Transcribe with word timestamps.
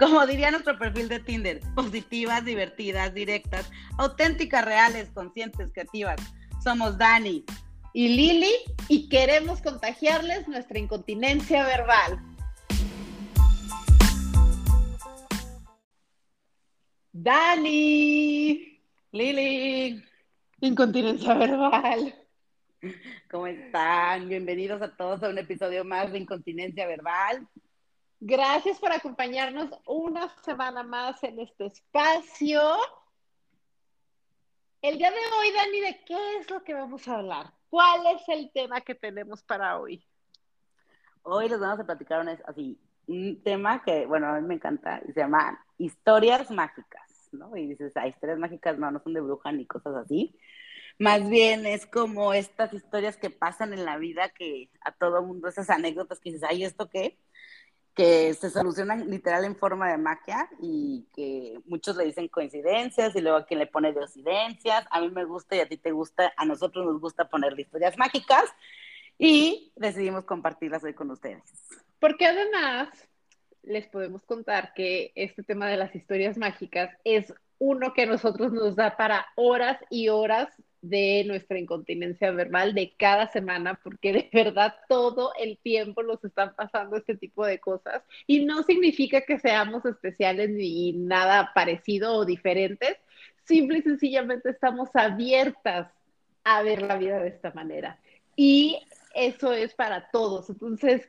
Como 0.00 0.26
diría 0.26 0.50
nuestro 0.50 0.78
perfil 0.78 1.10
de 1.10 1.20
Tinder, 1.20 1.60
positivas, 1.74 2.42
divertidas, 2.42 3.12
directas, 3.12 3.70
auténticas, 3.98 4.64
reales, 4.64 5.10
conscientes, 5.10 5.70
creativas. 5.74 6.16
Somos 6.64 6.96
Dani 6.96 7.44
y 7.92 8.08
Lili 8.08 8.50
y 8.88 9.10
queremos 9.10 9.60
contagiarles 9.60 10.48
nuestra 10.48 10.78
incontinencia 10.78 11.66
verbal. 11.66 12.18
Dani, 17.12 18.80
Lili, 19.12 20.02
incontinencia 20.60 21.34
verbal. 21.34 22.14
¿Cómo 23.30 23.46
están? 23.46 24.30
Bienvenidos 24.30 24.80
a 24.80 24.96
todos 24.96 25.22
a 25.22 25.28
un 25.28 25.36
episodio 25.36 25.84
más 25.84 26.10
de 26.10 26.20
Incontinencia 26.20 26.86
Verbal. 26.86 27.46
Gracias 28.22 28.78
por 28.78 28.92
acompañarnos 28.92 29.70
una 29.86 30.28
semana 30.42 30.82
más 30.82 31.24
en 31.24 31.40
este 31.40 31.64
espacio. 31.64 32.60
El 34.82 34.98
día 34.98 35.10
de 35.10 35.16
hoy, 35.16 35.50
Dani, 35.52 35.80
¿de 35.80 36.04
qué 36.04 36.36
es 36.36 36.50
lo 36.50 36.62
que 36.62 36.74
vamos 36.74 37.08
a 37.08 37.16
hablar? 37.16 37.54
¿Cuál 37.70 38.02
es 38.14 38.28
el 38.28 38.52
tema 38.52 38.82
que 38.82 38.94
tenemos 38.94 39.42
para 39.42 39.80
hoy? 39.80 40.06
Hoy 41.22 41.48
les 41.48 41.58
vamos 41.58 41.80
a 41.80 41.86
platicar 41.86 42.20
un, 42.20 42.28
así, 42.28 42.78
un 43.06 43.42
tema 43.42 43.82
que, 43.82 44.04
bueno, 44.04 44.26
a 44.26 44.38
mí 44.38 44.46
me 44.46 44.54
encanta, 44.56 45.00
y 45.08 45.12
se 45.12 45.20
llama 45.20 45.58
historias 45.78 46.50
mágicas, 46.50 47.30
¿no? 47.32 47.56
Y 47.56 47.68
dices, 47.68 47.96
ah, 47.96 48.06
historias 48.06 48.38
mágicas 48.38 48.78
no, 48.78 48.90
no 48.90 49.00
son 49.02 49.14
de 49.14 49.22
bruja 49.22 49.50
ni 49.50 49.64
cosas 49.64 49.96
así. 49.96 50.38
Más 50.98 51.26
bien 51.26 51.64
es 51.64 51.86
como 51.86 52.34
estas 52.34 52.74
historias 52.74 53.16
que 53.16 53.30
pasan 53.30 53.72
en 53.72 53.86
la 53.86 53.96
vida 53.96 54.28
que 54.28 54.68
a 54.82 54.92
todo 54.92 55.22
mundo, 55.22 55.48
esas 55.48 55.70
anécdotas 55.70 56.20
que 56.20 56.32
dices, 56.32 56.46
ay, 56.46 56.64
¿esto 56.64 56.90
qué? 56.90 57.18
Que 58.00 58.32
se 58.32 58.48
solucionan 58.48 59.10
literal 59.10 59.44
en 59.44 59.54
forma 59.54 59.90
de 59.90 59.98
magia 59.98 60.48
y 60.58 61.04
que 61.14 61.60
muchos 61.66 61.98
le 61.98 62.06
dicen 62.06 62.28
coincidencias 62.28 63.14
y 63.14 63.20
luego 63.20 63.36
a 63.36 63.44
quien 63.44 63.60
le 63.60 63.66
pone 63.66 63.92
coincidencias. 63.92 64.86
A 64.90 65.02
mí 65.02 65.10
me 65.10 65.26
gusta 65.26 65.54
y 65.56 65.60
a 65.60 65.68
ti 65.68 65.76
te 65.76 65.92
gusta, 65.92 66.32
a 66.34 66.46
nosotros 66.46 66.86
nos 66.86 66.98
gusta 66.98 67.28
poner 67.28 67.60
historias 67.60 67.98
mágicas 67.98 68.44
y 69.18 69.70
decidimos 69.76 70.24
compartirlas 70.24 70.82
hoy 70.82 70.94
con 70.94 71.10
ustedes. 71.10 71.42
Porque 71.98 72.24
además 72.24 72.88
les 73.64 73.86
podemos 73.88 74.22
contar 74.22 74.72
que 74.72 75.12
este 75.14 75.42
tema 75.42 75.68
de 75.68 75.76
las 75.76 75.94
historias 75.94 76.38
mágicas 76.38 76.96
es 77.04 77.34
uno 77.58 77.92
que 77.92 78.04
a 78.04 78.06
nosotros 78.06 78.50
nos 78.50 78.76
da 78.76 78.96
para 78.96 79.26
horas 79.34 79.78
y 79.90 80.08
horas 80.08 80.48
de 80.82 81.24
nuestra 81.26 81.58
incontinencia 81.58 82.30
verbal 82.30 82.74
de 82.74 82.94
cada 82.96 83.28
semana, 83.28 83.78
porque 83.82 84.12
de 84.12 84.30
verdad 84.32 84.74
todo 84.88 85.32
el 85.38 85.58
tiempo 85.58 86.02
nos 86.02 86.24
están 86.24 86.54
pasando 86.54 86.96
este 86.96 87.16
tipo 87.16 87.44
de 87.44 87.58
cosas 87.58 88.02
y 88.26 88.44
no 88.44 88.62
significa 88.62 89.20
que 89.22 89.38
seamos 89.38 89.84
especiales 89.84 90.50
ni 90.50 90.92
nada 90.92 91.52
parecido 91.54 92.14
o 92.14 92.24
diferentes, 92.24 92.96
simple 93.44 93.78
y 93.78 93.82
sencillamente 93.82 94.50
estamos 94.50 94.88
abiertas 94.94 95.88
a 96.44 96.62
ver 96.62 96.82
la 96.82 96.96
vida 96.96 97.20
de 97.20 97.28
esta 97.28 97.52
manera. 97.52 97.98
Y 98.36 98.78
eso 99.14 99.52
es 99.52 99.74
para 99.74 100.10
todos. 100.10 100.48
Entonces, 100.48 101.06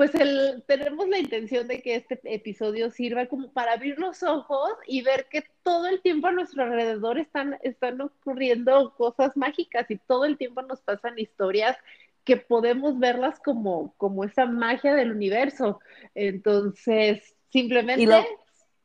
pues 0.00 0.14
el, 0.14 0.64
tenemos 0.66 1.10
la 1.10 1.18
intención 1.18 1.68
de 1.68 1.82
que 1.82 1.94
este 1.96 2.18
episodio 2.24 2.90
sirva 2.90 3.26
como 3.26 3.52
para 3.52 3.72
abrir 3.72 3.98
los 3.98 4.22
ojos 4.22 4.70
y 4.86 5.02
ver 5.02 5.26
que 5.28 5.44
todo 5.62 5.88
el 5.88 6.00
tiempo 6.00 6.28
a 6.28 6.32
nuestro 6.32 6.62
alrededor 6.62 7.18
están, 7.18 7.58
están 7.62 8.00
ocurriendo 8.00 8.94
cosas 8.96 9.36
mágicas 9.36 9.90
y 9.90 9.98
todo 9.98 10.24
el 10.24 10.38
tiempo 10.38 10.62
nos 10.62 10.80
pasan 10.80 11.18
historias 11.18 11.76
que 12.24 12.38
podemos 12.38 12.98
verlas 12.98 13.40
como, 13.40 13.92
como 13.98 14.24
esa 14.24 14.46
magia 14.46 14.94
del 14.94 15.12
universo. 15.12 15.80
Entonces, 16.14 17.34
simplemente... 17.50 18.26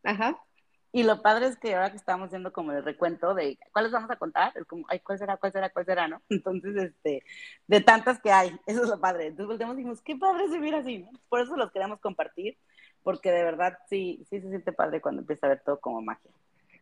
Ajá. 0.03 0.44
Y 0.95 1.03
lo 1.03 1.21
padre 1.21 1.47
es 1.47 1.57
que 1.57 1.75
ahora 1.75 1.91
que 1.91 1.97
estamos 1.97 2.27
haciendo 2.27 2.53
como 2.53 2.71
el 2.71 2.81
recuento 2.81 3.33
de 3.33 3.59
cuáles 3.73 3.91
vamos 3.91 4.09
a 4.09 4.15
contar, 4.15 4.53
es 4.55 4.63
como, 4.63 4.85
ay, 4.87 5.01
¿cuál 5.01 5.19
será, 5.19 5.35
cuál 5.35 5.51
será, 5.51 5.69
cuál 5.69 5.85
será, 5.85 6.07
no? 6.07 6.21
Entonces, 6.29 6.73
este, 6.77 7.21
de 7.67 7.81
tantas 7.81 8.21
que 8.21 8.31
hay, 8.31 8.57
eso 8.65 8.83
es 8.83 8.87
lo 8.87 8.97
padre. 8.97 9.25
Entonces 9.25 9.47
volteamos 9.47 9.75
y 9.75 9.79
dijimos, 9.79 10.01
qué 10.01 10.15
padre 10.15 10.47
se 10.47 10.57
mira 10.57 10.77
así, 10.77 10.99
¿no? 10.99 11.09
Por 11.27 11.41
eso 11.41 11.57
los 11.57 11.69
queremos 11.73 11.99
compartir, 11.99 12.57
porque 13.03 13.29
de 13.29 13.43
verdad 13.43 13.77
sí, 13.89 14.25
sí 14.29 14.39
se 14.39 14.47
siente 14.47 14.71
padre 14.71 15.01
cuando 15.01 15.19
empieza 15.19 15.47
a 15.47 15.49
ver 15.49 15.63
todo 15.65 15.81
como 15.81 16.01
magia. 16.01 16.31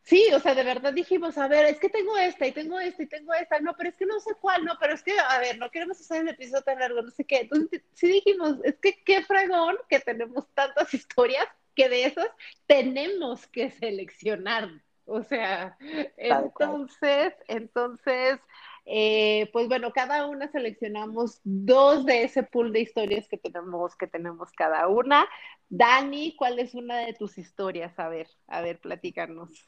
Sí, 0.04 0.28
o 0.32 0.40
sea, 0.40 0.54
de 0.54 0.64
verdad 0.64 0.94
dijimos, 0.94 1.36
a 1.40 1.48
ver, 1.48 1.66
es 1.66 1.80
que 1.80 1.90
tengo 1.90 2.16
esta 2.16 2.46
y 2.46 2.52
tengo 2.52 2.80
esta 2.80 3.02
y 3.02 3.08
tengo 3.08 3.34
esta, 3.34 3.62
no, 3.62 3.74
pero 3.76 3.90
es 3.90 3.96
que 3.96 4.06
no 4.06 4.20
sé 4.20 4.36
cuál, 4.40 4.64
no, 4.64 4.74
pero 4.80 4.94
es 4.94 5.02
que, 5.02 5.18
a 5.18 5.40
ver, 5.40 5.58
no 5.58 5.72
queremos 5.72 6.00
hacer 6.00 6.22
el 6.22 6.28
episodio 6.28 6.62
tan 6.62 6.78
largo, 6.78 7.02
no 7.02 7.10
sé 7.10 7.26
qué. 7.26 7.40
Entonces, 7.40 7.82
sí 7.94 8.10
dijimos, 8.10 8.58
es 8.64 8.76
que 8.78 9.02
qué 9.04 9.24
fregón 9.24 9.76
que 9.90 10.00
tenemos 10.02 10.46
tantas 10.54 10.94
historias 10.94 11.48
que 11.76 11.90
de 11.90 12.06
esas 12.06 12.30
tenemos 12.66 13.48
que 13.48 13.72
seleccionar. 13.72 14.70
O 15.06 15.24
sea, 15.24 15.78
entonces, 16.18 17.34
entonces, 17.48 18.40
eh, 18.86 19.50
pues 19.52 19.68
bueno, 19.68 19.92
cada 19.92 20.28
una 20.28 20.50
seleccionamos 20.50 21.42
dos 21.44 22.06
de 22.06 22.24
ese 22.24 22.44
pool 22.44 22.72
de 22.72 22.82
historias 22.82 23.28
que 23.28 23.38
tenemos, 23.38 23.96
que 23.96 24.08
tenemos 24.08 24.52
cada 24.54 24.88
una. 24.88 25.28
Dani, 25.70 26.36
¿cuál 26.38 26.60
es 26.60 26.74
una 26.74 27.00
de 27.00 27.14
tus 27.14 27.38
historias? 27.38 27.98
A 28.00 28.08
ver, 28.08 28.28
a 28.48 28.62
ver, 28.62 28.80
platícanos. 28.80 29.68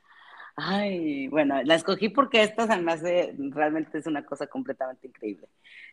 Ay, 0.58 1.28
bueno, 1.28 1.62
la 1.64 1.76
escogí 1.76 2.08
porque 2.08 2.42
esta 2.42 2.64
además 2.64 3.02
de, 3.02 3.36
realmente 3.52 3.98
es 3.98 4.08
una 4.08 4.26
cosa 4.26 4.48
completamente 4.48 5.08
increíble. 5.08 5.50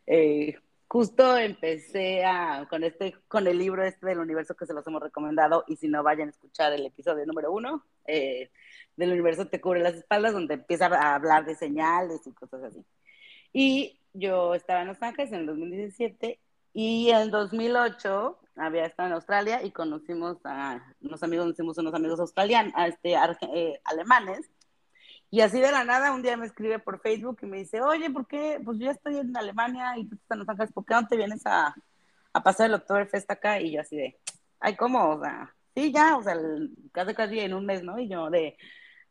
Eh, 0.07 0.57
justo 0.93 1.39
empecé 1.39 2.23
a, 2.23 2.67
con, 2.69 2.85
este, 2.85 3.15
con 3.27 3.47
el 3.47 3.57
libro 3.57 3.83
este 3.83 4.09
del 4.09 4.19
universo 4.19 4.55
que 4.55 4.67
se 4.67 4.75
los 4.75 4.87
hemos 4.87 5.03
recomendado 5.03 5.65
y 5.67 5.77
si 5.77 5.89
no 5.89 6.03
vayan 6.03 6.29
a 6.29 6.33
escuchar 6.33 6.71
el 6.75 6.85
episodio 6.85 7.25
número 7.25 7.51
uno 7.51 7.83
eh, 8.07 8.51
del 8.95 9.13
universo 9.13 9.47
te 9.47 9.59
cubre 9.59 9.81
las 9.81 9.95
espaldas 9.95 10.35
donde 10.35 10.53
empieza 10.53 10.89
a 10.89 11.15
hablar 11.15 11.47
de 11.47 11.55
señales 11.55 12.27
y 12.27 12.33
cosas 12.33 12.65
así. 12.65 12.85
Y 13.55 14.01
yo 14.13 14.55
estaba 14.55 14.83
en 14.83 14.89
Los 14.89 15.03
Ángeles 15.03 15.33
en 15.33 15.41
el 15.41 15.47
2017 15.47 16.39
y 16.75 17.09
en 17.09 17.31
2008 17.31 18.39
había 18.57 18.85
estado 18.85 19.07
en 19.07 19.15
Australia 19.15 19.63
y 19.63 19.71
conocimos 19.71 20.45
a 20.45 20.95
unos 21.01 21.23
amigos, 21.23 21.47
conocimos 21.47 21.79
unos 21.79 21.95
amigos 21.95 22.21
australianos, 22.21 22.75
este, 22.87 23.15
eh, 23.15 23.81
alemanes 23.85 24.51
y 25.33 25.41
así 25.41 25.59
de 25.61 25.73
la 25.73 25.83
nada, 25.83 26.13
un 26.13 26.21
día 26.21 26.37
me 26.37 26.45
escribe 26.45 26.79
por 26.79 27.01
Facebook 27.01 27.39
y 27.41 27.47
me 27.47 27.57
dice, 27.57 27.81
oye, 27.81 28.11
¿por 28.11 28.27
qué? 28.27 28.61
Pues 28.63 28.79
yo 28.79 28.85
ya 28.85 28.91
estoy 28.91 29.17
en 29.17 29.35
Alemania 29.35 29.95
y 29.97 30.07
tú 30.07 30.15
estás 30.17 30.33
en 30.33 30.41
Los 30.41 30.49
Ángeles, 30.51 30.73
¿por 30.75 30.85
qué 30.85 30.93
no 30.93 31.09
te 31.09 31.17
vienes 31.17 31.41
a, 31.47 31.75
a 32.35 32.43
pasar 32.43 32.67
el 32.67 32.75
Oktoberfest 32.75 33.31
acá? 33.31 33.59
Y 33.59 33.73
yo 33.73 33.81
así 33.81 33.97
de, 33.97 34.21
ay, 34.61 34.77
¿cómo? 34.77 35.09
O 35.09 35.23
sea, 35.23 35.55
sí, 35.75 35.91
ya, 35.91 36.19
o 36.19 36.23
sea, 36.23 36.37
casi 36.93 37.15
casi 37.15 37.41
en 37.41 37.55
un 37.55 37.65
mes, 37.65 37.83
¿no? 37.83 37.99
Y 37.99 38.09
yo 38.09 38.29
de, 38.29 38.59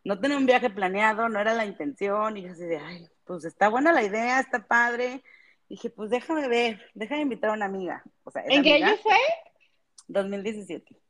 no 0.03 0.19
tenía 0.19 0.37
un 0.37 0.45
viaje 0.45 0.69
planeado, 0.69 1.27
no 1.27 1.39
era 1.39 1.55
la 1.55 1.65
intención, 1.65 2.37
y 2.37 2.43
yo 2.43 2.51
así 2.51 2.65
de, 2.65 2.77
ay, 2.77 3.07
pues 3.25 3.43
está 3.43 3.69
buena 3.69 3.91
la 3.91 4.03
idea, 4.03 4.39
está 4.39 4.67
padre. 4.67 5.23
dije, 5.69 5.89
pues 5.89 6.11
déjame 6.11 6.47
ver, 6.47 6.87
déjame 6.93 7.21
invitar 7.21 7.49
a 7.49 7.53
una 7.53 7.65
amiga. 7.65 8.03
O 8.25 8.29
sea, 8.29 8.43
¿En 8.45 8.61
qué 8.61 8.75
año 8.75 8.95
fue? 8.97 9.17
2017. 10.07 11.00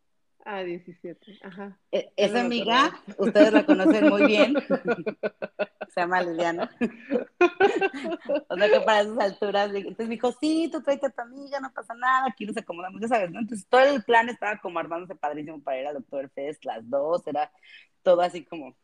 Ah, 0.44 0.64
17, 0.64 1.40
ajá. 1.44 1.78
E, 1.92 2.12
esa 2.16 2.42
amiga, 2.42 2.92
ustedes 3.18 3.54
la 3.54 3.66
conocen 3.66 4.10
muy 4.10 4.26
bien, 4.26 4.56
se 5.90 6.02
llama 6.02 6.22
Liliana. 6.22 6.72
o 8.50 8.58
sea 8.58 8.70
que 8.70 8.82
para 8.82 9.02
esas 9.02 9.20
alturas, 9.20 9.72
entonces 9.74 10.08
me 10.08 10.16
dijo, 10.16 10.32
sí, 10.40 10.70
tú 10.72 10.82
tráete 10.82 11.08
a 11.08 11.10
tu 11.12 11.22
amiga, 11.22 11.60
no 11.60 11.72
pasa 11.72 11.94
nada, 11.94 12.28
aquí 12.28 12.46
nos 12.46 12.58
acomodamos, 12.58 13.00
ya 13.02 13.08
sabes, 13.08 13.30
¿no? 13.32 13.40
Entonces 13.40 13.68
todo 13.68 13.82
el 13.82 14.04
plan 14.04 14.30
estaba 14.30 14.58
como 14.58 14.80
armándose 14.80 15.16
padrísimo 15.16 15.62
para 15.62 15.80
ir 15.80 15.88
al 15.88 15.96
Doctor 15.96 16.30
Fest, 16.32 16.66
las 16.66 16.90
dos, 16.90 17.26
era 17.28 17.52
todo 18.02 18.22
así 18.22 18.44
como... 18.44 18.76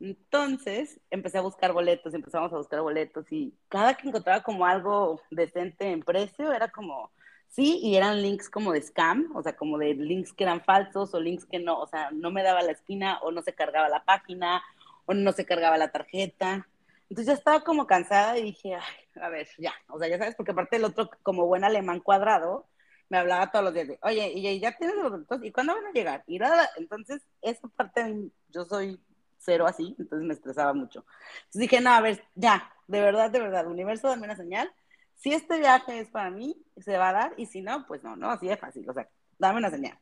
Entonces 0.00 1.00
empecé 1.10 1.38
a 1.38 1.42
buscar 1.42 1.72
boletos, 1.72 2.14
empezamos 2.14 2.52
a 2.52 2.56
buscar 2.56 2.82
boletos 2.82 3.26
y 3.32 3.52
cada 3.68 3.94
que 3.94 4.06
encontraba 4.06 4.44
como 4.44 4.64
algo 4.64 5.20
decente 5.32 5.90
en 5.90 6.02
precio, 6.04 6.52
era 6.52 6.68
como 6.68 7.10
Sí, 7.48 7.80
y 7.82 7.96
eran 7.96 8.22
links 8.22 8.48
como 8.50 8.72
de 8.72 8.82
scam, 8.82 9.34
o 9.34 9.42
sea, 9.42 9.56
como 9.56 9.78
de 9.78 9.94
links 9.94 10.32
que 10.32 10.44
eran 10.44 10.62
falsos 10.62 11.12
o 11.14 11.20
links 11.20 11.46
que 11.46 11.58
no, 11.58 11.80
o 11.80 11.86
sea, 11.88 12.10
no 12.12 12.30
me 12.30 12.42
daba 12.42 12.62
la 12.62 12.72
esquina 12.72 13.18
o 13.22 13.32
no 13.32 13.42
se 13.42 13.54
cargaba 13.54 13.88
la 13.88 14.04
página 14.04 14.62
o 15.06 15.14
no 15.14 15.32
se 15.32 15.44
cargaba 15.46 15.78
la 15.78 15.90
tarjeta. 15.90 16.68
Entonces 17.08 17.26
ya 17.26 17.32
estaba 17.38 17.64
como 17.64 17.86
cansada 17.86 18.38
y 18.38 18.44
dije, 18.44 18.74
Ay, 18.74 19.22
a 19.22 19.28
ver, 19.30 19.48
ya, 19.58 19.72
o 19.88 19.98
sea, 19.98 20.08
ya 20.08 20.18
sabes, 20.18 20.36
porque 20.36 20.52
aparte 20.52 20.76
el 20.76 20.84
otro, 20.84 21.10
como 21.22 21.46
buen 21.46 21.64
alemán 21.64 22.00
cuadrado, 22.00 22.68
me 23.08 23.18
hablaba 23.18 23.50
todos 23.50 23.64
los 23.64 23.74
días 23.74 23.88
de, 23.88 23.98
oye, 24.02 24.30
y 24.34 24.60
ya 24.60 24.76
tienes 24.76 24.96
los 24.96 25.10
datos, 25.10 25.42
¿y 25.42 25.50
cuándo 25.50 25.74
van 25.74 25.86
a 25.86 25.92
llegar? 25.92 26.24
Y 26.26 26.38
nada, 26.38 26.68
entonces 26.76 27.22
esa 27.42 27.66
parte 27.68 28.30
yo 28.50 28.64
soy 28.66 29.00
cero 29.38 29.66
así, 29.66 29.96
entonces 29.98 30.26
me 30.26 30.34
estresaba 30.34 30.74
mucho. 30.74 31.04
Entonces 31.46 31.60
dije, 31.62 31.80
no, 31.80 31.90
a 31.90 32.00
ver, 32.02 32.22
ya, 32.34 32.70
de 32.86 33.00
verdad, 33.00 33.30
de 33.30 33.40
verdad, 33.40 33.66
universo, 33.66 34.08
dame 34.08 34.24
una 34.24 34.36
señal. 34.36 34.70
Si 35.18 35.32
este 35.32 35.58
viaje 35.58 36.00
es 36.00 36.08
para 36.08 36.30
mí, 36.30 36.56
se 36.78 36.96
va 36.96 37.10
a 37.10 37.12
dar, 37.12 37.34
y 37.36 37.46
si 37.46 37.60
no, 37.60 37.86
pues 37.86 38.02
no, 38.02 38.16
no, 38.16 38.30
así 38.30 38.46
de 38.46 38.56
fácil, 38.56 38.88
o 38.88 38.92
sea, 38.92 39.08
dame 39.38 39.58
una 39.58 39.70
señal. 39.70 39.98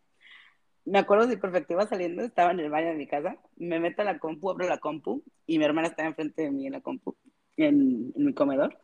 Me 0.85 1.01
acuerdo 1.01 1.29
si 1.29 1.37
perfecto 1.37 1.73
iba 1.73 1.87
saliendo, 1.87 2.23
estaba 2.23 2.53
en 2.53 2.61
el 2.61 2.71
baño 2.71 2.89
de 2.89 2.95
mi 2.95 3.09
casa, 3.09 3.37
me 3.57 3.81
meto 3.81 4.03
a 4.03 4.05
la 4.05 4.19
compu, 4.19 4.51
abro 4.51 4.69
la 4.69 4.79
compu, 4.79 5.25
y 5.47 5.59
mi 5.59 5.65
hermana 5.65 5.89
estaba 5.89 6.09
enfrente 6.09 6.43
de 6.43 6.51
mí 6.53 6.67
en 6.67 6.75
la 6.75 6.81
compu, 6.81 7.17
en, 7.57 8.13
en 8.15 8.25
mi 8.25 8.35
comedor. 8.35 8.79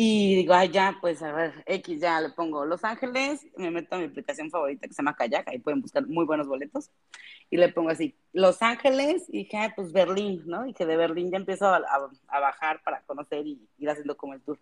Y 0.00 0.36
digo, 0.36 0.54
ay, 0.54 0.70
ya, 0.70 0.96
pues 1.00 1.22
a 1.22 1.32
ver, 1.32 1.64
X, 1.66 2.00
ya 2.00 2.20
le 2.20 2.30
pongo 2.30 2.64
Los 2.64 2.84
Ángeles, 2.84 3.44
me 3.56 3.70
meto 3.70 3.96
a 3.96 3.98
mi 3.98 4.04
aplicación 4.04 4.48
favorita 4.48 4.86
que 4.86 4.94
se 4.94 5.02
llama 5.02 5.16
Kayak, 5.16 5.48
ahí 5.48 5.58
pueden 5.58 5.80
buscar 5.82 6.06
muy 6.06 6.24
buenos 6.24 6.46
boletos. 6.46 6.90
Y 7.50 7.56
le 7.56 7.70
pongo 7.70 7.90
así, 7.90 8.16
Los 8.32 8.62
Ángeles, 8.62 9.24
y 9.28 9.38
dije, 9.38 9.72
pues 9.74 9.92
Berlín, 9.92 10.44
¿no? 10.46 10.66
Y 10.66 10.72
que 10.72 10.86
de 10.86 10.96
Berlín 10.96 11.32
ya 11.32 11.38
empiezo 11.38 11.66
a, 11.66 11.78
a, 12.28 12.40
bajar 12.40 12.80
para 12.84 13.02
conocer 13.02 13.44
y 13.44 13.68
ir 13.78 13.90
haciendo 13.90 14.16
como 14.16 14.34
el 14.34 14.40
tour. 14.42 14.60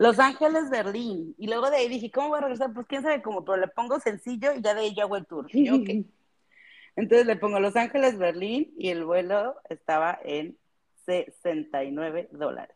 Los 0.00 0.18
Ángeles, 0.18 0.70
Berlín. 0.70 1.34
Y 1.36 1.46
luego 1.46 1.68
de 1.68 1.76
ahí 1.76 1.88
dije, 1.88 2.10
¿cómo 2.10 2.30
voy 2.30 2.38
a 2.38 2.40
regresar? 2.40 2.72
Pues 2.72 2.86
quién 2.86 3.02
sabe 3.02 3.20
cómo, 3.20 3.44
pero 3.44 3.58
le 3.58 3.68
pongo 3.68 4.00
sencillo 4.00 4.54
y 4.54 4.62
ya 4.62 4.72
de 4.72 4.80
ahí 4.80 4.94
yo 4.94 5.02
hago 5.02 5.18
el 5.18 5.26
tour. 5.26 5.46
Y 5.52 5.66
yo, 5.66 5.76
ok. 5.76 6.06
Entonces 6.96 7.26
le 7.26 7.36
pongo 7.36 7.60
Los 7.60 7.76
Ángeles, 7.76 8.16
Berlín, 8.16 8.72
y 8.78 8.88
el 8.88 9.04
vuelo 9.04 9.56
estaba 9.68 10.18
en 10.24 10.56
69 11.04 12.30
dólares. 12.32 12.74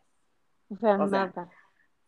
O 0.69 0.75
sea, 0.75 0.97
nada. 0.97 1.49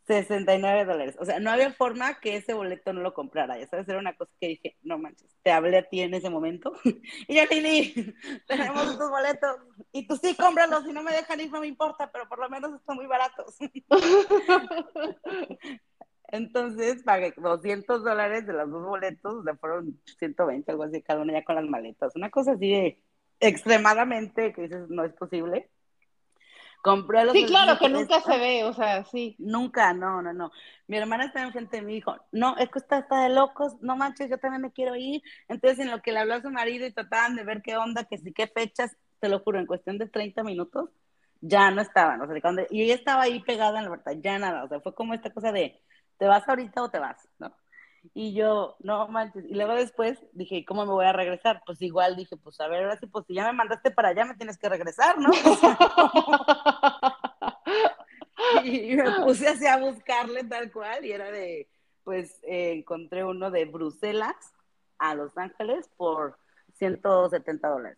69 0.07 0.85
dólares. 0.85 1.17
O 1.19 1.25
sea, 1.25 1.39
no 1.39 1.51
había 1.51 1.73
forma 1.73 2.19
que 2.19 2.37
ese 2.37 2.53
boleto 2.53 2.93
no 2.93 3.01
lo 3.01 3.13
comprara. 3.13 3.59
Ya 3.59 3.67
sabes, 3.67 3.87
era 3.89 3.99
una 3.99 4.15
cosa 4.15 4.31
que 4.39 4.47
dije, 4.47 4.77
no 4.81 4.97
manches, 4.97 5.35
te 5.43 5.51
hablé 5.51 5.77
a 5.77 5.89
ti 5.89 6.01
en 6.01 6.13
ese 6.13 6.29
momento. 6.29 6.71
y 7.27 7.35
ya, 7.35 7.45
Lili, 7.45 8.15
tenemos 8.47 8.91
estos 8.91 9.09
boletos. 9.09 9.57
Y 9.91 10.07
tú 10.07 10.15
sí, 10.15 10.35
cómpralos. 10.35 10.85
Si 10.85 10.93
no 10.93 11.03
me 11.03 11.11
dejan 11.11 11.41
ir, 11.41 11.51
no 11.51 11.59
me 11.59 11.67
importa, 11.67 12.09
pero 12.11 12.27
por 12.29 12.39
lo 12.39 12.49
menos 12.49 12.73
están 12.73 12.95
muy 12.95 13.05
baratos. 13.05 13.55
Entonces 16.29 17.03
pagué 17.03 17.33
200 17.37 18.03
dólares 18.03 18.45
de 18.45 18.53
los 18.53 18.69
dos 18.69 18.85
boletos, 18.85 19.33
o 19.33 19.43
sea, 19.43 19.55
fueron 19.55 19.97
120, 20.19 20.71
algo 20.71 20.83
así, 20.83 21.01
cada 21.01 21.21
uno 21.21 21.31
ya 21.31 21.45
con 21.45 21.55
las 21.55 21.65
maletas. 21.65 22.15
Una 22.15 22.29
cosa 22.29 22.53
así 22.53 22.69
de 22.69 23.01
extremadamente 23.39 24.53
que 24.53 24.63
dices, 24.63 24.89
no 24.89 25.05
es 25.05 25.13
posible. 25.13 25.69
Compré 26.87 27.25
los 27.25 27.33
Sí, 27.33 27.43
claro, 27.45 27.77
que 27.77 27.89
nunca 27.89 28.21
se 28.21 28.37
ve, 28.37 28.63
o 28.63 28.71
sea, 28.71 29.03
sí. 29.03 29.35
Nunca, 29.39 29.93
no, 29.93 30.21
no, 30.21 30.31
no. 30.31 30.53
Mi 30.87 30.95
hermana 30.95 31.25
estaba 31.25 31.45
enfrente 31.45 31.75
de 31.75 31.83
mí 31.83 31.91
y 31.91 31.95
dijo, 31.95 32.15
no, 32.31 32.55
es 32.55 32.69
que 32.69 32.79
está, 32.79 32.99
está 32.99 33.23
de 33.23 33.29
locos, 33.29 33.73
no 33.81 33.97
manches, 33.97 34.29
yo 34.29 34.37
también 34.37 34.61
me 34.61 34.71
quiero 34.71 34.95
ir. 34.95 35.21
Entonces, 35.49 35.79
en 35.79 35.91
lo 35.91 36.01
que 36.01 36.13
le 36.13 36.19
habló 36.19 36.35
a 36.35 36.41
su 36.41 36.49
marido 36.49 36.87
y 36.87 36.93
trataban 36.93 37.35
de 37.35 37.43
ver 37.43 37.61
qué 37.61 37.75
onda, 37.75 38.05
que 38.05 38.17
sí, 38.17 38.31
qué 38.31 38.47
fechas, 38.47 38.95
te 39.19 39.27
lo 39.27 39.39
juro, 39.41 39.59
en 39.59 39.65
cuestión 39.65 39.97
de 39.97 40.07
30 40.07 40.43
minutos, 40.43 40.89
ya 41.41 41.71
no 41.71 41.81
estaban. 41.81 42.21
O 42.21 42.25
sea, 42.25 42.39
cuando, 42.39 42.61
y 42.69 42.83
ella 42.83 42.95
estaba 42.95 43.23
ahí 43.23 43.41
pegada 43.41 43.79
en 43.79 43.83
la 43.83 43.91
verdad, 43.91 44.13
ya 44.21 44.39
nada. 44.39 44.63
O 44.63 44.69
sea, 44.69 44.79
fue 44.79 44.95
como 44.95 45.13
esta 45.13 45.29
cosa 45.33 45.51
de, 45.51 45.81
¿te 46.17 46.25
vas 46.25 46.47
ahorita 46.47 46.83
o 46.83 46.89
te 46.89 46.99
vas? 46.99 47.27
¿No? 47.37 47.53
Y 48.13 48.33
yo, 48.33 48.75
no 48.79 49.07
manches. 49.07 49.45
Y 49.45 49.53
luego 49.53 49.73
después 49.73 50.19
dije, 50.33 50.65
¿cómo 50.65 50.85
me 50.85 50.91
voy 50.91 51.05
a 51.05 51.13
regresar? 51.13 51.61
Pues 51.65 51.81
igual 51.81 52.15
dije, 52.15 52.35
pues 52.37 52.59
a 52.59 52.67
ver, 52.67 52.83
ahora 52.83 52.99
sí, 52.99 53.07
pues 53.07 53.25
si 53.25 53.33
ya 53.33 53.45
me 53.45 53.53
mandaste 53.53 53.91
para 53.91 54.09
allá, 54.09 54.25
me 54.25 54.35
tienes 54.35 54.57
que 54.57 54.69
regresar, 54.69 55.17
¿no? 55.17 55.29
y 58.63 58.95
me 58.95 59.11
puse 59.23 59.47
así 59.47 59.65
a 59.65 59.77
buscarle 59.77 60.43
tal 60.43 60.71
cual 60.71 61.05
y 61.05 61.11
era 61.11 61.31
de, 61.31 61.69
pues 62.03 62.39
eh, 62.43 62.73
encontré 62.73 63.23
uno 63.23 63.51
de 63.51 63.65
Bruselas 63.65 64.35
a 64.97 65.15
Los 65.15 65.37
Ángeles 65.37 65.89
por 65.97 66.37
170 66.77 67.67
dólares. 67.67 67.97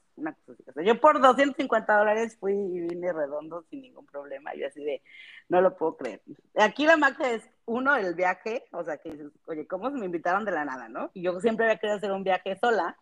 Yo 0.84 1.00
por 1.00 1.22
250 1.22 1.98
dólares 1.98 2.38
fui 2.40 2.54
y 2.54 2.82
vine 2.82 3.14
redondo 3.14 3.64
sin 3.70 3.82
ningún 3.82 4.06
problema. 4.06 4.54
Yo 4.56 4.68
así 4.68 4.84
de, 4.84 5.02
no 5.48 5.62
lo 5.62 5.78
puedo 5.78 5.98
creer. 5.98 6.22
Aquí 6.56 6.86
la 6.86 6.98
magia 6.98 7.32
es, 7.32 7.44
uno, 7.66 7.96
el 7.96 8.16
viaje, 8.16 8.66
o 8.72 8.84
sea, 8.84 8.98
que 8.98 9.12
dices, 9.12 9.32
oye, 9.46 9.68
¿cómo 9.68 9.90
me 9.92 10.06
invitaron 10.06 10.46
de 10.46 10.52
la 10.52 10.66
nada, 10.66 10.90
no? 10.90 11.12
Y 11.14 11.22
yo 11.22 11.40
siempre 11.40 11.66
había 11.66 11.78
querido 11.78 11.98
hacer 11.98 12.12
un 12.12 12.24
viaje 12.24 12.58
sola. 12.58 12.98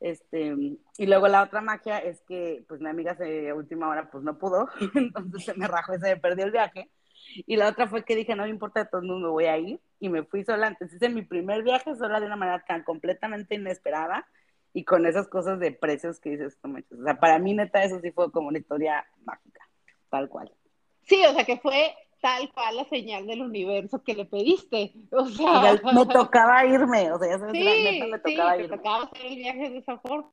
Este, 0.00 0.52
y 0.98 1.06
luego 1.06 1.28
la 1.28 1.42
otra 1.42 1.60
magia 1.60 1.98
es 1.98 2.20
que, 2.22 2.64
pues 2.66 2.80
mi 2.80 2.88
amiga 2.88 3.14
se, 3.16 3.52
última 3.52 3.88
hora, 3.88 4.10
pues 4.10 4.24
no 4.24 4.36
pudo, 4.36 4.68
entonces 4.94 5.44
se 5.44 5.54
me 5.54 5.68
rajó 5.68 5.94
y 5.94 6.00
se 6.00 6.14
me 6.14 6.20
perdió 6.20 6.44
el 6.44 6.50
viaje. 6.50 6.90
Y 7.46 7.56
la 7.56 7.68
otra 7.68 7.86
fue 7.86 8.04
que 8.04 8.16
dije, 8.16 8.34
no 8.34 8.42
me 8.42 8.50
importa, 8.50 8.84
todos 8.86 9.04
modos 9.04 9.22
me 9.22 9.28
voy 9.28 9.44
a 9.44 9.56
ir. 9.56 9.80
Y 10.00 10.08
me 10.08 10.24
fui 10.24 10.44
sola. 10.44 10.68
Entonces 10.68 10.96
hice 10.96 11.08
mi 11.08 11.22
primer 11.22 11.62
viaje 11.62 11.94
sola 11.94 12.18
de 12.18 12.26
una 12.26 12.36
manera 12.36 12.64
tan 12.66 12.82
completamente 12.82 13.54
inesperada 13.54 14.26
y 14.74 14.84
con 14.84 15.06
esas 15.06 15.28
cosas 15.28 15.58
de 15.60 15.72
precios 15.72 16.18
que 16.18 16.30
dices, 16.30 16.58
no 16.62 16.78
O 16.78 17.04
sea, 17.04 17.18
para 17.18 17.38
mí, 17.38 17.54
neta, 17.54 17.84
eso 17.84 18.00
sí 18.00 18.10
fue 18.10 18.30
como 18.30 18.48
una 18.48 18.58
historia 18.58 19.06
mágica, 19.24 19.68
tal 20.08 20.28
cual. 20.28 20.50
Sí, 21.02 21.24
o 21.26 21.32
sea, 21.34 21.44
que 21.44 21.58
fue 21.58 21.94
tal 22.20 22.50
cual 22.52 22.76
la 22.76 22.84
señal 22.84 23.26
del 23.26 23.42
universo 23.42 24.02
que 24.02 24.14
le 24.14 24.24
pediste. 24.24 24.92
O 25.10 25.26
sea, 25.26 25.78
me 25.92 26.06
tocaba 26.06 26.64
irme, 26.64 27.12
o 27.12 27.18
sea, 27.18 27.28
ya 27.28 27.38
sabes, 27.38 27.52
sí, 27.52 27.64
neta 27.64 28.06
me 28.06 28.18
tocaba 28.18 28.54
sí, 28.56 28.62
irme. 28.62 28.76
tocaba 28.76 29.04
hacer 29.04 29.26
el 29.26 29.36
viaje 29.36 29.70
de 29.70 29.78
esa 29.78 29.98
forma. 29.98 30.30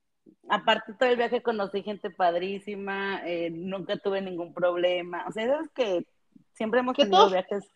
Aparte, 0.47 0.93
todo 0.93 1.09
el 1.09 1.17
viaje 1.17 1.41
conocí 1.41 1.81
gente 1.81 2.11
padrísima, 2.11 3.21
eh, 3.25 3.49
nunca 3.49 3.97
tuve 3.97 4.21
ningún 4.21 4.53
problema. 4.53 5.25
O 5.27 5.31
sea, 5.31 5.43
es 5.43 5.69
que 5.71 6.05
siempre 6.53 6.79
hemos 6.79 6.95
tenido 6.95 7.29
viajes, 7.29 7.67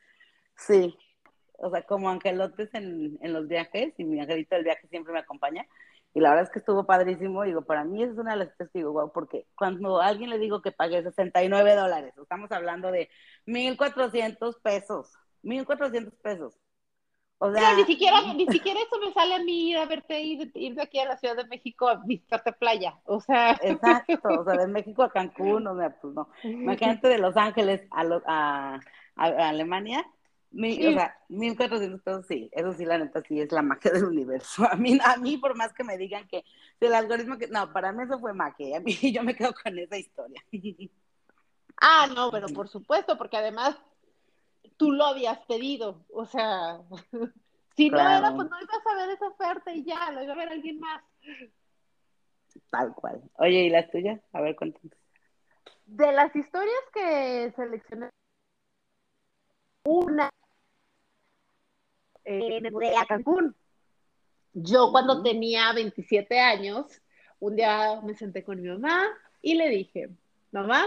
sí, 0.56 0.96
o 1.58 1.70
sea, 1.72 1.82
como 1.84 2.10
angelotes 2.10 2.74
en, 2.74 3.18
en 3.22 3.34
los 3.34 3.48
viajes, 3.48 3.94
y 3.98 4.04
mi 4.04 4.20
angelito 4.20 4.56
del 4.56 4.66
viaje 4.66 4.88
siempre 4.88 5.14
me 5.14 5.20
acompaña. 5.20 5.66
Y 6.14 6.20
la 6.20 6.30
verdad 6.30 6.46
es 6.46 6.52
que 6.52 6.60
estuvo 6.60 6.86
padrísimo. 6.86 7.44
Digo, 7.44 7.64
para 7.64 7.84
mí 7.84 8.04
es 8.04 8.18
una 8.18 8.32
de 8.32 8.38
las 8.38 8.50
cosas 8.50 8.70
que 8.72 8.80
digo, 8.80 8.94
wow, 8.94 9.12
porque 9.12 9.48
cuando 9.56 10.00
a 10.00 10.08
alguien 10.08 10.30
le 10.30 10.40
digo 10.40 10.62
que 10.62 10.72
pague 10.72 11.02
69 11.02 11.76
dólares, 11.76 12.14
estamos 12.18 12.52
hablando 12.52 12.92
de 12.92 13.10
1.400 13.46 14.62
pesos, 14.62 15.14
1.400 15.44 16.12
pesos. 16.22 16.60
O 17.40 17.52
sea, 17.52 17.76
ni 17.76 17.84
siquiera, 17.84 18.22
ni 18.34 18.48
siquiera 18.48 18.80
eso 18.80 18.98
me 19.06 19.12
sale 19.12 19.36
a 19.36 19.40
mí 19.40 19.72
ir 19.72 19.78
a 19.78 19.86
verte 19.86 20.18
ir, 20.22 20.50
ir 20.54 20.76
de 20.76 20.82
aquí 20.82 21.00
a 21.00 21.06
la 21.06 21.18
Ciudad 21.18 21.36
de 21.36 21.46
México 21.46 21.90
a 21.90 21.96
visitarte 21.96 22.54
playa. 22.54 22.98
O 23.04 23.20
sea. 23.20 23.60
Exacto, 23.62 24.30
o 24.40 24.46
sea, 24.46 24.54
de 24.54 24.68
México 24.68 25.04
a 25.04 25.12
Cancún, 25.12 25.68
o 25.68 25.78
sea, 25.78 25.90
pues 26.00 26.14
no. 26.14 26.30
Imagínate 26.44 27.10
de 27.10 27.18
Los 27.18 27.36
Ángeles 27.36 27.86
a, 27.92 28.04
a, 28.26 28.80
a 29.18 29.50
Alemania, 29.50 30.06
mi, 30.54 30.86
O 30.86 30.94
sea, 30.94 31.18
1400 31.30 32.02
pesos, 32.02 32.28
sí, 32.28 32.50
eso 32.54 32.74
sí, 32.74 32.86
la 32.86 33.00
neta, 33.00 33.22
sí 33.24 33.42
es 33.42 33.52
la 33.52 33.64
magia 33.64 33.92
del 33.92 34.06
universo. 34.06 34.64
A 34.72 34.76
mí, 34.76 34.98
a 35.04 35.18
mí, 35.18 35.38
por 35.38 35.56
más 35.56 35.74
que 35.74 35.84
me 35.84 35.98
digan 35.98 36.28
que 36.28 36.46
el 36.80 36.94
algoritmo 36.94 37.38
que. 37.38 37.48
No, 37.48 37.74
para 37.74 37.92
mí 37.92 38.04
eso 38.04 38.20
fue 38.20 38.34
magia. 38.34 38.78
A 38.78 38.80
mí 38.80 38.94
yo 39.14 39.24
me 39.24 39.36
quedo 39.36 39.54
con 39.54 39.78
esa 39.78 39.98
historia. 39.98 40.42
Ah, 41.86 42.08
no, 42.16 42.30
pero 42.32 42.48
por 42.50 42.70
supuesto, 42.70 43.18
porque 43.18 43.36
además 43.36 43.76
tú 44.78 44.92
lo 44.92 45.06
habías 45.06 45.40
pedido. 45.48 46.06
O 46.14 46.26
sea, 46.26 46.80
si 47.76 47.90
no 47.90 48.00
era, 48.00 48.34
pues 48.34 48.48
no 48.50 48.62
ibas 48.62 48.86
a 48.86 48.96
ver 48.96 49.10
esa 49.10 49.28
oferta 49.28 49.74
y 49.74 49.84
ya, 49.84 50.12
lo 50.12 50.24
iba 50.24 50.34
a 50.34 50.38
ver 50.38 50.50
alguien 50.50 50.80
más. 50.80 51.04
Tal 52.70 52.94
cual. 52.94 53.22
Oye, 53.38 53.64
¿y 53.64 53.70
las 53.70 53.90
tuyas? 53.90 54.22
A 54.32 54.40
ver, 54.40 54.56
cuéntanos. 54.56 54.96
De 55.88 56.12
las 56.14 56.34
historias 56.36 56.84
que 56.94 57.52
seleccioné, 57.56 58.10
una 59.84 60.30
eh, 62.26 62.62
me 62.62 62.72
mudé 62.72 62.96
a 62.96 63.06
Cancún. 63.06 63.56
Yo 64.54 64.92
cuando 64.92 65.24
tenía 65.24 65.74
27 65.74 66.40
años, 66.40 67.02
un 67.40 67.56
día 67.56 68.00
me 68.04 68.16
senté 68.16 68.44
con 68.44 68.62
mi 68.62 68.70
mamá 68.70 69.08
y 69.42 69.56
le 69.56 69.70
dije, 69.70 70.10
mamá, 70.52 70.86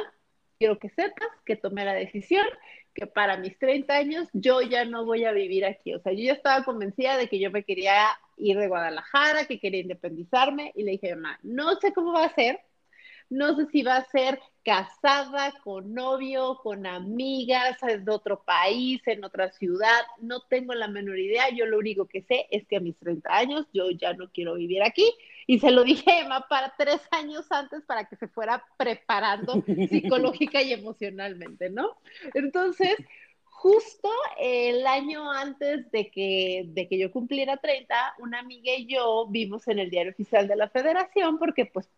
quiero 0.59 0.79
que 0.79 0.89
sepas 0.91 1.29
que 1.45 1.57
tomé 1.57 1.85
la 1.85 1.95
decisión 1.95 2.47
que 2.95 3.07
para 3.07 3.37
mis 3.37 3.59
30 3.59 3.95
años 3.95 4.29
yo 4.33 4.63
ya 4.63 4.87
no 4.87 5.05
voy 5.05 5.25
a 5.25 5.33
vivir 5.33 5.67
aquí. 5.67 5.95
O 5.95 6.01
sea, 6.01 6.13
yo 6.13 6.25
ya 6.25 6.33
estaba 6.33 6.65
convencida 6.65 7.19
de 7.19 7.29
que 7.29 7.39
yo 7.39 7.51
me 7.51 7.63
quería 7.63 8.07
ir 8.39 8.57
de 8.59 8.69
Guadalajara, 8.69 9.45
que 9.45 9.61
quería 9.61 9.83
independizarme 9.83 10.73
y 10.75 10.83
le 10.83 10.93
dije, 10.93 11.15
mamá, 11.15 11.39
no 11.43 11.75
sé 11.77 11.93
cómo 11.93 12.15
va 12.15 12.25
a 12.25 12.35
ser, 12.35 12.61
no 13.31 13.57
sé 13.57 13.67
si 13.67 13.83
va 13.83 13.97
a 13.97 14.11
ser 14.11 14.41
casada, 14.65 15.53
con 15.63 15.95
novio, 15.95 16.59
con 16.63 16.87
amigas, 16.87 17.79
de 17.81 18.11
otro 18.11 18.43
país, 18.45 19.01
en 19.07 19.25
otra 19.25 19.53
ciudad, 19.53 20.01
no 20.21 20.41
tengo 20.41 20.75
la 20.75 20.89
menor 20.89 21.19
idea, 21.19 21.51
yo 21.51 21.67
lo 21.67 21.79
único 21.79 22.07
que 22.07 22.23
sé 22.23 22.47
es 22.51 22.67
que 22.67 22.77
a 22.77 22.81
mis 22.81 22.97
30 22.99 23.33
años 23.33 23.67
yo 23.73 23.91
ya 23.91 24.13
no 24.15 24.29
quiero 24.33 24.55
vivir 24.55 24.83
aquí. 24.83 25.09
Y 25.47 25.61
se 25.61 25.71
lo 25.71 25.85
dije 25.85 26.11
a 26.11 26.21
Emma 26.23 26.47
para 26.49 26.75
tres 26.77 27.01
años 27.13 27.47
antes 27.51 27.85
para 27.85 28.07
que 28.07 28.17
se 28.17 28.27
fuera 28.27 28.65
preparando 28.77 29.63
psicológica 29.89 30.61
y 30.61 30.73
emocionalmente, 30.73 31.71
¿no? 31.71 31.97
Entonces, 32.35 32.97
justo 33.67 34.09
el 34.39 34.87
año 34.87 35.29
antes 35.29 35.91
de 35.91 36.09
que, 36.09 36.67
de 36.69 36.87
que 36.87 36.99
yo 37.01 37.11
cumpliera 37.11 37.57
30, 37.57 38.15
una 38.21 38.39
amiga 38.39 38.73
y 38.77 38.87
yo 38.87 39.27
vimos 39.29 39.67
en 39.67 39.81
el 39.81 39.91
diario 39.91 40.13
oficial 40.13 40.47
de 40.47 40.55
la 40.55 40.69
federación 40.69 41.37
porque 41.41 41.67
pues 41.67 41.91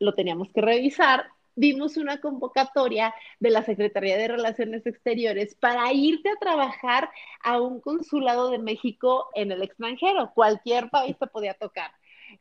lo 0.00 0.14
teníamos 0.14 0.48
que 0.52 0.60
revisar, 0.60 1.26
vimos 1.54 1.96
una 1.96 2.20
convocatoria 2.20 3.14
de 3.38 3.50
la 3.50 3.62
Secretaría 3.62 4.16
de 4.18 4.26
Relaciones 4.26 4.84
Exteriores 4.84 5.54
para 5.54 5.92
irte 5.92 6.28
a 6.28 6.40
trabajar 6.40 7.08
a 7.44 7.60
un 7.60 7.80
consulado 7.80 8.50
de 8.50 8.58
México 8.58 9.28
en 9.36 9.52
el 9.52 9.62
extranjero. 9.62 10.32
Cualquier 10.34 10.90
país 10.90 11.16
te 11.20 11.28
podía 11.28 11.54
tocar. 11.54 11.92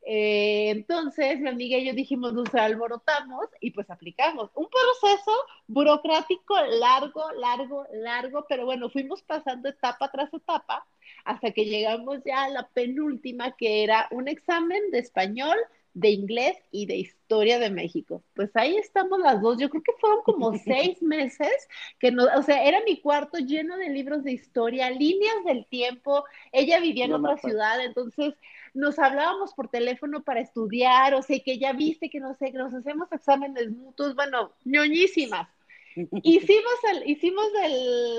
Eh, 0.04 0.70
entonces, 0.70 1.40
mi 1.40 1.50
amiga 1.50 1.78
y 1.78 1.86
yo 1.86 1.94
dijimos, 1.94 2.34
nos 2.34 2.54
alborotamos 2.56 3.46
y 3.60 3.72
pues 3.72 3.90
aplicamos. 3.90 4.50
Un 4.56 4.68
proceso 4.68 5.32
burocrático 5.68 6.56
largo, 6.80 7.32
largo, 7.34 7.86
largo, 7.94 8.46
pero 8.50 8.66
bueno, 8.66 8.90
fuimos 8.90 9.22
pasando 9.22 9.70
etapa 9.70 10.10
tras 10.12 10.34
etapa 10.34 10.86
hasta 11.26 11.52
que 11.52 11.66
llegamos 11.66 12.20
ya 12.26 12.44
a 12.46 12.50
la 12.50 12.68
penúltima, 12.70 13.56
que 13.56 13.84
era 13.84 14.08
un 14.12 14.28
examen 14.28 14.92
de 14.92 15.00
español, 15.00 15.58
de 15.94 16.10
inglés 16.10 16.58
y 16.72 16.86
de 16.86 16.96
historia 16.96 17.60
de 17.60 17.70
México. 17.70 18.24
Pues 18.34 18.50
ahí 18.56 18.78
estamos 18.78 19.20
las 19.20 19.42
dos. 19.42 19.58
Yo 19.60 19.70
creo 19.70 19.84
que 19.84 19.92
fueron 20.00 20.24
como 20.24 20.54
seis 20.58 21.02
meses 21.02 21.52
que 22.00 22.12
no, 22.12 22.26
o 22.38 22.42
sea, 22.44 22.64
era 22.64 22.82
mi 22.86 23.02
cuarto 23.02 23.38
lleno 23.40 23.78
de 23.78 23.90
libros 23.90 24.24
de 24.24 24.32
historia, 24.32 24.90
líneas 24.90 25.44
del 25.46 25.66
tiempo. 25.66 26.24
Ella 26.52 26.80
vivía 26.80 27.06
en 27.06 27.14
otra 27.14 27.38
ciudad, 27.38 27.84
entonces 27.84 28.34
nos 28.74 29.00
hablábamos 29.00 29.54
por 29.54 29.70
teléfono 29.70 30.24
para 30.24 30.40
estudiar, 30.40 31.14
o 31.14 31.22
sea, 31.22 31.40
que 31.40 31.58
ya 31.58 31.74
viste 31.74 32.10
que 32.10 32.20
no 32.20 32.34
sé, 32.36 32.52
que 32.52 32.58
nos 32.58 32.74
hacemos 32.74 33.12
exámenes 33.12 33.70
mutuos, 33.72 34.16
bueno, 34.16 34.52
ñoñísimas. 34.64 35.50
hicimos 36.24 36.74
el, 36.92 37.10
hicimos 37.10 37.46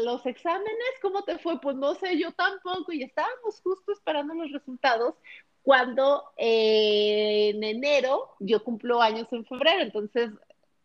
los 0.04 0.26
exámenes, 0.26 0.92
¿cómo 1.00 1.24
te 1.24 1.38
fue? 1.38 1.60
Pues 1.60 1.76
no 1.76 1.94
sé, 1.94 2.18
yo 2.18 2.32
tampoco, 2.32 2.92
y 2.92 3.02
estábamos 3.02 3.60
justo 3.62 3.92
esperando 3.92 4.34
los 4.34 4.52
resultados 4.52 5.14
cuando 5.62 6.24
eh, 6.36 7.50
en 7.54 7.62
enero 7.62 8.30
yo 8.40 8.62
cumplo 8.64 9.00
años 9.00 9.28
en 9.32 9.44
febrero, 9.46 9.82
entonces 9.82 10.30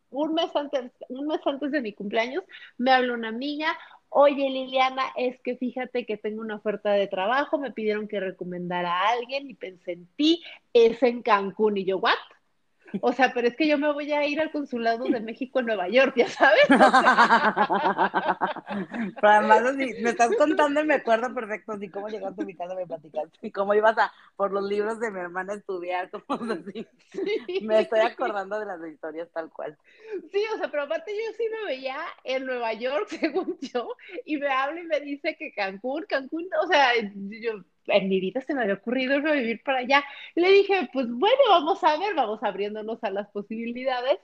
un 0.09 0.33
mes 0.33 0.55
antes, 0.55 0.91
un 1.09 1.27
mes 1.27 1.41
antes 1.45 1.71
de 1.71 1.81
mi 1.81 1.93
cumpleaños 1.93 2.43
me 2.77 2.91
habló 2.91 3.15
una 3.15 3.29
amiga, 3.29 3.77
oye 4.09 4.49
Liliana, 4.49 5.03
es 5.15 5.39
que 5.41 5.57
fíjate 5.57 6.05
que 6.05 6.17
tengo 6.17 6.41
una 6.41 6.55
oferta 6.55 6.91
de 6.91 7.07
trabajo, 7.07 7.57
me 7.57 7.71
pidieron 7.71 8.07
que 8.07 8.19
recomendara 8.19 8.91
a 8.91 9.09
alguien 9.09 9.49
y 9.49 9.53
pensé 9.55 9.93
en 9.93 10.07
ti, 10.15 10.43
es 10.73 11.01
en 11.03 11.21
Cancún 11.21 11.77
y 11.77 11.85
yo, 11.85 11.97
¿what? 11.97 12.13
O 13.01 13.13
sea, 13.13 13.33
pero 13.33 13.47
es 13.47 13.55
que 13.55 13.67
yo 13.67 13.77
me 13.77 13.91
voy 13.91 14.11
a 14.11 14.25
ir 14.25 14.39
al 14.39 14.51
consulado 14.51 15.05
de 15.05 15.19
México 15.19 15.59
en 15.59 15.67
Nueva 15.67 15.89
York, 15.89 16.13
ya 16.15 16.29
sabes. 16.29 16.65
pero 19.15 19.29
además, 19.29 19.75
me 19.75 20.09
estás 20.09 20.35
contando 20.37 20.81
y 20.81 20.85
me 20.85 20.95
acuerdo 20.95 21.33
perfecto 21.33 21.73
así 21.73 21.89
cómo 21.89 22.09
llegaste 22.09 22.41
a 22.41 22.45
mi 22.45 22.55
casa, 22.55 22.75
me 22.75 22.85
platicaste, 22.85 23.37
y 23.41 23.51
cómo 23.51 23.73
ibas 23.73 23.97
a 23.97 24.11
por 24.35 24.51
los 24.51 24.63
libros 24.63 24.99
de 24.99 25.11
mi 25.11 25.19
hermana 25.19 25.53
a 25.53 25.57
estudiar, 25.57 26.09
como 26.27 26.53
así. 26.53 26.87
Me 27.61 27.81
estoy 27.81 27.99
acordando 27.99 28.59
de 28.59 28.65
las 28.65 28.85
historias 28.87 29.29
tal 29.31 29.51
cual. 29.51 29.77
Sí, 30.31 30.43
o 30.53 30.57
sea, 30.57 30.69
pero 30.69 30.83
aparte 30.83 31.11
yo 31.11 31.33
sí 31.37 31.43
me 31.49 31.65
veía 31.65 31.97
en 32.23 32.45
Nueva 32.45 32.73
York, 32.73 33.07
según 33.09 33.57
yo, 33.59 33.95
y 34.25 34.37
me 34.37 34.47
habla 34.47 34.81
y 34.81 34.85
me 34.85 34.99
dice 35.01 35.35
que 35.37 35.51
Cancún, 35.51 36.05
Cancún, 36.07 36.47
o 36.61 36.67
sea, 36.67 36.91
yo 37.41 37.63
en 37.87 38.09
mi 38.09 38.19
vida 38.19 38.41
se 38.41 38.53
me 38.53 38.61
había 38.61 38.75
ocurrido 38.75 39.15
irme 39.15 39.31
a 39.31 39.35
vivir 39.35 39.63
para 39.63 39.79
allá. 39.79 40.03
Le 40.35 40.51
dije, 40.51 40.89
pues 40.93 41.07
bueno, 41.09 41.41
vamos 41.49 41.83
a 41.83 41.97
ver, 41.97 42.15
vamos 42.15 42.43
abriéndonos 42.43 43.03
a 43.03 43.09
las 43.09 43.27
posibilidades. 43.29 44.19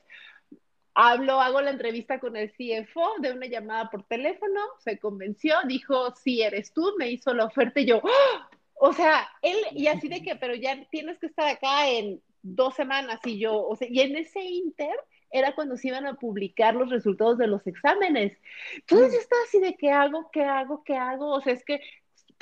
Hablo, 0.95 1.41
hago 1.41 1.61
la 1.61 1.71
entrevista 1.71 2.19
con 2.19 2.35
el 2.35 2.51
CFO 2.51 3.15
de 3.19 3.31
una 3.31 3.47
llamada 3.47 3.89
por 3.89 4.03
teléfono, 4.03 4.61
se 4.77 4.99
convenció, 4.99 5.55
dijo, 5.67 6.13
sí 6.15 6.43
eres 6.43 6.71
tú, 6.71 6.93
me 6.99 7.09
hizo 7.09 7.33
la 7.33 7.45
oferta 7.45 7.79
y 7.79 7.87
yo, 7.87 7.99
¡Ah! 8.03 8.49
o 8.75 8.93
sea, 8.93 9.27
él, 9.41 9.57
y 9.71 9.87
así 9.87 10.07
de 10.07 10.21
que, 10.21 10.35
pero 10.35 10.53
ya 10.53 10.77
tienes 10.91 11.17
que 11.17 11.25
estar 11.25 11.47
acá 11.47 11.89
en 11.89 12.21
dos 12.43 12.75
semanas 12.75 13.19
y 13.25 13.39
yo, 13.39 13.65
o 13.65 13.75
sea, 13.75 13.87
y 13.89 14.01
en 14.01 14.17
ese 14.17 14.41
inter 14.41 14.95
era 15.31 15.55
cuando 15.55 15.77
se 15.77 15.87
iban 15.87 16.05
a 16.05 16.13
publicar 16.13 16.75
los 16.75 16.91
resultados 16.91 17.39
de 17.39 17.47
los 17.47 17.65
exámenes. 17.65 18.37
Entonces 18.75 19.13
yo 19.13 19.19
estaba 19.19 19.41
así 19.47 19.59
de 19.59 19.75
qué 19.75 19.89
hago, 19.89 20.29
qué 20.31 20.43
hago, 20.43 20.83
qué 20.83 20.95
hago, 20.95 21.31
o 21.31 21.41
sea, 21.41 21.53
es 21.53 21.65
que 21.65 21.81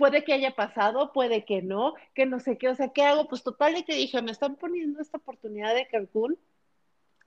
puede 0.01 0.23
que 0.23 0.33
haya 0.33 0.55
pasado, 0.55 1.13
puede 1.13 1.45
que 1.45 1.61
no, 1.61 1.93
que 2.15 2.25
no 2.25 2.39
sé 2.39 2.57
qué, 2.57 2.69
o 2.69 2.73
sea, 2.73 2.87
¿qué 2.87 3.03
hago? 3.03 3.27
Pues 3.27 3.43
total 3.43 3.75
de 3.75 3.85
que 3.85 3.93
dije, 3.93 4.19
me 4.23 4.31
están 4.31 4.55
poniendo 4.55 4.99
esta 4.99 5.19
oportunidad 5.19 5.75
de 5.75 5.87
Cancún 5.87 6.39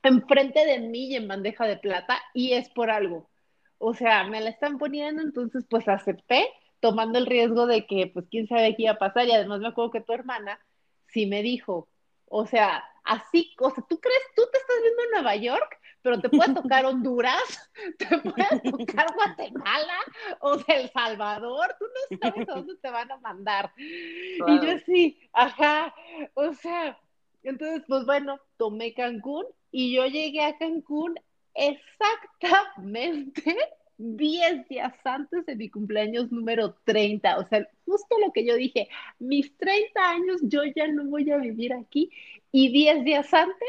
enfrente 0.03 0.67
de 0.67 0.81
mí 0.81 1.07
y 1.07 1.15
en 1.15 1.29
bandeja 1.29 1.69
de 1.69 1.77
plata 1.77 2.19
y 2.35 2.55
es 2.55 2.69
por 2.71 2.91
algo. 2.91 3.31
O 3.79 3.95
sea, 3.95 4.25
me 4.25 4.41
la 4.41 4.51
están 4.51 4.79
poniendo, 4.79 5.23
entonces 5.23 5.65
pues 5.71 5.87
acepté, 5.87 6.49
tomando 6.81 7.17
el 7.17 7.27
riesgo 7.27 7.69
de 7.69 7.87
que 7.87 8.09
pues 8.13 8.27
quién 8.29 8.49
sabe 8.49 8.75
qué 8.75 8.83
iba 8.83 8.95
a 8.95 8.99
pasar 8.99 9.29
y 9.29 9.31
además 9.31 9.61
me 9.61 9.69
acuerdo 9.69 9.93
que 9.93 10.01
tu 10.01 10.13
hermana 10.13 10.59
sí 11.07 11.27
me 11.27 11.43
dijo, 11.43 11.87
o 12.27 12.45
sea, 12.45 12.83
así, 13.05 13.55
o 13.61 13.71
sea, 13.71 13.85
¿tú 13.89 14.01
crees, 14.01 14.23
tú 14.35 14.43
te 14.51 14.59
estás 14.59 14.77
viendo 14.83 15.03
en 15.03 15.11
Nueva 15.13 15.37
York? 15.37 15.79
pero 16.05 16.21
te 16.21 16.29
puede 16.29 16.55
tocar 16.55 16.85
Honduras, 16.87 17.71
te 17.99 18.07
puede 18.07 18.61
tocar 18.71 19.07
Guatemala, 19.15 19.99
o 20.41 20.59
sea, 20.59 20.81
El 20.81 20.91
Salvador, 20.91 21.75
tú 21.79 21.87
no 21.87 22.19
sabes 22.21 22.49
a 22.49 22.53
dónde 22.55 22.77
te 22.77 22.91
van 22.91 23.11
a 23.11 23.17
mandar. 23.17 23.73
Y 23.79 24.61
yo 24.61 24.79
sí, 24.85 25.19
ajá, 25.33 25.95
o 26.35 26.53
sea, 26.53 27.01
entonces, 27.43 27.83
pues 27.89 28.05
bueno, 28.05 28.39
tomé 28.59 28.93
Cancún 28.93 29.47
y 29.71 29.95
yo 29.95 30.05
llegué 30.07 30.43
a 30.43 30.59
Cancún 30.59 31.15
exactamente 31.55 33.57
10 33.97 34.69
días 34.69 34.93
antes 35.05 35.47
de 35.47 35.57
mi 35.57 35.71
cumpleaños 35.71 36.31
número 36.33 36.75
30. 36.85 37.39
O 37.39 37.49
sea, 37.49 37.67
justo 37.87 38.19
lo 38.19 38.31
que 38.33 38.45
yo 38.45 38.57
dije, 38.57 38.89
mis 39.19 39.57
30 39.57 40.11
años 40.11 40.41
yo 40.43 40.65
ya 40.77 40.87
no 40.89 41.05
voy 41.05 41.31
a 41.31 41.39
vivir 41.39 41.73
aquí. 41.73 42.11
Y 42.57 42.69
10 42.69 43.03
días 43.03 43.35
antes, 43.35 43.69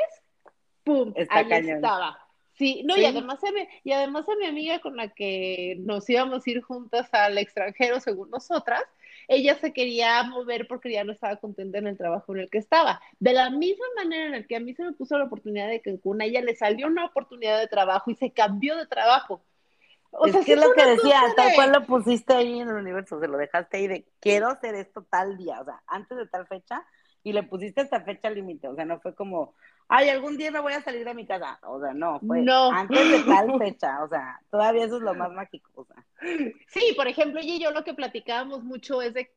¡pum! 0.83 1.11
ahí 1.29 1.47
estaba. 1.51 2.19
Sí, 2.53 2.83
no, 2.85 2.95
y 2.95 3.03
además 3.03 3.43
a 3.43 3.51
mi, 3.51 3.67
y 3.83 3.93
además 3.93 4.29
a 4.29 4.35
mi 4.35 4.45
amiga 4.45 4.77
con 4.79 4.95
la 4.95 5.07
que 5.07 5.75
nos 5.79 6.07
íbamos 6.07 6.45
a 6.45 6.49
ir 6.51 6.61
juntas 6.61 7.11
al 7.11 7.39
extranjero, 7.39 7.99
según 7.99 8.29
nosotras, 8.29 8.83
ella 9.27 9.55
se 9.55 9.73
quería 9.73 10.21
mover 10.25 10.67
porque 10.67 10.91
ya 10.91 11.03
no 11.03 11.13
estaba 11.13 11.37
contenta 11.37 11.79
en 11.79 11.87
el 11.87 11.97
trabajo 11.97 12.35
en 12.35 12.41
el 12.41 12.49
que 12.51 12.59
estaba. 12.59 13.01
De 13.19 13.33
la 13.33 13.49
misma 13.49 13.87
manera 13.95 14.25
en 14.27 14.31
la 14.33 14.43
que 14.43 14.55
a 14.55 14.59
mí 14.59 14.75
se 14.75 14.83
me 14.83 14.93
puso 14.93 15.17
la 15.17 15.25
oportunidad 15.25 15.67
de 15.67 15.81
Cancún, 15.81 16.21
a 16.21 16.25
ella 16.25 16.41
le 16.41 16.55
salió 16.55 16.85
una 16.85 17.05
oportunidad 17.05 17.59
de 17.59 17.67
trabajo 17.67 18.11
y 18.11 18.15
se 18.15 18.29
cambió 18.33 18.77
de 18.77 18.85
trabajo. 18.85 19.41
O 20.11 20.27
sea, 20.27 20.43
¿qué 20.45 20.53
es 20.53 20.63
lo 20.63 20.73
que 20.73 20.85
decía? 20.85 21.23
Tal 21.35 21.55
cual 21.55 21.71
lo 21.71 21.87
pusiste 21.87 22.35
ahí 22.35 22.59
en 22.59 22.69
el 22.69 22.75
universo, 22.75 23.19
se 23.19 23.27
lo 23.27 23.39
dejaste 23.39 23.77
ahí 23.77 23.87
de 23.87 24.05
quiero 24.19 24.47
hacer 24.47 24.75
esto 24.75 25.01
tal 25.09 25.37
día, 25.37 25.59
o 25.59 25.65
sea, 25.65 25.81
antes 25.87 26.15
de 26.15 26.27
tal 26.27 26.45
fecha, 26.45 26.85
y 27.25 27.33
le 27.33 27.41
pusiste 27.41 27.81
esta 27.81 28.01
fecha 28.01 28.29
límite, 28.29 28.67
o 28.67 28.75
sea, 28.75 28.85
no 28.85 28.99
fue 28.99 29.15
como, 29.15 29.55
ay, 29.87 30.09
algún 30.09 30.37
día 30.37 30.51
me 30.51 30.59
voy 30.59 30.73
a 30.73 30.83
salir 30.83 31.03
de 31.03 31.15
mi 31.15 31.25
casa. 31.25 31.57
O 31.63 31.81
sea, 31.81 31.91
no, 31.91 32.19
fue 32.19 32.45
antes 32.71 33.11
de 33.11 33.23
tal 33.23 33.57
fecha. 33.57 34.03
O 34.03 34.07
sea, 34.07 34.39
todavía 34.51 34.85
eso 34.85 34.97
es 34.97 35.01
lo 35.01 35.15
más 35.15 35.31
mágico. 35.31 35.71
O 35.73 35.85
sea. 35.85 36.05
Sí, 36.67 36.93
por 36.95 37.07
ejemplo, 37.07 37.39
ella 37.39 37.55
y 37.55 37.59
yo 37.59 37.71
lo 37.71 37.83
que 37.83 37.95
platicábamos 37.95 38.63
mucho 38.63 39.01
es 39.01 39.15
de 39.15 39.25
que 39.25 39.31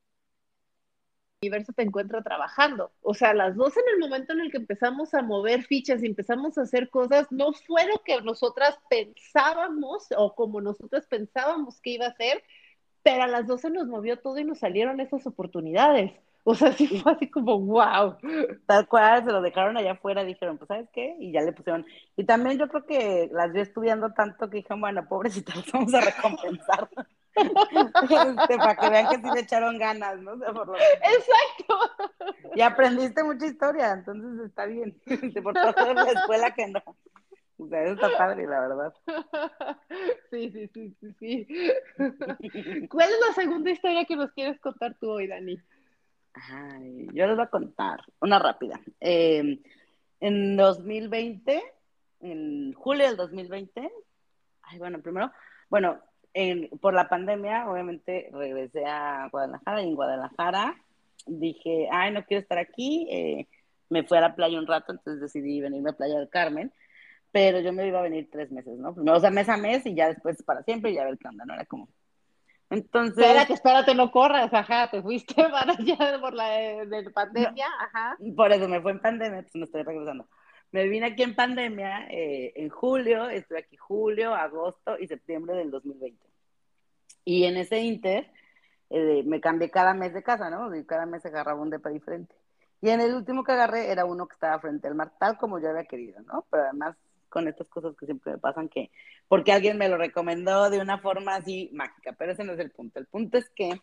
el 1.41 1.49
universo 1.49 1.73
te 1.73 1.81
encuentra 1.81 2.23
trabajando. 2.23 2.93
O 3.01 3.15
sea, 3.15 3.33
las 3.33 3.57
dos 3.57 3.75
en 3.79 3.85
el 3.95 4.01
momento 4.01 4.35
en 4.35 4.41
el 4.41 4.51
que 4.51 4.59
empezamos 4.59 5.15
a 5.15 5.23
mover 5.23 5.63
fichas 5.63 6.03
y 6.03 6.07
empezamos 6.09 6.59
a 6.59 6.65
hacer 6.65 6.91
cosas, 6.91 7.33
no 7.33 7.55
fue 7.55 7.87
lo 7.87 8.03
que 8.05 8.21
nosotras 8.21 8.79
pensábamos 8.91 10.09
o 10.15 10.35
como 10.35 10.61
nosotras 10.61 11.07
pensábamos 11.07 11.81
que 11.81 11.93
iba 11.93 12.05
a 12.05 12.17
ser, 12.17 12.45
pero 13.03 13.23
a 13.23 13.29
las 13.29 13.47
dos 13.47 13.63
se 13.63 13.71
nos 13.71 13.87
movió 13.87 14.19
todo 14.19 14.37
y 14.39 14.45
nos 14.45 14.59
salieron 14.59 15.01
esas 15.01 15.27
oportunidades. 15.27 16.13
O 16.49 16.55
sea, 16.55 16.73
sí 16.73 16.87
fue 16.87 17.13
así 17.13 17.29
como, 17.29 17.61
wow. 17.61 18.17
Tal 18.65 18.89
cual, 18.89 19.23
se 19.23 19.31
lo 19.31 19.43
dejaron 19.43 19.77
allá 19.77 19.93
afuera, 19.93 20.25
dijeron, 20.25 20.57
pues, 20.57 20.69
¿sabes 20.69 20.89
qué? 20.95 21.15
Y 21.21 21.31
ya 21.31 21.43
le 21.43 21.53
pusieron. 21.53 21.85
Y 22.17 22.25
también 22.25 22.57
yo 22.57 22.69
creo 22.69 22.87
que 22.87 23.29
las 23.31 23.53
vi 23.53 23.61
estudiando 23.61 24.15
tanto 24.15 24.49
que 24.49 24.57
dijeron, 24.57 24.81
bueno, 24.81 25.07
pobrecitas, 25.07 25.57
las 25.57 25.67
vamos 25.73 25.93
a 25.93 26.01
recompensar. 26.01 26.89
este, 27.37 28.57
para 28.57 28.77
que 28.77 28.89
vean 28.89 29.09
que 29.11 29.17
sí 29.17 29.35
le 29.35 29.41
echaron 29.41 29.77
ganas, 29.77 30.19
¿no? 30.21 30.33
Exacto. 30.33 31.75
Y 32.55 32.63
aprendiste 32.63 33.23
mucha 33.23 33.45
historia, 33.45 33.93
entonces 33.93 34.47
está 34.47 34.65
bien. 34.65 34.99
Te 35.35 35.43
portaste 35.43 35.83
en 35.83 35.97
la 35.97 36.11
escuela 36.13 36.55
que 36.55 36.67
no. 36.67 36.83
O 37.59 37.69
sea, 37.69 37.83
eso 37.83 37.93
está 37.93 38.17
padre, 38.17 38.47
la 38.47 38.61
verdad. 38.61 38.95
Sí, 40.31 40.51
sí, 40.51 40.69
sí, 40.73 40.97
sí, 40.99 41.15
sí. 41.19 42.89
¿Cuál 42.89 43.11
es 43.11 43.19
la 43.27 43.35
segunda 43.35 43.71
historia 43.71 44.07
que 44.07 44.17
nos 44.17 44.33
quieres 44.33 44.59
contar 44.61 44.97
tú 44.99 45.11
hoy, 45.11 45.27
Dani? 45.27 45.59
Ay, 46.51 47.09
yo 47.13 47.27
les 47.27 47.37
voy 47.37 47.45
a 47.45 47.51
contar 47.51 48.01
una 48.21 48.39
rápida. 48.39 48.81
Eh, 49.01 49.61
en 50.21 50.57
2020, 50.57 51.63
en 52.21 52.73
julio 52.75 53.07
del 53.07 53.17
2020, 53.17 53.91
ay, 54.63 54.79
bueno, 54.79 55.01
primero, 55.01 55.33
bueno, 55.71 56.01
por 56.81 56.95
la 56.95 57.09
pandemia, 57.09 57.69
obviamente 57.69 58.31
regresé 58.33 58.85
a 58.85 59.29
Guadalajara 59.31 59.83
y 59.83 59.89
en 59.89 59.95
Guadalajara 59.95 60.77
dije, 61.27 61.89
ay, 61.91 62.13
no 62.13 62.25
quiero 62.25 62.43
estar 62.43 62.59
aquí. 62.59 63.07
Eh, 63.11 63.47
me 63.91 64.05
fui 64.05 64.19
a 64.19 64.23
la 64.23 64.35
playa 64.35 64.59
un 64.59 64.67
rato, 64.67 64.93
entonces 64.93 65.21
decidí 65.21 65.61
venirme 65.61 65.91
a 65.91 65.95
Playa 65.95 66.19
del 66.19 66.29
Carmen, 66.29 66.73
pero 67.33 67.61
yo 67.61 67.73
me 67.73 67.87
iba 67.87 67.99
a 67.99 68.03
venir 68.03 68.29
tres 68.31 68.51
meses, 68.51 68.79
¿no? 68.79 68.95
Primero, 68.95 69.17
o 69.17 69.21
sea, 69.21 69.31
mes 69.31 69.49
a 69.49 69.57
mes 69.57 69.87
y 69.87 69.95
ya 69.95 70.09
después 70.09 70.43
para 70.43 70.63
siempre 70.63 70.91
y 70.91 70.95
ya 70.95 71.05
ver 71.05 71.19
qué 71.19 71.29
onda, 71.29 71.45
¿no? 71.47 71.55
Era 71.55 71.65
como, 71.65 71.89
entonces. 72.71 73.19
Espérate, 73.19 73.53
espérate, 73.55 73.95
no 73.95 74.11
corras, 74.11 74.53
ajá, 74.53 74.91
te 74.91 75.03
fuiste 75.03 75.35
para 75.51 75.73
allá 75.73 76.21
por 76.21 76.35
la 76.35 76.49
de, 76.49 77.11
pandemia, 77.11 77.67
ajá. 77.81 78.17
Por 78.37 78.53
eso 78.53 78.69
me 78.69 78.81
fue 78.81 78.93
en 78.93 79.01
pandemia, 79.01 79.43
pues 79.43 79.55
me 79.55 79.65
estoy 79.65 79.83
regresando. 79.83 80.29
Me 80.71 80.87
vine 80.87 81.07
aquí 81.07 81.23
en 81.23 81.35
pandemia 81.35 82.09
eh, 82.11 82.53
en 82.57 82.69
julio, 82.69 83.31
estuve 83.31 83.61
aquí 83.61 83.77
julio, 83.77 84.35
agosto 84.35 84.99
y 84.99 85.07
septiembre 85.07 85.57
del 85.57 85.71
2020. 85.71 86.23
Y 87.25 87.45
en 87.45 87.57
ese 87.57 87.81
inter 87.81 88.31
eh, 88.91 89.23
me 89.25 89.41
cambié 89.41 89.71
cada 89.71 89.95
mes 89.95 90.13
de 90.13 90.23
casa, 90.23 90.51
¿no? 90.51 90.75
Y 90.75 90.85
cada 90.85 91.07
mes 91.07 91.25
agarraba 91.25 91.61
un 91.61 91.71
depa 91.71 91.89
diferente. 91.89 92.35
Y 92.81 92.91
en 92.91 93.01
el 93.01 93.15
último 93.15 93.45
que 93.45 93.53
agarré 93.53 93.91
era 93.91 94.05
uno 94.05 94.29
que 94.29 94.35
estaba 94.35 94.59
frente 94.61 94.89
al 94.89 94.95
mar, 94.95 95.13
tal 95.19 95.39
como 95.39 95.59
yo 95.59 95.71
había 95.71 95.85
querido, 95.85 96.21
¿no? 96.23 96.47
Pero 96.51 96.65
además 96.65 96.97
con 97.29 97.49
estas 97.49 97.69
cosas 97.69 97.97
que 97.97 98.07
siempre 98.07 98.33
me 98.33 98.39
pasan, 98.39 98.69
que 98.69 98.91
porque 99.29 99.53
alguien 99.53 99.79
me 99.79 99.89
lo 99.89 99.97
recomendó 99.97 100.71
de 100.71 100.81
una 100.81 100.99
forma 100.99 101.37
así 101.37 101.71
mágica, 101.73 102.15
pero 102.19 102.33
ese 102.33 102.45
no 102.45 102.53
es 102.53 102.61
el 102.61 102.71
punto. 102.71 102.99
El 102.99 103.07
punto 103.07 103.39
es 103.39 103.49
que 103.51 103.81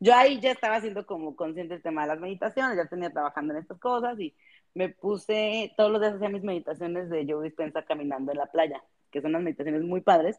yo 0.00 0.14
ahí 0.14 0.40
ya 0.40 0.50
estaba 0.50 0.76
haciendo 0.76 1.06
como 1.06 1.36
consciente 1.36 1.74
el 1.74 1.82
tema 1.82 2.02
de 2.02 2.08
las 2.08 2.20
meditaciones, 2.20 2.76
ya 2.76 2.86
tenía 2.86 3.10
trabajando 3.10 3.54
en 3.54 3.60
estas 3.60 3.78
cosas 3.78 4.18
y 4.18 4.34
me 4.74 4.88
puse, 4.88 5.72
todos 5.76 5.92
los 5.92 6.00
días 6.00 6.14
hacía 6.14 6.28
mis 6.28 6.42
meditaciones 6.42 7.08
de 7.10 7.26
yo 7.26 7.40
dispensa 7.40 7.84
caminando 7.84 8.32
en 8.32 8.38
la 8.38 8.46
playa, 8.46 8.82
que 9.10 9.20
son 9.20 9.30
unas 9.30 9.42
meditaciones 9.42 9.82
muy 9.82 10.00
padres, 10.00 10.38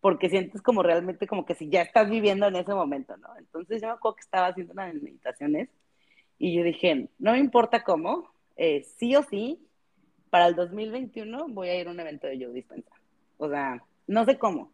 porque 0.00 0.28
sientes 0.28 0.62
como 0.62 0.82
realmente 0.82 1.26
como 1.26 1.46
que 1.46 1.54
si 1.54 1.68
ya 1.68 1.82
estás 1.82 2.10
viviendo 2.10 2.46
en 2.46 2.56
ese 2.56 2.74
momento, 2.74 3.16
¿no? 3.16 3.28
Entonces 3.38 3.80
yo 3.80 3.88
me 3.88 3.94
acuerdo 3.94 4.16
que 4.16 4.22
estaba 4.22 4.48
haciendo 4.48 4.72
unas 4.72 4.94
meditaciones 4.94 5.68
y 6.38 6.54
yo 6.56 6.62
dije, 6.62 7.08
no 7.18 7.32
me 7.32 7.38
importa 7.38 7.84
cómo, 7.84 8.30
eh, 8.56 8.82
sí 8.98 9.14
o 9.16 9.22
sí, 9.22 9.66
para 10.30 10.46
el 10.46 10.54
2021 10.54 11.48
voy 11.48 11.68
a 11.68 11.80
ir 11.80 11.88
a 11.88 11.90
un 11.90 12.00
evento 12.00 12.26
de 12.26 12.38
Joe 12.38 12.54
Dispensa. 12.54 12.90
O 13.36 13.48
sea, 13.48 13.82
no 14.06 14.24
sé 14.24 14.38
cómo. 14.38 14.72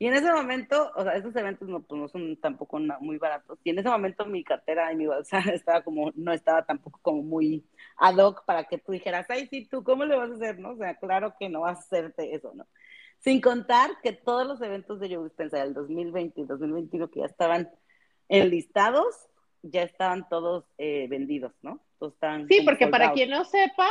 Y 0.00 0.06
en 0.06 0.14
ese 0.14 0.32
momento, 0.32 0.92
o 0.94 1.02
sea, 1.02 1.14
esos 1.14 1.34
eventos 1.34 1.68
no, 1.68 1.82
pues 1.82 2.00
no 2.00 2.08
son 2.08 2.36
tampoco 2.36 2.78
muy 3.00 3.18
baratos. 3.18 3.58
Y 3.64 3.70
en 3.70 3.80
ese 3.80 3.88
momento 3.88 4.26
mi 4.26 4.44
cartera 4.44 4.92
y 4.92 4.96
mi 4.96 5.06
bolsa 5.06 5.38
estaba 5.52 5.82
como, 5.82 6.12
no 6.14 6.32
estaba 6.32 6.64
tampoco 6.64 7.00
como 7.02 7.22
muy 7.22 7.64
ad 7.96 8.16
hoc 8.16 8.44
para 8.44 8.64
que 8.64 8.78
tú 8.78 8.92
dijeras, 8.92 9.26
ay, 9.28 9.48
sí, 9.48 9.66
tú, 9.66 9.82
¿cómo 9.82 10.04
le 10.04 10.16
vas 10.16 10.30
a 10.30 10.34
hacer? 10.34 10.58
¿No? 10.58 10.70
O 10.72 10.76
sea, 10.76 10.94
claro 10.96 11.34
que 11.38 11.48
no 11.48 11.62
vas 11.62 11.78
a 11.78 11.80
hacerte 11.80 12.34
eso, 12.34 12.52
¿no? 12.54 12.66
Sin 13.18 13.40
contar 13.40 13.90
que 14.00 14.12
todos 14.12 14.46
los 14.46 14.60
eventos 14.62 15.00
de 15.00 15.14
Joe 15.14 15.24
Dispensa 15.24 15.58
del 15.58 15.74
2020 15.74 16.40
y 16.40 16.44
2021 16.44 17.10
que 17.10 17.20
ya 17.20 17.26
estaban 17.26 17.68
enlistados, 18.28 19.28
ya 19.62 19.82
estaban 19.82 20.28
todos 20.28 20.64
eh, 20.78 21.06
vendidos, 21.08 21.52
¿no? 21.62 21.80
sí, 22.48 22.62
porque 22.64 22.86
para 22.86 23.12
quien 23.12 23.30
no 23.30 23.44
sepa, 23.44 23.88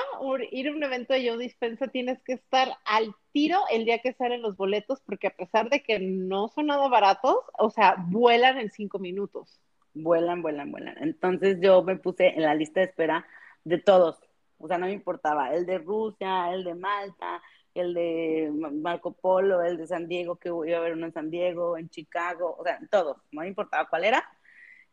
ir 0.51 0.69
a 0.69 0.71
un 0.71 0.83
evento 0.83 1.13
de 1.13 1.23
Yo 1.23 1.37
Dispensa 1.37 1.87
tienes 1.87 2.21
que 2.23 2.33
estar 2.33 2.69
al 2.85 3.13
tiro 3.33 3.59
el 3.69 3.83
día 3.83 3.99
que 3.99 4.13
salen 4.13 4.41
los 4.41 4.55
boletos, 4.55 5.01
porque 5.01 5.27
a 5.27 5.35
pesar 5.35 5.69
de 5.69 5.83
que 5.83 5.99
no 5.99 6.47
son 6.47 6.67
nada 6.67 6.87
baratos, 6.87 7.37
o 7.57 7.69
sea, 7.69 7.95
vuelan 8.07 8.59
en 8.59 8.71
cinco 8.71 8.97
minutos. 8.99 9.59
Vuelan, 9.93 10.41
vuelan, 10.41 10.71
vuelan. 10.71 10.95
Entonces 11.01 11.57
yo 11.61 11.83
me 11.83 11.97
puse 11.97 12.27
en 12.27 12.43
la 12.43 12.55
lista 12.55 12.79
de 12.79 12.85
espera 12.85 13.25
de 13.63 13.77
todos. 13.77 14.17
O 14.59 14.67
sea, 14.67 14.77
no 14.77 14.85
me 14.85 14.93
importaba 14.93 15.53
el 15.53 15.65
de 15.65 15.79
Rusia, 15.79 16.53
el 16.53 16.63
de 16.63 16.75
Malta, 16.75 17.41
el 17.73 17.93
de 17.93 18.51
Marco 18.51 19.11
Polo, 19.11 19.63
el 19.63 19.77
de 19.77 19.87
San 19.87 20.07
Diego, 20.07 20.37
que 20.37 20.49
iba 20.49 20.77
a 20.77 20.79
haber 20.79 20.93
uno 20.93 21.07
en 21.07 21.13
San 21.13 21.29
Diego, 21.29 21.77
en 21.77 21.89
Chicago, 21.89 22.55
o 22.57 22.63
sea, 22.63 22.79
todos. 22.89 23.17
No 23.31 23.41
me 23.41 23.47
importaba 23.47 23.87
cuál 23.89 24.05
era. 24.05 24.23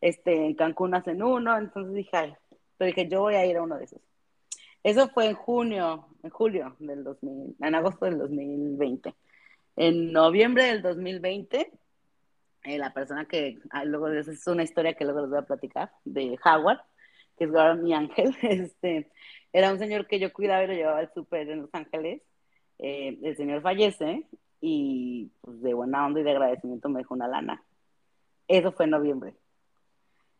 Este, 0.00 0.46
en 0.46 0.54
Cancún 0.54 0.94
hacen 0.94 1.22
uno, 1.22 1.56
entonces 1.56 1.94
dije, 1.94 2.36
pero 2.76 2.88
dije, 2.88 3.08
yo 3.08 3.22
voy 3.22 3.34
a 3.34 3.46
ir 3.46 3.56
a 3.56 3.62
uno 3.62 3.78
de 3.78 3.84
esos. 3.84 4.00
Eso 4.82 5.08
fue 5.08 5.28
en 5.28 5.34
junio, 5.34 6.08
en 6.22 6.30
julio 6.30 6.76
del 6.78 7.04
2000, 7.04 7.56
en 7.60 7.74
agosto 7.74 8.04
del 8.04 8.18
2020. 8.18 9.14
En 9.76 10.12
noviembre 10.12 10.64
del 10.64 10.82
2020, 10.82 11.72
eh, 12.64 12.78
la 12.78 12.92
persona 12.92 13.24
que, 13.24 13.58
ah, 13.70 13.84
luego 13.84 14.08
luego 14.08 14.30
es 14.30 14.46
una 14.46 14.62
historia 14.62 14.94
que 14.94 15.04
luego 15.04 15.22
les 15.22 15.30
voy 15.30 15.38
a 15.38 15.42
platicar, 15.42 15.90
de 16.04 16.38
Howard, 16.44 16.80
que 17.38 17.44
es 17.44 17.50
ahora 17.50 17.74
mi 17.74 17.94
ángel, 17.94 18.36
este, 18.42 19.10
era 19.54 19.72
un 19.72 19.78
señor 19.78 20.06
que 20.06 20.18
yo 20.18 20.32
cuidaba 20.32 20.64
y 20.64 20.66
lo 20.66 20.74
llevaba 20.74 20.98
al 20.98 21.14
súper 21.14 21.48
en 21.48 21.62
Los 21.62 21.74
Ángeles. 21.74 22.22
Eh, 22.78 23.18
el 23.22 23.36
señor 23.36 23.62
fallece 23.62 24.26
y 24.60 25.30
pues 25.40 25.62
de 25.62 25.74
buena 25.74 26.04
onda 26.04 26.20
y 26.20 26.24
de 26.24 26.32
agradecimiento 26.32 26.88
me 26.88 26.98
dejó 26.98 27.14
una 27.14 27.28
lana. 27.28 27.62
Eso 28.48 28.72
fue 28.72 28.86
en 28.86 28.90
noviembre. 28.90 29.34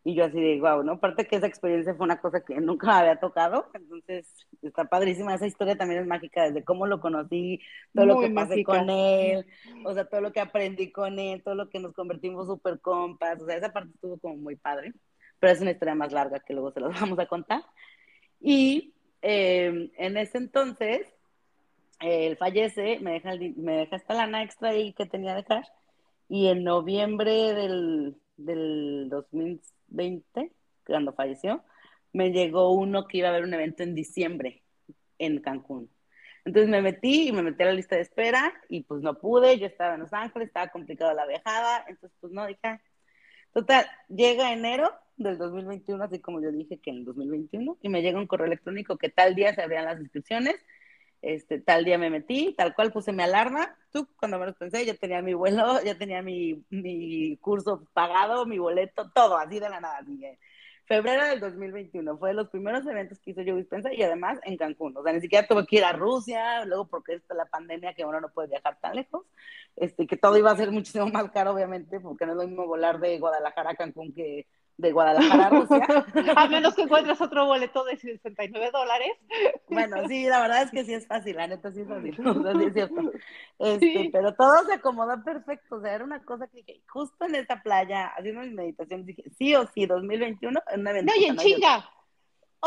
Y 0.07 0.15
yo 0.15 0.27
así 0.27 0.39
de, 0.39 0.61
wow, 0.61 0.83
¿no? 0.83 0.93
Aparte 0.93 1.27
que 1.27 1.37
esa 1.37 1.47
experiencia 1.47 1.95
fue 1.95 2.05
una 2.05 2.21
cosa 2.21 2.45
que 2.45 2.61
nunca 2.61 2.89
me 2.89 2.93
había 2.93 3.17
tocado, 3.17 3.71
entonces 3.73 4.27
está 4.61 4.85
padrísima, 4.85 5.35
esa 5.35 5.47
historia 5.47 5.79
también 5.79 6.03
es 6.03 6.07
mágica, 6.07 6.45
desde 6.45 6.63
cómo 6.63 6.87
lo 6.87 7.01
conocí, 7.01 7.59
todo 7.95 8.05
lo 8.05 8.21
que 8.21 8.29
pasé 8.29 8.63
con 8.65 8.91
él, 8.91 9.47
o 9.83 9.95
sea, 9.95 10.05
todo 10.05 10.21
lo 10.21 10.31
que 10.31 10.41
aprendí 10.41 10.93
con 10.93 11.19
él, 11.19 11.43
todo 11.43 11.55
lo 11.55 11.71
que 11.71 11.81
nos 11.81 11.95
convertimos 11.95 12.47
súper 12.47 12.81
compas, 12.81 13.41
o 13.41 13.47
sea, 13.47 13.57
esa 13.57 13.73
parte 13.73 13.93
estuvo 13.95 14.19
como 14.19 14.37
muy 14.37 14.57
padre, 14.57 14.93
pero 15.41 15.55
es 15.55 15.63
una 15.63 15.71
historia 15.71 15.95
más 15.95 16.13
larga 16.13 16.41
que 16.41 16.53
luego 16.53 16.71
se 16.71 16.81
los 16.81 16.93
vamos 17.01 17.19
a 17.19 17.27
contar. 17.27 17.63
Y 18.41 18.93
eh, 19.23 19.91
en 19.97 20.17
ese 20.19 20.37
entonces, 20.37 21.09
él 22.01 22.37
fallece, 22.37 22.99
me 23.01 23.13
deja, 23.13 23.31
me 23.57 23.73
deja 23.79 23.97
esta 23.97 24.13
lana 24.13 24.43
extra 24.43 24.69
ahí 24.69 24.93
que 24.93 25.07
tenía 25.07 25.35
de 25.35 25.45
cash, 25.45 25.69
y 26.29 26.49
en 26.49 26.63
noviembre 26.63 27.55
del, 27.55 28.17
del 28.37 29.09
2000 29.09 29.63
20, 29.95 30.53
cuando 30.87 31.13
falleció, 31.13 31.63
me 32.13 32.31
llegó 32.31 32.73
uno 32.73 33.07
que 33.07 33.19
iba 33.19 33.29
a 33.29 33.31
haber 33.31 33.45
un 33.45 33.55
evento 33.55 33.83
en 33.83 33.95
diciembre 33.95 34.63
en 35.19 35.41
Cancún. 35.41 35.91
Entonces 36.45 36.69
me 36.69 36.83
metí 36.83 37.29
y 37.29 37.33
me 37.33 37.43
metí 37.43 37.63
a 37.63 37.67
la 37.67 37.73
lista 37.73 37.97
de 37.97 38.03
espera 38.03 38.53
y 38.69 38.83
pues 38.83 39.03
no 39.03 39.19
pude, 39.19 39.59
yo 39.59 39.67
estaba 39.67 39.95
en 39.95 40.01
Los 40.01 40.13
Ángeles, 40.13 40.49
estaba 40.49 40.69
complicada 40.69 41.15
la 41.15 41.27
viajada, 41.27 41.85
entonces 41.89 42.17
pues 42.21 42.33
no, 42.33 42.47
dije, 42.47 42.61
ah". 42.65 42.81
total, 43.53 43.87
llega 44.09 44.53
enero 44.53 44.93
del 45.17 45.39
2021, 45.39 46.05
así 46.05 46.21
como 46.21 46.43
yo 46.43 46.53
dije 46.53 46.79
que 46.79 46.91
en 46.91 46.99
el 46.99 47.05
2021, 47.07 47.79
y 47.81 47.89
me 47.89 48.03
llega 48.03 48.19
un 48.19 48.27
correo 48.27 48.47
electrónico 48.47 48.99
que 48.99 49.09
tal 49.09 49.35
día 49.35 49.55
se 49.55 49.63
abrían 49.63 49.87
las 49.87 50.01
inscripciones, 50.01 50.57
este, 51.25 51.61
tal 51.61 51.85
día 51.85 51.99
me 51.99 52.11
metí, 52.11 52.55
tal 52.57 52.75
cual 52.75 52.93
puse 52.93 53.13
mi 53.13 53.23
alarma, 53.23 53.77
tú 53.91 54.07
cuando 54.19 54.39
me 54.39 54.47
lo 54.47 54.55
pensé 54.55 54.85
ya 54.85 54.95
tenía 54.95 55.23
mi 55.23 55.35
vuelo, 55.35 55.81
ya 55.85 55.97
tenía 55.97 56.23
mi, 56.23 56.65
mi 56.71 57.37
curso 57.39 57.87
pagado, 57.93 58.47
mi 58.47 58.59
boleto, 58.59 59.11
todo, 59.15 59.39
así 59.39 59.59
de 59.59 59.69
la 59.71 59.81
nada, 59.81 59.99
así 59.99 60.19
febrero 60.87 61.27
del 61.27 61.41
2021 61.41 62.19
fue 62.19 62.31
de 62.31 62.35
los 62.35 62.49
primeros 62.49 62.87
eventos 62.87 63.19
que 63.19 63.31
hizo 63.31 63.43
yo 63.43 63.57
Dispensa 63.57 63.93
y 63.93 64.03
además 64.03 64.39
en 64.45 64.57
Cancún. 64.57 64.97
O 64.97 65.03
sea, 65.03 65.13
ni 65.13 65.21
siquiera 65.21 65.47
tuve 65.47 65.67
que 65.67 65.77
ir 65.77 65.85
a 65.85 65.93
Rusia, 65.93 66.65
luego 66.67 66.87
porque 66.87 67.15
está 67.15 67.35
la 67.35 67.47
pandemia 67.47 67.95
que 67.95 68.05
uno 68.05 68.21
no 68.21 68.29
puede 68.31 68.49
viajar 68.49 68.79
tan 68.81 68.95
lejos, 68.97 69.25
este, 69.77 70.07
que 70.07 70.17
todo 70.17 70.37
iba 70.37 70.51
a 70.51 70.57
ser 70.57 70.71
muchísimo 70.71 71.07
más 71.13 71.31
caro, 71.31 71.53
obviamente, 71.53 72.01
porque 72.01 72.27
no 72.27 72.33
es 72.33 72.39
lo 72.39 72.47
mismo 72.47 72.67
volar 72.67 73.01
de 73.01 73.19
Guadalajara 73.19 73.71
a 73.71 73.77
Cancún 73.77 74.13
que 74.13 74.47
de 74.77 74.93
Guadalajara 74.93 75.51
Rusia. 75.51 75.87
a 76.37 76.49
menos 76.49 76.75
que 76.75 76.83
encuentres 76.83 77.21
otro 77.21 77.47
boleto 77.47 77.85
de 77.85 77.97
69 77.97 78.71
dólares. 78.73 79.13
Bueno, 79.69 80.09
sí, 80.09 80.27
la 80.27 80.41
verdad 80.41 80.63
es 80.63 80.71
que 80.71 80.85
sí 80.85 80.95
es 80.95 81.07
fácil, 81.07 81.37
la 81.37 81.47
neta 81.47 81.71
sí 81.73 81.81
es 81.83 81.89
fácil, 81.89 82.17
sí 82.17 82.65
es 82.67 82.73
cierto. 82.73 83.13
Este, 83.59 84.11
Pero 84.13 84.35
todo 84.35 84.65
se 84.67 84.75
acomodó 84.75 85.23
perfecto, 85.23 85.77
o 85.77 85.81
sea, 85.81 85.95
era 85.95 86.05
una 86.05 86.25
cosa 86.25 86.49
que 86.49 86.59
dije, 86.59 86.83
justo 86.89 87.25
en 87.27 87.37
esa 87.37 87.63
playa, 87.63 88.09
haciendo 88.17 88.41
mi 88.43 88.51
meditación, 88.51 89.07
dije, 89.07 89.25
sí 89.39 89.55
o 89.55 89.67
sí, 89.69 89.87
2021, 89.87 90.61
en 90.73 90.81
una 90.81 90.93
No, 91.03 91.13
y 91.17 91.25
en 91.25 91.37
chinga. 91.37 91.89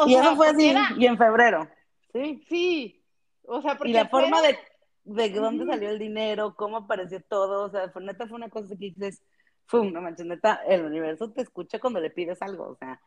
y 0.06 0.16
eso 0.16 0.36
fue 0.36 0.48
así, 0.50 0.74
y 0.98 1.06
en 1.06 1.18
febrero, 1.18 1.68
sí. 2.14 2.44
Sí, 2.48 3.04
o 3.44 3.62
sea, 3.62 3.78
porque... 3.78 3.92
Y 3.92 3.94
la 3.94 4.08
forma 4.08 4.42
de, 4.42 4.58
de 5.04 5.30
dónde 5.32 5.66
salió 5.66 5.90
el 5.90 6.00
dinero, 6.00 6.56
cómo 6.56 6.78
apareció 6.78 7.22
todo, 7.22 7.66
o 7.66 7.70
sea, 7.70 7.90
fue, 7.90 8.02
neta 8.02 8.28
fue 8.28 8.38
una 8.38 8.50
cosa 8.50 8.70
que 8.70 8.92
dices 8.92 9.22
¡Fum! 9.68 9.92
No 9.92 10.02
manches, 10.02 10.26
neta, 10.26 10.62
el 10.68 10.86
universo 10.86 11.32
te 11.32 11.42
escucha 11.42 11.80
cuando 11.80 12.00
le 12.00 12.10
pides 12.10 12.42
algo, 12.42 12.70
o 12.70 12.76
sea, 12.76 13.02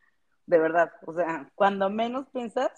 de 0.47 0.59
verdad, 0.59 0.93
o 1.07 1.15
sea, 1.15 1.51
cuando 1.55 1.91
menos 1.91 2.29
piensas, 2.29 2.71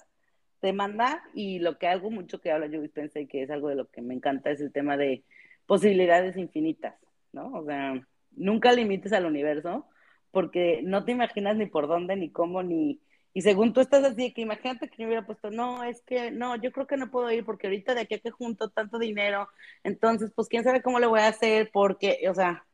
te 0.60 0.72
manda 0.72 1.22
y 1.34 1.58
lo 1.58 1.78
que 1.78 1.88
algo 1.88 2.10
mucho 2.10 2.40
que 2.40 2.52
habla 2.52 2.66
yo 2.68 2.80
pensé 2.92 3.26
que 3.26 3.42
es 3.42 3.50
algo 3.50 3.68
de 3.68 3.74
lo 3.74 3.88
que 3.90 4.00
me 4.00 4.14
encanta 4.14 4.50
es 4.50 4.60
el 4.60 4.72
tema 4.72 4.96
de 4.96 5.24
posibilidades 5.66 6.36
infinitas, 6.36 6.94
¿no? 7.32 7.52
O 7.52 7.64
sea, 7.64 7.94
nunca 8.30 8.72
limites 8.72 9.12
al 9.12 9.26
universo 9.26 9.86
porque 10.30 10.80
no 10.84 11.04
te 11.04 11.12
imaginas 11.12 11.56
ni 11.56 11.66
por 11.66 11.88
dónde, 11.88 12.16
ni 12.16 12.30
cómo, 12.30 12.62
ni... 12.62 13.00
Y 13.34 13.42
según 13.42 13.72
tú 13.72 13.80
estás 13.80 14.04
así, 14.04 14.32
que 14.32 14.42
imagínate 14.42 14.88
que 14.88 15.02
yo 15.02 15.06
hubiera 15.06 15.26
puesto, 15.26 15.50
no, 15.50 15.82
es 15.84 16.02
que 16.02 16.30
no, 16.30 16.54
yo 16.56 16.70
creo 16.70 16.86
que 16.86 16.96
no 16.96 17.10
puedo 17.10 17.30
ir 17.30 17.44
porque 17.44 17.66
ahorita 17.66 17.94
de 17.94 18.02
aquí 18.02 18.14
a 18.14 18.18
que 18.20 18.30
junto 18.30 18.70
tanto 18.70 18.98
dinero, 18.98 19.48
entonces, 19.82 20.32
pues 20.34 20.48
quién 20.48 20.64
sabe 20.64 20.82
cómo 20.82 21.00
le 21.00 21.06
voy 21.06 21.20
a 21.20 21.28
hacer, 21.28 21.70
porque, 21.72 22.20
o 22.30 22.34
sea, 22.34 22.64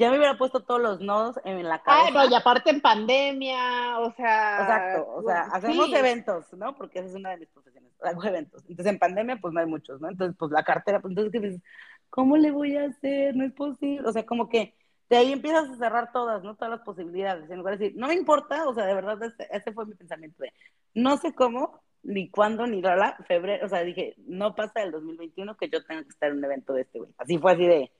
ya 0.00 0.10
me 0.10 0.16
hubiera 0.16 0.38
puesto 0.38 0.60
todos 0.60 0.80
los 0.80 1.00
nodos 1.00 1.38
en 1.44 1.62
la 1.62 1.82
cabeza. 1.82 2.06
Ay, 2.06 2.14
no, 2.14 2.24
y 2.24 2.34
aparte 2.34 2.70
en 2.70 2.80
pandemia, 2.80 3.98
o 3.98 4.10
sea. 4.14 4.62
Exacto, 4.62 5.12
o 5.14 5.22
sea, 5.22 5.42
hacemos 5.52 5.92
eventos, 5.92 6.50
¿no? 6.54 6.74
Porque 6.74 7.00
esa 7.00 7.08
es 7.08 7.14
una 7.14 7.30
de 7.30 7.36
mis 7.36 7.48
profesiones, 7.50 7.92
hago 8.02 8.24
eventos. 8.24 8.62
Entonces 8.62 8.94
en 8.94 8.98
pandemia, 8.98 9.36
pues 9.36 9.52
no 9.52 9.60
hay 9.60 9.66
muchos, 9.66 10.00
¿no? 10.00 10.08
Entonces, 10.08 10.34
pues 10.38 10.50
la 10.52 10.64
cartera, 10.64 11.00
pues 11.00 11.12
entonces, 11.12 11.32
¿qué 11.32 11.60
¿cómo 12.08 12.38
le 12.38 12.50
voy 12.50 12.78
a 12.78 12.86
hacer? 12.86 13.36
No 13.36 13.44
es 13.44 13.52
posible. 13.52 14.08
O 14.08 14.12
sea, 14.12 14.24
como 14.24 14.48
que 14.48 14.74
de 15.10 15.18
ahí 15.18 15.32
empiezas 15.32 15.68
a 15.68 15.76
cerrar 15.76 16.12
todas, 16.12 16.42
¿no? 16.42 16.54
Todas 16.54 16.70
las 16.70 16.80
posibilidades. 16.80 17.50
En 17.50 17.58
lugar 17.58 17.76
de 17.76 17.84
decir, 17.84 18.00
no 18.00 18.06
me 18.06 18.14
importa, 18.14 18.66
o 18.66 18.74
sea, 18.74 18.86
de 18.86 18.94
verdad, 18.94 19.22
ese, 19.22 19.48
ese 19.50 19.72
fue 19.72 19.84
mi 19.84 19.94
pensamiento 19.94 20.42
de, 20.42 20.54
no 20.94 21.18
sé 21.18 21.34
cómo, 21.34 21.82
ni 22.02 22.30
cuándo, 22.30 22.66
ni 22.66 22.80
la, 22.80 23.18
febrero, 23.28 23.66
o 23.66 23.68
sea, 23.68 23.82
dije, 23.82 24.14
no 24.16 24.54
pasa 24.54 24.82
el 24.82 24.92
2021 24.92 25.58
que 25.58 25.68
yo 25.68 25.84
tenga 25.84 26.04
que 26.04 26.08
estar 26.08 26.30
en 26.30 26.38
un 26.38 26.44
evento 26.46 26.72
de 26.72 26.82
este 26.82 27.00
güey. 27.00 27.10
Así 27.18 27.36
fue 27.36 27.52
así 27.52 27.66
de 27.66 27.92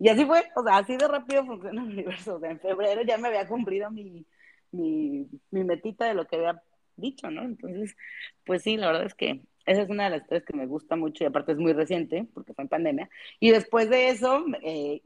y 0.00 0.08
así 0.08 0.24
fue, 0.24 0.42
o 0.56 0.62
sea, 0.64 0.78
así 0.78 0.96
de 0.96 1.06
rápido 1.06 1.44
funciona 1.44 1.82
el 1.82 1.88
universo. 1.88 2.36
O 2.36 2.40
sea, 2.40 2.50
en 2.50 2.58
febrero 2.58 3.02
ya 3.02 3.18
me 3.18 3.28
había 3.28 3.46
cumplido 3.46 3.90
mi, 3.90 4.26
mi, 4.72 5.28
mi 5.50 5.62
metita 5.62 6.06
de 6.06 6.14
lo 6.14 6.26
que 6.26 6.36
había 6.36 6.62
dicho, 6.96 7.30
¿no? 7.30 7.42
Entonces, 7.42 7.94
pues 8.46 8.62
sí, 8.62 8.78
la 8.78 8.86
verdad 8.88 9.04
es 9.04 9.14
que 9.14 9.42
esa 9.66 9.82
es 9.82 9.90
una 9.90 10.04
de 10.04 10.18
las 10.18 10.26
tres 10.26 10.42
que 10.44 10.56
me 10.56 10.66
gusta 10.66 10.96
mucho 10.96 11.22
y 11.22 11.26
aparte 11.26 11.52
es 11.52 11.58
muy 11.58 11.74
reciente 11.74 12.26
porque 12.32 12.54
fue 12.54 12.62
en 12.62 12.68
pandemia. 12.68 13.10
Y 13.40 13.50
después 13.50 13.90
de 13.90 14.08
eso, 14.08 14.42
eh, 14.62 15.02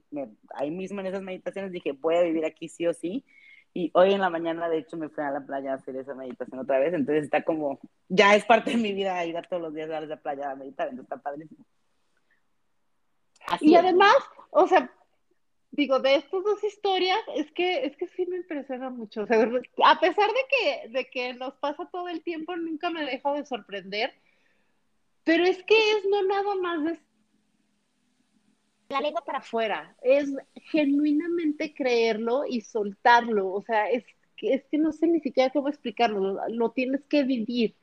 ahí 0.54 0.70
mismo 0.70 1.00
en 1.00 1.06
esas 1.06 1.22
meditaciones 1.22 1.72
dije, 1.72 1.92
voy 1.92 2.14
a 2.14 2.22
vivir 2.22 2.44
aquí 2.44 2.68
sí 2.68 2.86
o 2.86 2.94
sí. 2.94 3.24
Y 3.74 3.90
hoy 3.94 4.12
en 4.12 4.20
la 4.20 4.30
mañana, 4.30 4.68
de 4.68 4.78
hecho, 4.78 4.96
me 4.96 5.08
fui 5.08 5.24
a 5.24 5.32
la 5.32 5.44
playa 5.44 5.72
a 5.72 5.74
hacer 5.76 5.96
esa 5.96 6.14
meditación 6.14 6.60
otra 6.60 6.78
vez. 6.78 6.94
Entonces 6.94 7.24
está 7.24 7.42
como, 7.42 7.80
ya 8.08 8.36
es 8.36 8.44
parte 8.44 8.70
de 8.70 8.76
mi 8.76 8.92
vida 8.92 9.24
ir 9.26 9.36
a 9.36 9.42
todos 9.42 9.60
los 9.60 9.74
días 9.74 9.90
a 9.90 10.00
la 10.00 10.16
playa 10.16 10.52
a 10.52 10.56
meditar. 10.56 10.88
Entonces 10.88 11.10
está 11.12 11.22
padrísimo. 11.22 11.64
Y 13.60 13.74
además, 13.74 14.16
o 14.50 14.66
sea, 14.66 14.90
digo, 15.70 15.98
de 16.00 16.16
estas 16.16 16.44
dos 16.44 16.62
historias, 16.62 17.18
es 17.34 17.50
que, 17.52 17.84
es 17.84 17.96
que 17.96 18.06
sí 18.08 18.26
me 18.26 18.36
impresiona 18.36 18.90
mucho. 18.90 19.22
O 19.22 19.26
sea, 19.26 19.42
a 19.84 20.00
pesar 20.00 20.28
de 20.28 20.40
que, 20.48 20.88
de 20.90 21.10
que 21.10 21.34
nos 21.34 21.54
pasa 21.54 21.88
todo 21.90 22.08
el 22.08 22.22
tiempo, 22.22 22.56
nunca 22.56 22.90
me 22.90 23.04
dejo 23.04 23.34
de 23.34 23.44
sorprender. 23.44 24.12
Pero 25.24 25.44
es 25.44 25.62
que 25.64 25.74
es 25.74 26.04
no 26.08 26.22
nada 26.22 26.54
más 26.56 26.84
de 26.84 26.98
la 28.88 29.00
lengua 29.00 29.24
para 29.24 29.38
afuera, 29.38 29.96
es 30.02 30.32
genuinamente 30.70 31.74
creerlo 31.74 32.44
y 32.46 32.60
soltarlo, 32.60 33.50
o 33.50 33.62
sea, 33.62 33.90
es, 33.90 34.04
es 34.36 34.64
que 34.70 34.78
no 34.78 34.92
sé 34.92 35.06
ni 35.06 35.20
siquiera 35.20 35.50
cómo 35.50 35.68
explicarlo, 35.68 36.38
lo 36.48 36.70
tienes 36.70 37.02
que 37.06 37.24
vivir, 37.24 37.74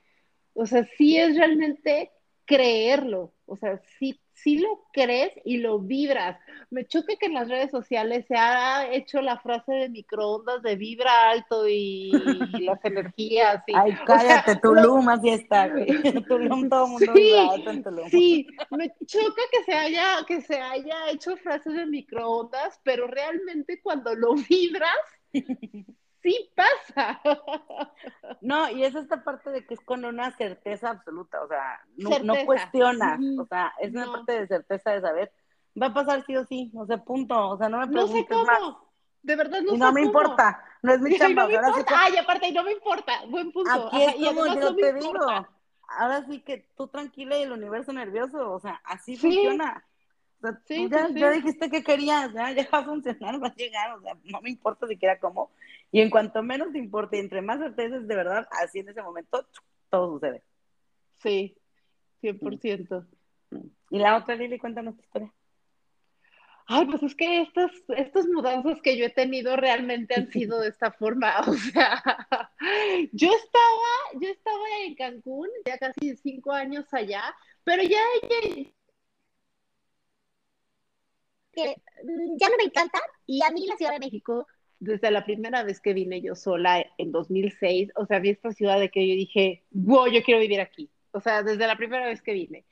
o 0.53 0.65
sea, 0.65 0.85
sí 0.97 1.17
es 1.17 1.35
realmente 1.35 2.11
creerlo, 2.45 3.33
o 3.45 3.57
sea, 3.57 3.81
sí 3.97 4.20
si 4.43 4.57
lo 4.57 4.85
crees 4.91 5.31
y 5.45 5.57
lo 5.57 5.79
vibras. 5.79 6.39
Me 6.69 6.85
choca 6.85 7.15
que 7.19 7.25
en 7.25 7.33
las 7.33 7.49
redes 7.49 7.69
sociales 7.69 8.25
se 8.27 8.35
ha 8.35 8.91
hecho 8.91 9.21
la 9.21 9.37
frase 9.39 9.73
de 9.73 9.89
microondas 9.89 10.61
de 10.61 10.75
vibra 10.75 11.31
alto 11.31 11.67
y, 11.67 12.11
las 12.59 12.79
energías. 12.85 13.63
Ay, 13.73 13.97
cállate, 14.05 14.55
Tulum, 14.57 15.09
así 15.09 15.29
está, 15.29 15.69
Tulum, 16.27 16.69
todo 16.69 16.85
el 16.85 16.91
mundo 16.91 17.13
sí, 17.13 17.33
alto 17.37 17.69
en 17.69 17.83
Tulum. 17.83 18.09
Sí, 18.09 18.47
me 18.71 18.89
choca 19.05 19.41
que 19.51 19.63
se, 19.65 19.73
haya, 19.73 20.17
que 20.27 20.41
se 20.41 20.59
haya 20.59 21.09
hecho 21.11 21.35
frases 21.37 21.73
de 21.73 21.85
microondas, 21.85 22.79
pero 22.83 23.07
realmente 23.07 23.81
cuando 23.81 24.15
lo 24.15 24.35
vibras, 24.35 24.91
sí 26.21 26.51
pasa. 26.55 27.21
No, 28.41 28.69
y 28.71 28.83
es 28.83 28.95
esta 28.95 29.23
parte 29.23 29.51
de 29.51 29.67
que 29.67 29.75
es 29.75 29.81
con 29.81 30.03
una 30.03 30.35
certeza 30.35 30.89
absoluta, 30.89 31.43
o 31.43 31.47
sea, 31.47 31.79
no, 31.97 32.17
no 32.23 32.45
cuestionas, 32.45 33.19
o 33.37 33.45
sea, 33.45 33.71
es 33.79 33.91
una 33.91 34.11
parte 34.11 34.31
de 34.31 34.47
certeza 34.47 34.91
de 34.91 35.01
saber, 35.01 35.31
va 35.79 35.87
a 35.87 35.93
pasar 35.93 36.25
sí 36.25 36.35
o 36.35 36.45
sí, 36.45 36.71
o 36.75 36.87
sea, 36.87 36.97
punto, 36.97 37.49
o 37.49 37.57
sea, 37.57 37.69
no 37.69 37.77
me 37.77 37.87
preguntes 37.87 38.15
no 38.15 38.21
sé 38.21 38.27
cómo. 38.27 38.45
más. 38.45 38.77
De 39.21 39.35
verdad 39.35 39.61
no 39.61 39.67
y 39.67 39.71
sé 39.73 39.77
no 39.77 39.91
me 39.91 40.01
importa, 40.01 40.63
no 40.81 40.93
es 40.93 41.01
mi 41.01 41.15
chamba. 41.19 41.47
No. 41.47 41.85
Ay, 41.87 42.17
aparte, 42.17 42.51
no 42.51 42.63
me 42.63 42.71
importa, 42.71 43.13
buen 43.27 43.51
punto. 43.51 43.87
Aquí 43.87 44.01
es 44.01 44.15
como 44.15 44.47
yo 44.47 44.75
te 44.75 44.93
digo, 44.93 45.19
ahora 45.87 46.25
sí 46.25 46.39
que 46.39 46.67
tú 46.75 46.87
tranquila 46.87 47.37
y 47.37 47.43
el 47.43 47.51
universo 47.51 47.93
nervioso, 47.93 48.51
o 48.51 48.59
sea, 48.59 48.81
así 48.85 49.17
funciona. 49.17 49.85
O 50.39 50.47
sea, 50.47 50.59
sí, 50.65 50.89
ya, 50.89 51.07
ya, 51.09 51.29
dijiste 51.29 51.69
que 51.69 51.83
querías, 51.83 52.33
ya, 52.33 52.51
ya 52.51 52.67
va 52.73 52.79
a 52.79 52.83
funcionar, 52.83 53.41
va 53.41 53.47
a 53.47 53.53
llegar, 53.53 53.91
o 53.93 54.01
sea, 54.01 54.17
no 54.23 54.41
me 54.41 54.49
importa 54.49 54.87
siquiera 54.87 55.19
cómo, 55.19 55.51
y 55.91 56.01
en 56.01 56.09
cuanto 56.09 56.41
menos 56.41 56.71
te 56.71 56.79
importe, 56.79 57.19
entre 57.19 57.41
más 57.41 57.59
certezas, 57.59 58.07
de 58.07 58.15
verdad, 58.15 58.47
así 58.51 58.79
en 58.79 58.89
ese 58.89 59.01
momento, 59.01 59.45
todo 59.89 60.13
sucede. 60.13 60.43
Sí, 61.17 61.55
100%. 62.21 63.05
Y 63.89 63.99
la 63.99 64.17
otra, 64.17 64.35
Lili, 64.35 64.57
cuéntanos 64.57 64.95
tu 64.95 65.03
historia. 65.03 65.33
Ay, 66.67 66.85
pues 66.85 67.03
es 67.03 67.15
que 67.15 67.41
estas, 67.41 67.71
estas 67.89 68.25
mudanzas 68.27 68.81
que 68.81 68.97
yo 68.97 69.05
he 69.05 69.09
tenido 69.09 69.57
realmente 69.57 70.15
han 70.15 70.31
sido 70.31 70.59
de 70.59 70.69
esta 70.69 70.91
forma. 70.91 71.33
O 71.47 71.53
sea, 71.53 72.01
yo 73.11 73.29
estaba, 73.33 74.21
yo 74.21 74.29
estaba 74.29 74.63
en 74.85 74.95
Cancún, 74.95 75.49
ya 75.65 75.77
casi 75.77 76.15
cinco 76.15 76.53
años 76.53 76.85
allá, 76.93 77.23
pero 77.65 77.83
ya, 77.83 77.99
que 81.51 81.75
ya 82.37 82.49
no 82.49 82.57
me 82.57 82.63
encanta 82.63 82.99
y 83.25 83.43
a 83.43 83.51
mí 83.51 83.65
la 83.67 83.75
Ciudad 83.75 83.91
de 83.93 83.99
México 83.99 84.47
desde 84.81 85.11
la 85.11 85.23
primera 85.23 85.63
vez 85.63 85.79
que 85.79 85.93
vine 85.93 86.21
yo 86.21 86.35
sola 86.35 86.83
en 86.97 87.11
2006, 87.11 87.91
o 87.95 88.07
sea, 88.07 88.17
vi 88.19 88.29
esta 88.29 88.51
ciudad 88.51 88.79
de 88.79 88.89
que 88.89 89.07
yo 89.07 89.13
dije, 89.13 89.63
wow, 89.69 90.07
yo 90.07 90.23
quiero 90.23 90.41
vivir 90.41 90.59
aquí. 90.59 90.89
O 91.11 91.21
sea, 91.21 91.43
desde 91.43 91.67
la 91.67 91.77
primera 91.77 92.07
vez 92.07 92.21
que 92.23 92.33
vine. 92.33 92.65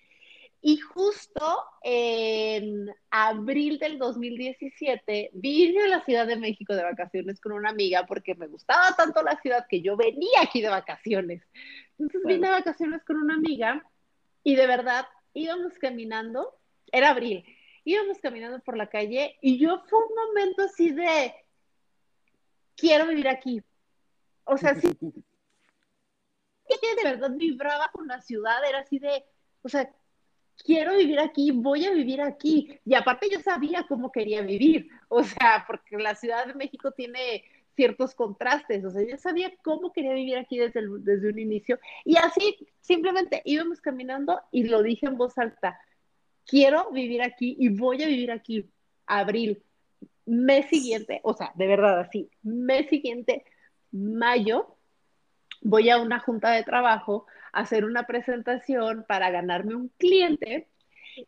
Y 0.59 0.77
justo 0.77 1.63
en 1.83 2.89
abril 3.11 3.77
del 3.77 3.99
2017 3.99 5.29
vine 5.33 5.83
a 5.83 5.87
la 5.87 6.03
Ciudad 6.03 6.25
de 6.25 6.35
México 6.35 6.75
de 6.75 6.83
vacaciones 6.83 7.39
con 7.39 7.51
una 7.51 7.69
amiga 7.69 8.05
porque 8.07 8.33
me 8.33 8.47
gustaba 8.47 8.95
tanto 8.97 9.21
la 9.21 9.39
ciudad 9.39 9.67
que 9.69 9.81
yo 9.81 9.95
venía 9.95 10.41
aquí 10.41 10.61
de 10.61 10.69
vacaciones. 10.69 11.43
Entonces 11.91 12.21
vine 12.25 12.47
de 12.47 12.53
vacaciones 12.53 13.03
con 13.05 13.17
una 13.17 13.35
amiga 13.35 13.85
y 14.43 14.55
de 14.55 14.65
verdad 14.65 15.05
íbamos 15.33 15.77
caminando, 15.77 16.57
era 16.91 17.11
abril, 17.11 17.45
íbamos 17.85 18.17
caminando 18.17 18.59
por 18.61 18.75
la 18.75 18.87
calle 18.87 19.37
y 19.41 19.59
yo 19.59 19.83
fue 19.87 19.99
un 19.99 20.15
momento 20.27 20.63
así 20.63 20.89
de, 20.89 21.33
quiero 22.79 23.07
vivir 23.07 23.27
aquí. 23.27 23.61
O 24.45 24.57
sea, 24.57 24.75
sí, 24.75 24.87
de 26.69 27.03
verdad 27.03 27.31
vibraba 27.35 27.89
con 27.91 28.07
la 28.07 28.21
ciudad, 28.21 28.57
era 28.67 28.79
así 28.79 28.99
de, 28.99 29.23
o 29.61 29.69
sea, 29.69 29.91
quiero 30.63 30.97
vivir 30.97 31.19
aquí, 31.19 31.51
voy 31.51 31.85
a 31.85 31.91
vivir 31.91 32.21
aquí. 32.21 32.79
Y 32.85 32.93
aparte 32.95 33.29
yo 33.29 33.39
sabía 33.39 33.85
cómo 33.87 34.11
quería 34.11 34.41
vivir, 34.41 34.89
o 35.07 35.23
sea, 35.23 35.65
porque 35.67 35.97
la 35.97 36.15
Ciudad 36.15 36.45
de 36.45 36.53
México 36.53 36.91
tiene 36.91 37.43
ciertos 37.75 38.13
contrastes, 38.13 38.83
o 38.83 38.91
sea, 38.91 39.07
yo 39.07 39.17
sabía 39.17 39.53
cómo 39.63 39.93
quería 39.93 40.13
vivir 40.13 40.37
aquí 40.37 40.57
desde, 40.57 40.81
desde 40.99 41.29
un 41.29 41.39
inicio. 41.39 41.79
Y 42.03 42.17
así 42.17 42.57
simplemente 42.81 43.41
íbamos 43.45 43.79
caminando 43.79 44.41
y 44.51 44.63
lo 44.63 44.83
dije 44.83 45.05
en 45.05 45.17
voz 45.17 45.37
alta, 45.37 45.79
quiero 46.45 46.91
vivir 46.91 47.21
aquí 47.21 47.55
y 47.57 47.69
voy 47.69 48.03
a 48.03 48.07
vivir 48.07 48.31
aquí. 48.31 48.69
Abril, 49.05 49.63
mes 50.29 50.67
siguiente, 50.67 51.21
o 51.23 51.33
sea, 51.33 51.51
de 51.55 51.67
verdad 51.67 51.99
así, 51.99 52.29
mes 52.43 52.87
siguiente, 52.89 53.43
mayo, 53.91 54.77
voy 55.61 55.89
a 55.89 55.97
una 55.97 56.19
junta 56.19 56.51
de 56.51 56.63
trabajo 56.63 57.25
a 57.51 57.61
hacer 57.61 57.83
una 57.83 58.05
presentación 58.05 59.05
para 59.07 59.31
ganarme 59.31 59.75
un 59.75 59.89
cliente 59.97 60.67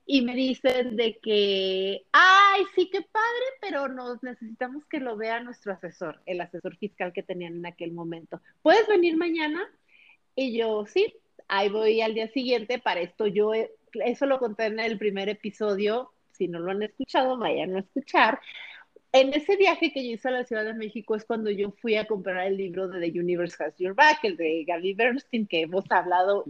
y 0.06 0.22
me 0.22 0.36
dicen 0.36 0.96
de 0.96 1.18
que, 1.18 2.06
ay, 2.12 2.64
sí, 2.76 2.90
qué 2.92 3.02
padre, 3.02 3.46
pero 3.60 3.88
nos 3.88 4.22
necesitamos 4.24 4.86
que 4.86 5.00
lo 5.00 5.18
vea 5.18 5.42
nuestro 5.42 5.74
asesor, 5.74 6.22
el 6.28 6.40
asesor 6.40 6.78
fiscal 6.78 7.12
que 7.12 7.24
tenían 7.24 7.56
en 7.56 7.66
aquel 7.66 7.92
momento. 7.92 8.40
¿Puedes 8.62 8.88
venir 8.88 9.18
mañana? 9.18 9.68
Y 10.36 10.58
yo, 10.58 10.86
sí, 10.86 11.14
ahí 11.48 11.70
voy 11.70 12.02
al 12.02 12.14
día 12.14 12.28
siguiente, 12.30 12.78
para 12.80 13.02
esto 13.02 13.26
yo, 13.26 13.52
eso 13.94 14.26
lo 14.28 14.40
conté 14.40 14.68
en 14.68 14.80
el 14.80 14.98
primer 15.00 15.28
episodio, 15.28 16.14
si 16.32 16.48
no 16.48 16.60
lo 16.60 16.72
han 16.72 16.84
escuchado, 16.84 17.38
vayan 17.38 17.76
a 17.76 17.80
escuchar 17.80 18.40
en 19.14 19.34
ese 19.34 19.58
viaje 19.58 19.92
que 19.92 20.06
yo 20.06 20.14
hice 20.14 20.30
a 20.30 20.32
la 20.32 20.46
Ciudad 20.46 20.64
de 20.64 20.74
México 20.74 21.16
es 21.16 21.26
cuando 21.26 21.50
yo 21.52 21.72
fui 21.72 21.96
a 21.96 22.06
comprar 22.06 22.48
el 22.48 22.56
libro 22.56 22.88
de 22.88 23.12
The 23.12 23.20
Universe 23.20 23.62
Has 23.62 23.78
Your 23.78 23.94
Back, 23.94 24.20
el 24.24 24.38
de 24.38 24.64
Gary 24.66 24.94
Bernstein, 24.94 25.48
que 25.48 25.62
hemos 25.62 25.84
hablado 25.92 26.46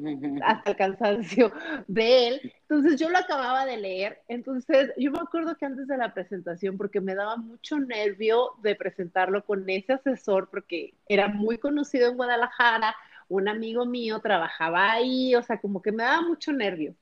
hasta 0.46 0.72
el 0.72 0.78
cansancio 0.78 1.52
de 1.88 2.28
él. 2.28 2.54
Entonces 2.62 3.00
yo 3.00 3.10
lo 3.10 3.18
acababa 3.18 3.66
de 3.66 3.78
leer. 3.78 4.22
Entonces 4.28 4.92
yo 4.98 5.12
me 5.12 5.20
acuerdo 5.20 5.56
que 5.56 5.66
antes 5.66 5.88
de 5.88 5.98
la 5.98 6.14
presentación, 6.14 6.78
porque 6.78 7.02
me 7.02 7.16
daba 7.16 7.36
mucho 7.38 7.80
nervio 7.80 8.52
de 8.62 8.76
presentarlo 8.76 9.44
con 9.44 9.68
ese 9.68 9.94
asesor, 9.94 10.50
porque 10.50 10.94
era 11.08 11.28
muy 11.28 11.58
conocido 11.58 12.10
en 12.10 12.18
Guadalajara, 12.18 12.96
un 13.28 13.48
amigo 13.48 13.86
mío 13.86 14.20
trabajaba 14.20 14.92
ahí, 14.92 15.34
o 15.36 15.42
sea, 15.42 15.60
como 15.60 15.82
que 15.82 15.92
me 15.92 16.04
daba 16.04 16.22
mucho 16.22 16.52
nervio. 16.52 16.94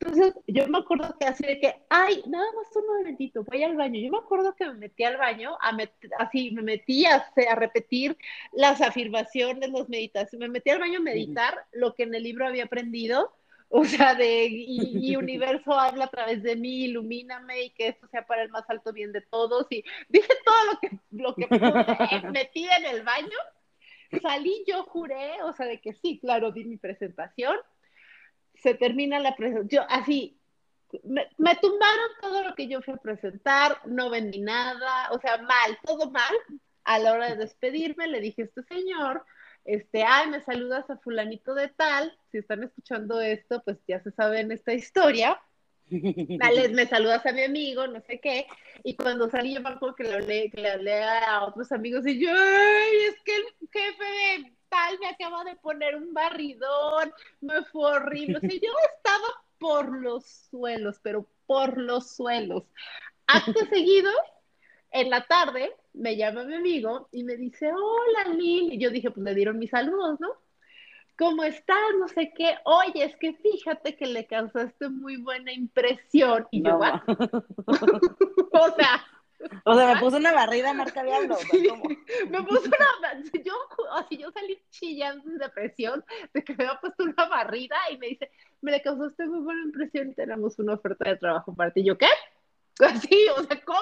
Entonces, 0.00 0.34
yo 0.46 0.66
me 0.68 0.78
acuerdo 0.78 1.14
que 1.18 1.26
así 1.26 1.44
de 1.44 1.60
que, 1.60 1.74
ay, 1.90 2.22
nada 2.26 2.46
más 2.56 2.74
un 2.74 2.86
momentito, 2.86 3.44
voy 3.44 3.62
al 3.62 3.76
baño. 3.76 4.00
Yo 4.00 4.10
me 4.10 4.18
acuerdo 4.18 4.54
que 4.54 4.64
me 4.64 4.74
metí 4.74 5.04
al 5.04 5.18
baño, 5.18 5.58
a 5.60 5.76
así, 6.18 6.50
me 6.52 6.62
metí 6.62 7.04
a, 7.04 7.16
a, 7.16 7.54
repetir 7.54 8.16
las 8.52 8.80
afirmaciones, 8.80 9.70
las 9.70 9.90
meditaciones, 9.90 10.48
me 10.48 10.52
metí 10.54 10.70
al 10.70 10.80
baño 10.80 11.00
a 11.00 11.02
meditar 11.02 11.66
lo 11.72 11.94
que 11.94 12.04
en 12.04 12.14
el 12.14 12.22
libro 12.22 12.46
había 12.46 12.64
aprendido, 12.64 13.34
o 13.68 13.84
sea, 13.84 14.14
de, 14.14 14.46
y, 14.50 15.14
universo 15.16 15.74
habla 15.74 16.06
a 16.06 16.10
través 16.10 16.42
de 16.42 16.56
mí, 16.56 16.84
ilumíname 16.84 17.64
y 17.64 17.70
que 17.70 17.88
esto 17.88 18.08
sea 18.08 18.26
para 18.26 18.42
el 18.42 18.48
más 18.48 18.64
alto 18.70 18.94
bien 18.94 19.12
de 19.12 19.20
todos. 19.20 19.66
Y 19.68 19.84
dije 20.08 20.32
todo 20.46 20.64
lo 20.64 20.78
que, 20.80 20.98
lo 21.10 21.34
que 21.34 22.26
metí 22.32 22.64
en 22.64 22.86
el 22.86 23.02
baño. 23.02 23.36
Salí, 24.22 24.64
yo 24.66 24.82
juré, 24.84 25.42
o 25.42 25.52
sea, 25.52 25.66
de 25.66 25.78
que 25.78 25.92
sí, 25.92 26.18
claro, 26.18 26.52
di 26.52 26.64
mi 26.64 26.78
presentación 26.78 27.56
se 28.62 28.74
termina 28.74 29.18
la 29.20 29.36
presentación, 29.36 29.84
así, 29.88 30.40
me, 31.04 31.56
tumbaron 31.56 32.08
todo 32.20 32.44
lo 32.44 32.54
que 32.54 32.66
yo 32.68 32.82
fui 32.82 32.94
a 32.94 32.98
presentar, 32.98 33.78
no 33.86 34.10
vendí 34.10 34.40
nada, 34.40 35.10
o 35.12 35.20
sea, 35.20 35.38
mal, 35.38 35.78
todo 35.84 36.10
mal. 36.10 36.34
A 36.84 36.98
la 36.98 37.12
hora 37.12 37.30
de 37.30 37.36
despedirme 37.36 38.08
le 38.08 38.20
dije 38.20 38.42
a 38.42 38.44
este 38.46 38.62
señor, 38.64 39.24
este, 39.64 40.02
ay, 40.02 40.30
me 40.30 40.40
saludas 40.40 40.88
a 40.90 40.96
fulanito 40.96 41.54
de 41.54 41.68
tal, 41.68 42.16
si 42.32 42.38
están 42.38 42.62
escuchando 42.64 43.20
esto, 43.20 43.62
pues 43.64 43.78
ya 43.86 44.02
se 44.02 44.10
saben 44.10 44.50
esta 44.50 44.72
historia. 44.72 45.40
Me 45.90 46.86
saludas 46.86 47.26
a 47.26 47.32
mi 47.32 47.42
amigo, 47.42 47.86
no 47.86 48.00
sé 48.00 48.20
qué, 48.20 48.46
y 48.84 48.94
cuando 48.96 49.28
salí 49.28 49.54
yo 49.54 49.60
me 49.60 49.70
acuerdo 49.70 49.96
que 49.96 50.04
le 50.04 50.14
hablé, 50.14 50.50
que 50.50 50.60
le 50.60 50.70
hablé 50.70 51.02
a 51.02 51.44
otros 51.44 51.70
amigos 51.72 52.06
y 52.06 52.18
yo, 52.18 52.30
ay, 52.30 52.96
es 53.08 53.20
que 53.24 53.36
el 53.36 53.44
jefe 53.72 54.04
de 54.04 54.52
tal, 54.70 54.98
me 54.98 55.08
acaba 55.08 55.44
de 55.44 55.56
poner 55.56 55.96
un 55.96 56.14
barridón, 56.14 57.12
me 57.40 57.62
fue 57.64 57.92
horrible. 57.92 58.38
O 58.38 58.40
sea, 58.40 58.50
yo 58.50 58.72
estaba 58.96 59.28
por 59.58 60.00
los 60.00 60.24
suelos, 60.50 60.98
pero 61.02 61.26
por 61.46 61.76
los 61.76 62.10
suelos. 62.10 62.64
Acto 63.26 63.66
seguido, 63.66 64.10
en 64.92 65.10
la 65.10 65.26
tarde, 65.26 65.72
me 65.92 66.16
llama 66.16 66.44
mi 66.44 66.54
amigo 66.54 67.08
y 67.12 67.24
me 67.24 67.36
dice, 67.36 67.70
hola 67.72 68.34
Lili. 68.34 68.74
Y 68.74 68.78
yo 68.78 68.90
dije, 68.90 69.10
pues 69.10 69.24
le 69.24 69.34
dieron 69.34 69.58
mis 69.58 69.70
saludos, 69.70 70.18
¿no? 70.20 70.28
¿Cómo 71.18 71.44
estás? 71.44 71.76
No 71.98 72.08
sé 72.08 72.32
qué. 72.34 72.56
Oye, 72.64 73.04
es 73.04 73.14
que 73.16 73.34
fíjate 73.34 73.94
que 73.94 74.06
le 74.06 74.26
causaste 74.26 74.88
muy 74.88 75.18
buena 75.18 75.52
impresión. 75.52 76.48
Y 76.50 76.62
yo, 76.62 76.78
¿va? 76.78 77.04
o 77.06 78.70
sea, 78.74 79.04
o 79.64 79.74
sea, 79.74 79.94
me 79.94 80.00
puso 80.00 80.16
una 80.16 80.32
barrida 80.32 80.72
marca 80.72 81.02
diablo. 81.02 81.36
me 82.30 82.42
puso 82.42 82.62
una. 82.66 83.22
Yo, 83.44 83.54
así 83.92 84.18
yo 84.18 84.30
salí 84.32 84.60
chillando 84.70 85.30
de 85.30 85.38
depresión 85.38 86.04
de 86.32 86.44
que 86.44 86.54
me 86.54 86.64
había 86.64 86.80
puesto 86.80 87.04
una 87.04 87.26
barrida 87.26 87.76
y 87.90 87.98
me 87.98 88.08
dice, 88.08 88.30
me 88.60 88.70
le 88.70 88.82
causaste 88.82 89.26
muy 89.26 89.40
buena 89.40 89.62
impresión 89.62 90.10
y 90.10 90.14
tenemos 90.14 90.58
una 90.58 90.74
oferta 90.74 91.08
de 91.08 91.16
trabajo 91.16 91.54
para 91.54 91.72
ti. 91.72 91.80
Y 91.80 91.84
yo, 91.84 91.98
¿qué? 91.98 92.08
Así, 92.80 93.26
o 93.36 93.42
sea, 93.44 93.60
¿cómo? 93.64 93.80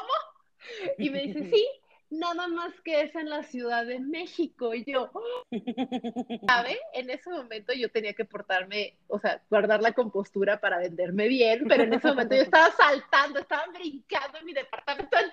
Y 0.99 1.11
me 1.11 1.23
dice, 1.23 1.51
sí, 1.51 1.66
nada 2.11 2.49
más 2.49 2.73
que 2.83 3.03
es 3.03 3.14
en 3.14 3.29
la 3.29 3.42
Ciudad 3.42 3.87
de 3.87 4.01
México. 4.01 4.75
Y 4.75 4.85
yo, 4.90 5.11
¿sabe? 6.49 6.79
En 6.92 7.11
ese 7.11 7.31
momento 7.31 7.73
yo 7.73 7.90
tenía 7.90 8.14
que 8.14 8.25
portarme, 8.25 8.97
o 9.09 9.18
sea, 9.18 9.42
guardar 9.51 9.83
la 9.83 9.92
compostura 9.92 10.61
para 10.61 10.79
venderme 10.79 11.29
bien, 11.29 11.64
pero 11.68 11.85
en 11.85 11.94
ese 11.94 12.09
momento 12.09 12.35
yo 12.35 12.42
estaba 12.42 12.71
saltando, 12.73 13.40
estaba 13.40 13.66
brincando 13.73 14.38
en 14.38 14.44
mi 14.44 14.53
departamento. 14.53 15.16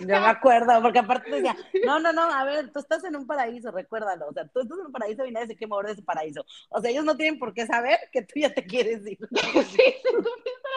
O 0.00 0.04
me 0.04 0.14
acuerdo, 0.14 0.82
porque 0.82 0.98
aparte 0.98 1.30
decía, 1.30 1.56
no, 1.86 1.98
no, 1.98 2.12
no, 2.12 2.22
a 2.22 2.44
ver, 2.44 2.70
tú 2.70 2.80
estás 2.80 3.02
en 3.04 3.16
un 3.16 3.26
paraíso, 3.26 3.70
recuérdalo, 3.70 4.28
o 4.28 4.32
sea, 4.32 4.46
tú 4.48 4.60
estás 4.60 4.78
en 4.78 4.86
un 4.86 4.92
paraíso 4.92 5.24
y 5.24 5.30
nadie 5.30 5.46
se 5.46 5.56
qué 5.56 5.66
mover 5.66 5.86
de 5.86 5.92
ese 5.92 6.02
paraíso. 6.02 6.44
O 6.68 6.80
sea, 6.80 6.90
ellos 6.90 7.04
no 7.04 7.16
tienen 7.16 7.38
por 7.38 7.54
qué 7.54 7.66
saber 7.66 7.98
que 8.12 8.22
tú 8.22 8.34
ya 8.36 8.52
te 8.52 8.64
quieres 8.64 9.06
ir. 9.06 9.18
sí, 9.70 9.94
tú 10.04 10.24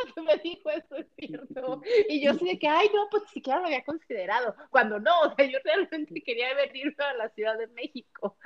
me 0.26 0.38
dijo 0.38 0.70
eso, 0.70 0.96
es 0.96 1.08
cierto. 1.18 1.82
Y 2.10 2.22
yo 2.22 2.32
así 2.32 2.46
de 2.46 2.60
que, 2.60 2.68
ay, 2.68 2.90
no, 2.94 3.08
pues 3.10 3.24
ni 3.24 3.30
siquiera 3.30 3.60
lo 3.60 3.66
había 3.66 3.84
considerado, 3.84 4.56
cuando 4.70 5.00
no, 5.00 5.22
o 5.22 5.36
sea, 5.36 5.46
yo 5.46 5.58
realmente 5.64 6.22
quería 6.22 6.54
venir 6.56 6.96
a 7.00 7.14
la 7.14 7.30
Ciudad 7.30 7.58
de 7.58 7.68
México. 7.68 8.38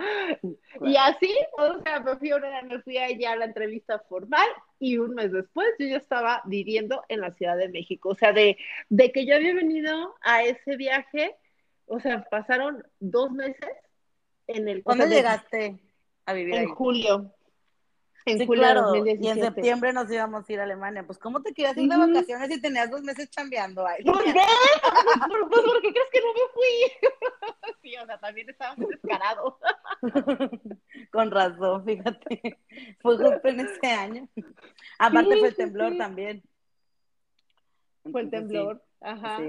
Y 0.81 0.95
así, 0.97 1.33
o 1.57 1.81
sea, 1.83 1.99
me 1.99 2.15
fui, 2.17 2.31
me 2.67 2.81
fui 2.81 2.97
allá 2.97 3.33
a 3.33 3.35
la 3.35 3.45
entrevista 3.45 3.99
formal 3.99 4.47
y 4.79 4.97
un 4.97 5.13
mes 5.13 5.31
después 5.31 5.67
yo 5.79 5.87
ya 5.87 5.97
estaba 5.97 6.41
viviendo 6.45 7.03
en 7.07 7.21
la 7.21 7.31
Ciudad 7.33 7.57
de 7.57 7.69
México. 7.69 8.09
O 8.09 8.15
sea, 8.15 8.33
de, 8.33 8.57
de 8.89 9.11
que 9.11 9.25
yo 9.25 9.35
había 9.35 9.53
venido 9.53 10.15
a 10.21 10.43
ese 10.43 10.75
viaje, 10.75 11.35
o 11.85 11.99
sea, 11.99 12.23
pasaron 12.29 12.83
dos 12.99 13.31
meses 13.31 13.69
en 14.47 14.67
el... 14.67 14.83
¿Cuándo 14.83 15.05
llegaste 15.05 15.79
a 16.25 16.33
vivir 16.33 16.55
En 16.55 16.69
julio. 16.69 17.33
En 18.25 18.37
sí, 18.37 18.45
julio 18.45 18.63
claro. 18.63 18.95
Y 18.95 19.27
en 19.27 19.41
septiembre 19.41 19.93
nos 19.93 20.11
íbamos 20.11 20.47
a 20.47 20.53
ir 20.53 20.59
a 20.59 20.63
Alemania. 20.63 21.03
Pues, 21.05 21.17
¿cómo 21.17 21.41
te 21.41 21.53
quedas 21.53 21.77
ir 21.77 21.89
de 21.89 21.97
vacaciones 21.97 22.51
y 22.51 22.61
tenías 22.61 22.89
dos 22.89 23.01
meses 23.01 23.29
chambeando 23.29 23.85
ahí? 23.85 24.03
¿Por 24.03 24.23
qué? 24.23 24.33
pues, 24.33 25.61
¿por 25.63 25.81
qué 25.81 25.91
crees 25.91 26.09
que 26.11 26.21
no 26.21 26.33
me 26.33 26.39
fui? 26.53 27.75
sí, 27.81 27.95
o 27.97 28.05
sea, 28.05 28.19
también 28.19 28.49
estábamos 28.49 28.87
descarados. 28.89 29.55
Con 31.11 31.31
razón, 31.31 31.85
fíjate. 31.85 32.59
Fue 33.01 33.17
justo 33.17 33.47
en 33.47 33.59
ese 33.61 33.87
año. 33.87 34.27
Aparte 34.99 35.37
fue 35.37 35.47
el 35.49 35.55
temblor 35.55 35.97
también. 35.97 36.43
Fue 38.09 38.21
el 38.21 38.29
temblor. 38.29 38.81
Ajá, 39.03 39.39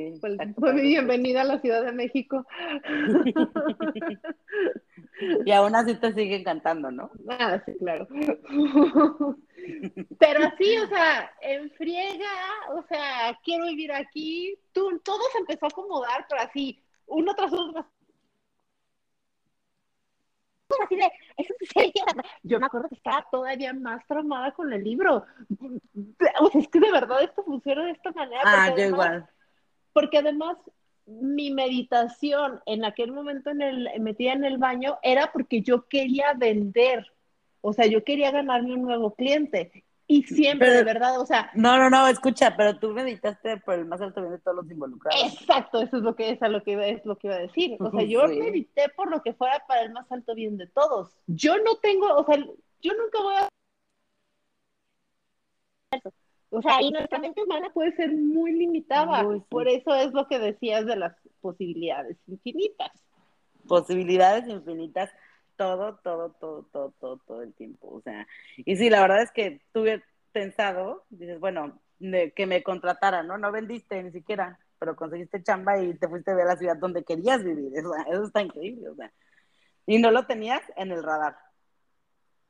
fue, 0.58 0.72
bienvenida 0.80 1.42
a 1.42 1.44
la 1.44 1.60
Ciudad 1.60 1.84
de 1.84 1.92
México. 1.92 2.46
y 5.44 5.52
aún 5.52 5.76
así 5.76 5.94
te 5.96 6.14
sigue 6.14 6.36
encantando, 6.36 6.90
¿no? 6.90 7.10
Ah, 7.28 7.62
sí, 7.66 7.74
claro. 7.78 8.08
Pero 10.18 10.50
sí, 10.58 10.78
o 10.78 10.86
sea, 10.88 11.30
en 11.42 11.70
friega, 11.72 12.32
o 12.74 12.82
sea, 12.88 13.38
quiero 13.44 13.66
vivir 13.66 13.92
aquí. 13.92 14.58
Tú, 14.72 14.98
todo 15.04 15.20
se 15.32 15.38
empezó 15.38 15.66
a 15.66 15.68
acomodar, 15.68 16.24
pero 16.28 16.40
así, 16.40 16.82
uno 17.06 17.34
tras 17.34 17.52
otro. 17.52 17.86
Así 20.85 20.96
de, 20.96 21.11
eso 21.37 21.54
Yo 22.42 22.61
me 22.61 22.66
acuerdo 22.66 22.88
que 22.88 22.96
estaba 22.96 23.26
todavía 23.30 23.72
más 23.72 24.06
traumada 24.06 24.52
con 24.52 24.72
el 24.72 24.82
libro. 24.82 25.24
O 26.38 26.50
sea, 26.50 26.61
es 26.61 26.68
que 26.68 26.80
de 26.80 26.92
verdad 26.92 27.22
esto 27.22 27.42
funciona 27.44 27.85
de 27.87 27.92
esta 27.92 28.12
manera. 28.12 28.42
Ah, 28.44 28.74
yo 28.76 28.85
igual 28.85 29.28
porque 29.92 30.18
además 30.18 30.56
mi 31.06 31.50
meditación 31.50 32.61
en 32.66 32.85
aquel 32.85 33.12
momento 33.12 33.50
en 33.50 33.62
el, 33.62 33.88
metida 34.00 34.32
en 34.32 34.44
el 34.44 34.58
baño 34.58 34.98
era 35.02 35.32
porque 35.32 35.62
yo 35.62 35.88
quería 35.88 36.32
vender, 36.35 37.06
o 37.61 37.72
sea, 37.72 37.87
yo 37.87 38.04
quería 38.04 38.30
ganarme 38.30 38.74
un 38.74 38.82
nuevo 38.82 39.14
cliente. 39.14 39.85
Y 40.06 40.22
siempre, 40.24 40.70
de 40.70 40.84
verdad, 40.84 41.20
o 41.20 41.26
sea. 41.26 41.50
No, 41.54 41.78
no, 41.78 41.88
no, 41.88 42.06
escucha, 42.08 42.54
pero 42.56 42.78
tú 42.78 42.90
meditaste 42.90 43.56
por 43.58 43.74
el 43.74 43.86
más 43.86 44.00
alto 44.00 44.20
bien 44.20 44.32
de 44.32 44.38
todos 44.38 44.58
los 44.58 44.70
involucrados. 44.70 45.32
Exacto, 45.32 45.80
eso 45.80 45.96
es 45.96 46.02
lo 46.02 46.14
que, 46.14 46.30
es 46.30 46.40
lo 46.40 46.62
que, 46.62 46.90
es 46.90 47.04
lo 47.06 47.16
que 47.16 47.28
iba 47.28 47.36
a 47.36 47.40
decir. 47.40 47.76
O 47.80 47.90
sea, 47.90 48.02
yo 48.02 48.26
medité 48.28 48.88
por 48.96 49.10
lo 49.10 49.22
que 49.22 49.32
fuera 49.32 49.64
para 49.66 49.82
el 49.82 49.92
más 49.92 50.10
alto 50.10 50.34
bien 50.34 50.58
de 50.58 50.66
todos. 50.66 51.16
Yo 51.26 51.56
no 51.58 51.76
tengo, 51.76 52.14
o 52.14 52.24
sea, 52.26 52.36
yo 52.36 52.92
nunca 52.94 53.22
voy 53.22 53.34
a 53.36 53.48
o 56.54 56.60
sea, 56.60 56.82
y 56.82 56.90
nuestra 56.90 57.18
mente 57.18 57.42
humana 57.42 57.70
puede 57.72 57.96
ser 57.96 58.12
muy 58.12 58.52
limitada. 58.52 59.26
Por 59.48 59.68
eso 59.68 59.94
es 59.94 60.12
lo 60.12 60.28
que 60.28 60.38
decías 60.38 60.84
de 60.84 60.96
las 60.96 61.16
posibilidades 61.40 62.18
infinitas. 62.26 62.90
Posibilidades 63.66 64.46
infinitas, 64.48 65.10
todo, 65.62 65.94
todo, 66.03 66.31
todo, 66.40 66.62
todo, 66.72 66.94
todo, 66.98 67.16
todo 67.18 67.42
el 67.42 67.55
tiempo. 67.55 67.88
O 67.88 68.01
sea, 68.03 68.27
y 68.57 68.77
sí, 68.77 68.90
la 68.90 69.01
verdad 69.01 69.22
es 69.22 69.31
que 69.31 69.62
tuve 69.72 70.03
pensado, 70.33 71.05
dices, 71.09 71.38
bueno, 71.38 71.81
que 72.01 72.46
me 72.46 72.64
contratara, 72.64 73.22
¿no? 73.22 73.38
No 73.38 73.53
vendiste 73.53 74.03
ni 74.03 74.11
siquiera, 74.11 74.59
pero 74.81 74.96
conseguiste 74.96 75.42
chamba 75.44 75.81
y 75.81 75.94
te 75.94 76.09
fuiste 76.09 76.33
a 76.33 76.35
ver 76.35 76.46
la 76.46 76.57
ciudad 76.57 76.77
donde 76.77 77.05
querías 77.05 77.44
vivir. 77.44 77.70
Eso, 77.77 77.92
eso 78.11 78.25
está 78.25 78.42
increíble, 78.42 78.88
o 78.88 78.96
sea. 78.96 79.12
Y 79.87 80.01
no 80.01 80.11
lo 80.11 80.27
tenías 80.27 80.62
en 80.77 80.90
el 80.90 81.05
radar. 81.05 81.37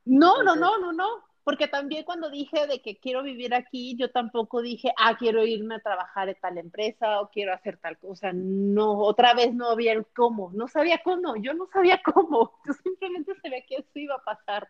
No, 0.07 0.43
no, 0.43 0.57
no, 0.57 0.79
no, 0.79 0.93
no 0.93 1.32
porque 1.45 1.67
también 1.67 2.05
cuando 2.05 2.31
dije 2.31 2.67
de 2.67 2.81
que 2.81 2.99
quiero 2.99 3.23
vivir 3.23 3.55
aquí, 3.55 3.97
yo 3.97 4.11
tampoco 4.11 4.63
dije, 4.63 4.93
ah, 4.97 5.17
quiero 5.19 5.45
irme 5.45 5.77
a 5.77 5.81
trabajar 5.81 6.29
en 6.29 6.37
tal 6.41 6.59
empresa 6.59 7.21
o 7.21 7.31
quiero 7.31 7.53
hacer 7.53 7.79
tal 7.79 7.99
cosa. 7.99 8.31
No, 8.33 8.99
otra 8.99 9.35
vez 9.35 9.53
no 9.53 9.69
había 9.71 9.93
el 9.93 10.07
cómo, 10.07 10.51
no 10.55 10.69
sabía 10.69 11.01
cómo, 11.03 11.37
yo 11.37 11.53
no 11.55 11.67
sabía 11.73 12.01
cómo, 12.03 12.53
yo 12.67 12.73
simplemente 12.75 13.35
sabía 13.43 13.63
que 13.67 13.77
eso 13.77 13.91
iba 13.95 14.15
a 14.15 14.23
pasar. 14.23 14.69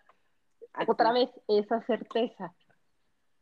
Otra 0.87 1.13
vez, 1.13 1.29
esa 1.49 1.83
certeza. 1.83 2.55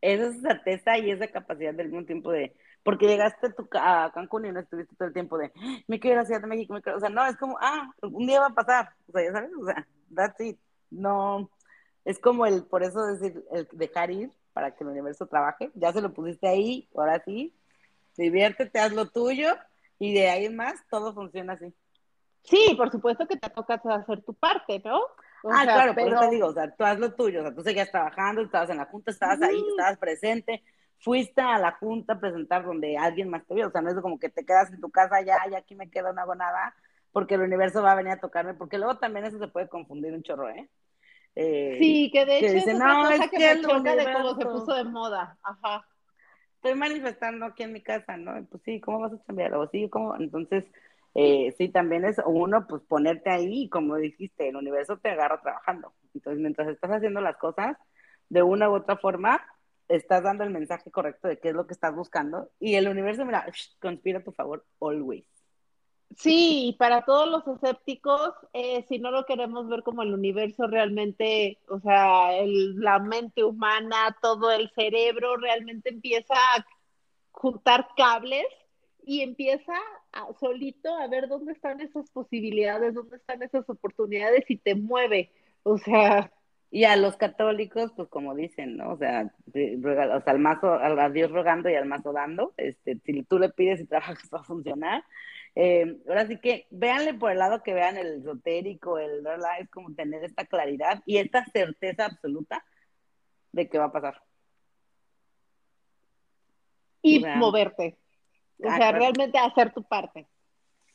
Esa 0.01 0.33
certeza 0.40 0.99
y 0.99 1.11
esa 1.11 1.29
capacidad 1.29 1.75
del 1.75 1.90
mismo 1.90 2.07
tiempo 2.07 2.33
de, 2.33 2.57
porque 2.83 3.07
llegaste 3.07 3.55
a 3.75 4.11
Cancún 4.12 4.47
y 4.47 4.53
no 4.53 4.61
estuviste 4.61 4.97
todo 4.97 5.09
el 5.09 5.14
tiempo 5.14 5.38
de, 5.38 5.53
me 5.87 6.01
quiero 6.01 6.16
ir 6.16 6.21
a 6.21 6.25
Ciudad 6.25 6.40
de 6.40 6.47
México, 6.49 6.73
me 6.73 6.83
quiero, 6.83 6.99
o 6.99 7.01
sea, 7.01 7.11
no, 7.11 7.25
es 7.27 7.37
como, 7.37 7.57
ah, 7.61 7.93
un 8.03 8.27
día 8.27 8.40
va 8.40 8.47
a 8.47 8.55
pasar, 8.55 8.95
o 9.09 9.12
sea, 9.12 9.23
ya 9.23 9.33
sabes, 9.33 9.51
o 9.61 9.64
sea, 9.66 9.87
that's 10.14 10.40
it, 10.40 10.59
no, 10.90 11.51
es 12.05 12.19
como 12.19 12.47
el, 12.47 12.65
por 12.65 12.83
eso 12.83 13.05
decir, 13.07 13.45
el 13.53 13.69
dejar 13.73 14.11
ir 14.11 14.31
para 14.53 14.75
que 14.75 14.85
el 14.85 14.91
universo 14.91 15.27
trabaje. 15.27 15.71
Ya 15.75 15.93
se 15.93 16.01
lo 16.01 16.13
pusiste 16.13 16.49
ahí, 16.49 16.89
ahora 16.95 17.23
sí. 17.25 17.55
Diviértete, 18.17 18.79
haz 18.79 18.93
lo 18.93 19.07
tuyo 19.07 19.55
y 19.99 20.15
de 20.15 20.29
ahí 20.29 20.47
en 20.47 20.57
más 20.57 20.75
todo 20.91 21.15
funciona 21.15 21.55
así. 21.55 21.73
Sí, 22.43 22.75
por 22.77 22.91
supuesto 22.91 23.27
que 23.27 23.37
te 23.37 23.51
toca 23.51 23.75
hacer 23.75 24.23
tu 24.23 24.35
parte, 24.35 24.81
¿no? 24.85 25.01
ah, 25.51 25.63
claro, 25.65 25.93
pero... 25.95 26.17
por 26.17 26.29
te 26.29 26.35
digo, 26.35 26.47
o 26.49 26.53
sea, 26.53 26.71
tú 26.75 26.85
haz 26.85 26.99
lo 26.99 27.13
tuyo, 27.15 27.41
o 27.41 27.43
sea, 27.43 27.55
tú 27.55 27.63
seguías 27.63 27.91
trabajando, 27.91 28.43
estabas 28.43 28.71
en 28.71 28.79
la 28.79 28.87
junta, 28.87 29.11
estabas 29.11 29.41
ahí, 29.43 29.63
estabas 29.71 29.99
presente, 29.99 30.63
fuiste 30.99 31.41
a 31.41 31.59
la 31.59 31.73
junta 31.73 32.15
a 32.15 32.21
presentar 32.21 32.65
donde 32.65 32.97
alguien 32.97 33.29
más 33.31 33.47
te 33.47 33.55
vio, 33.55 33.69
o 33.69 33.71
sea, 33.71 33.81
no 33.81 33.91
es 33.91 34.01
como 34.01 34.19
que 34.19 34.29
te 34.29 34.45
quedas 34.45 34.71
en 34.71 34.81
tu 34.81 34.91
casa, 34.91 35.23
ya, 35.23 35.39
ya 35.51 35.59
aquí 35.59 35.75
me 35.75 35.91
quedo, 35.91 36.13
no 36.13 36.21
hago 36.21 36.35
nada, 36.35 36.75
porque 37.13 37.35
el 37.35 37.43
universo 37.43 37.83
va 37.83 37.93
a 37.93 37.97
venir 37.97 38.13
a 38.13 38.21
tocarme, 38.21 38.55
porque 38.55 38.79
luego 38.79 38.99
también 38.99 39.25
eso 39.27 39.39
se 39.39 39.49
puede 39.49 39.69
confundir 39.69 40.13
un 40.13 40.23
chorro, 40.23 40.49
¿eh? 40.49 40.69
Eh, 41.37 41.77
sí, 41.81 42.11
que 42.12 42.27
de 42.27 42.38
hecho 42.38 42.71
es 42.71 42.79
no, 42.79 43.03
cosa 43.03 43.29
que, 43.29 43.38
me 43.38 43.61
choca 43.62 43.97
de 43.97 44.12
cómo 44.12 44.35
se 44.35 44.47
puso 44.47 44.75
de 44.75 44.85
moda. 44.85 45.38
Ajá. 45.43 45.87
Estoy 46.57 46.75
manifestando 46.75 47.47
aquí 47.47 47.62
en 47.62 47.73
mi 47.73 47.83
casa, 47.83 48.16
¿no? 48.16 48.45
Pues 48.47 48.62
sí, 48.64 48.81
¿cómo 48.81 49.01
vas 49.01 49.12
a 49.12 49.25
cambiar? 49.25 49.55
O 49.55 49.66
sí, 49.69 49.88
¿cómo? 49.88 50.16
Entonces, 50.16 50.64
eh, 51.14 51.55
sí, 51.57 51.69
también 51.69 52.05
es 52.05 52.16
uno, 52.25 52.66
pues 52.69 52.83
ponerte 52.83 53.31
ahí, 53.31 53.69
como 53.69 53.97
dijiste, 53.97 54.49
el 54.49 54.57
universo 54.57 54.99
te 54.99 55.11
agarra 55.11 55.40
trabajando. 55.40 55.95
Entonces, 56.14 56.40
mientras 56.40 56.69
estás 56.69 56.90
haciendo 56.90 57.21
las 57.21 57.37
cosas, 57.38 57.77
de 58.29 58.43
una 58.43 58.69
u 58.69 58.75
otra 58.75 58.97
forma, 58.97 59.40
estás 59.88 60.23
dando 60.23 60.45
el 60.45 60.51
mensaje 60.51 60.90
correcto 60.90 61.29
de 61.29 61.38
qué 61.38 61.49
es 61.49 61.55
lo 61.55 61.66
que 61.66 61.75
estás 61.75 61.95
buscando 61.95 62.51
y 62.61 62.75
el 62.75 62.88
universo, 62.88 63.25
mira, 63.25 63.47
conspira 63.81 64.21
a 64.21 64.25
tu 64.25 64.33
favor, 64.33 64.64
always. 64.81 65.25
Sí, 66.16 66.77
para 66.79 67.03
todos 67.03 67.31
los 67.31 67.46
escépticos, 67.57 68.33
eh, 68.53 68.85
si 68.88 68.99
no 68.99 69.11
lo 69.11 69.25
queremos 69.25 69.68
ver 69.68 69.83
como 69.83 70.03
el 70.03 70.12
universo 70.12 70.66
realmente, 70.66 71.59
o 71.68 71.79
sea, 71.81 72.33
la 72.44 72.99
mente 72.99 73.44
humana, 73.44 74.16
todo 74.20 74.51
el 74.51 74.70
cerebro 74.70 75.37
realmente 75.37 75.90
empieza 75.90 76.35
a 76.35 76.66
juntar 77.31 77.88
cables 77.96 78.44
y 79.05 79.23
empieza 79.23 79.73
solito 80.38 80.94
a 80.96 81.07
ver 81.07 81.29
dónde 81.29 81.53
están 81.53 81.81
esas 81.81 82.11
posibilidades, 82.11 82.94
dónde 82.94 83.16
están 83.16 83.42
esas 83.42 83.68
oportunidades 83.68 84.44
y 84.49 84.57
te 84.57 84.75
mueve. 84.75 85.31
O 85.62 85.79
sea, 85.79 86.33
y 86.70 86.85
a 86.85 86.96
los 86.96 87.16
católicos, 87.16 87.92
pues 87.96 88.09
como 88.09 88.35
dicen, 88.35 88.77
¿no? 88.77 88.92
O 88.92 88.96
sea, 88.96 89.33
o 89.49 90.20
sea 90.23 90.33
al 90.33 90.38
mazo, 90.38 90.73
a 90.73 91.11
Dios 91.11 91.31
rogando 91.31 91.68
y 91.68 91.75
al 91.75 91.87
mazo 91.87 92.12
dando, 92.12 92.55
este, 92.57 93.01
si 93.05 93.23
tú 93.25 93.38
le 93.38 93.51
pides 93.51 93.81
y 93.81 93.87
trabajas 93.87 94.18
va 94.35 94.40
a 94.40 94.44
funcionar. 94.44 95.05
Eh, 95.55 96.01
ahora 96.09 96.27
sí 96.27 96.39
que 96.39 96.67
véanle 96.71 97.15
por 97.15 97.33
el 97.33 97.39
lado 97.39 97.63
que 97.63 97.75
vean 97.75 97.97
el 97.97 98.21
esotérico, 98.21 98.99
el 98.99 99.27
es 99.59 99.69
como 99.71 99.95
tener 99.95 100.25
esta 100.25 100.47
claridad 100.47 101.03
y 101.07 101.19
esta 101.19 101.45
certeza 101.47 102.07
absoluta 102.07 102.65
de 103.53 103.69
que 103.69 103.79
va 103.79 103.87
a 103.87 103.93
pasar. 103.93 104.23
Y 107.03 107.25
moverte. 107.25 107.99
O 108.63 108.71
sea, 108.71 108.93
realmente 108.93 109.39
hacer 109.39 109.73
tu 109.73 109.83
parte. 109.83 110.29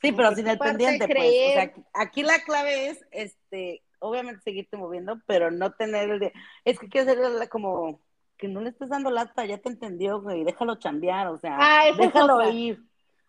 Sí, 0.00 0.12
pero 0.12 0.34
sin 0.34 0.46
el 0.46 0.58
pendiente, 0.58 1.06
pues. 1.06 1.18
O 1.18 1.52
sea, 1.52 1.72
aquí 1.94 2.22
la 2.22 2.38
clave 2.40 2.88
es, 2.88 3.04
este, 3.10 3.82
obviamente 3.98 4.42
seguirte 4.42 4.76
moviendo, 4.76 5.20
pero 5.26 5.50
no 5.50 5.72
tener 5.72 6.10
el 6.10 6.18
de, 6.20 6.32
es 6.64 6.78
que 6.78 6.88
quiero 6.88 7.10
hacer 7.10 7.48
como 7.48 8.00
que 8.36 8.48
no 8.48 8.60
le 8.60 8.70
estés 8.70 8.90
dando 8.90 9.10
lata, 9.10 9.46
ya 9.46 9.58
te 9.58 9.70
entendió, 9.70 10.20
güey, 10.20 10.44
déjalo 10.44 10.76
chambear, 10.76 11.28
o 11.28 11.38
sea, 11.38 11.56
ah, 11.58 11.86
déjalo 11.96 12.50
ir. 12.50 12.82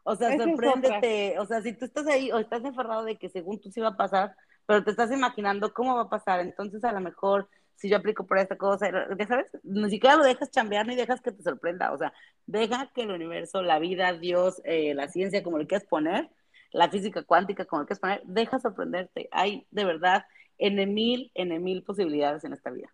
O 0.09 0.15
sea, 0.15 0.37
sorpréndete, 0.37 1.37
o 1.37 1.45
sea, 1.45 1.61
si 1.61 1.73
tú 1.73 1.83
estás 1.83 2.07
ahí 2.07 2.31
o 2.31 2.37
estás 2.37 2.63
enferrado 2.63 3.03
de 3.03 3.17
que 3.17 3.27
según 3.27 3.59
tú 3.59 3.69
sí 3.69 3.81
va 3.81 3.89
a 3.89 3.97
pasar, 3.97 4.37
pero 4.65 4.81
te 4.81 4.91
estás 4.91 5.11
imaginando 5.11 5.73
cómo 5.73 5.97
va 5.97 6.03
a 6.03 6.09
pasar, 6.09 6.39
entonces 6.39 6.81
a 6.85 6.93
lo 6.93 7.01
mejor 7.01 7.49
si 7.75 7.89
yo 7.89 7.97
aplico 7.97 8.25
por 8.25 8.37
esta 8.37 8.55
cosa, 8.55 8.89
ya 8.89 9.27
sabes, 9.27 9.51
ni 9.63 9.89
siquiera 9.89 10.15
lo 10.15 10.23
dejas 10.23 10.49
chambear 10.49 10.87
ni 10.87 10.95
dejas 10.95 11.19
que 11.19 11.33
te 11.33 11.43
sorprenda, 11.43 11.91
o 11.91 11.97
sea, 11.97 12.13
deja 12.45 12.89
que 12.95 13.01
el 13.01 13.11
universo, 13.11 13.61
la 13.61 13.79
vida, 13.79 14.13
Dios, 14.13 14.61
eh, 14.63 14.93
la 14.95 15.09
ciencia, 15.09 15.43
como 15.43 15.57
le 15.57 15.67
quieras 15.67 15.85
poner, 15.89 16.29
la 16.71 16.89
física 16.89 17.23
cuántica, 17.23 17.65
como 17.65 17.81
le 17.81 17.87
quieras 17.87 17.99
poner, 17.99 18.21
deja 18.23 18.59
sorprenderte. 18.59 19.27
Hay 19.33 19.67
de 19.71 19.83
verdad 19.83 20.25
en 20.57 20.93
mil, 20.93 21.31
en 21.35 21.61
mil 21.61 21.83
posibilidades 21.83 22.45
en 22.45 22.53
esta 22.53 22.69
vida. 22.69 22.87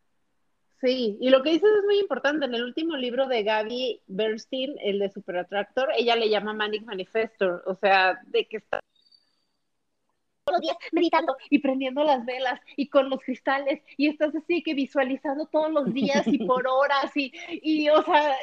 Sí, 0.83 1.17
y 1.21 1.29
lo 1.29 1.41
que 1.41 1.51
dices 1.51 1.69
es 1.79 1.85
muy 1.85 1.97
importante. 1.97 2.45
En 2.45 2.53
el 2.53 2.63
último 2.65 2.97
libro 2.97 3.25
de 3.27 3.41
Gaby 3.43 4.01
Bernstein, 4.07 4.75
el 4.81 4.99
de 4.99 5.09
Super 5.09 5.37
Attractor, 5.37 5.87
ella 5.97 6.17
le 6.17 6.29
llama 6.29 6.53
Manic 6.53 6.83
Manifestor, 6.83 7.63
o 7.65 7.75
sea, 7.75 8.19
de 8.25 8.45
que 8.49 8.57
está 8.57 8.81
todos 10.43 10.57
los 10.57 10.61
días 10.61 10.75
meditando 10.91 11.37
y 11.49 11.59
prendiendo 11.59 12.03
las 12.03 12.25
velas 12.25 12.59
y 12.75 12.89
con 12.89 13.09
los 13.09 13.21
cristales 13.21 13.81
y 13.95 14.09
estás 14.09 14.35
así 14.35 14.61
que 14.61 14.73
visualizando 14.73 15.45
todos 15.45 15.71
los 15.71 15.93
días 15.93 16.27
y 16.27 16.39
por 16.39 16.67
horas 16.67 17.15
y, 17.15 17.31
y 17.49 17.87
o 17.87 18.03
sea, 18.03 18.35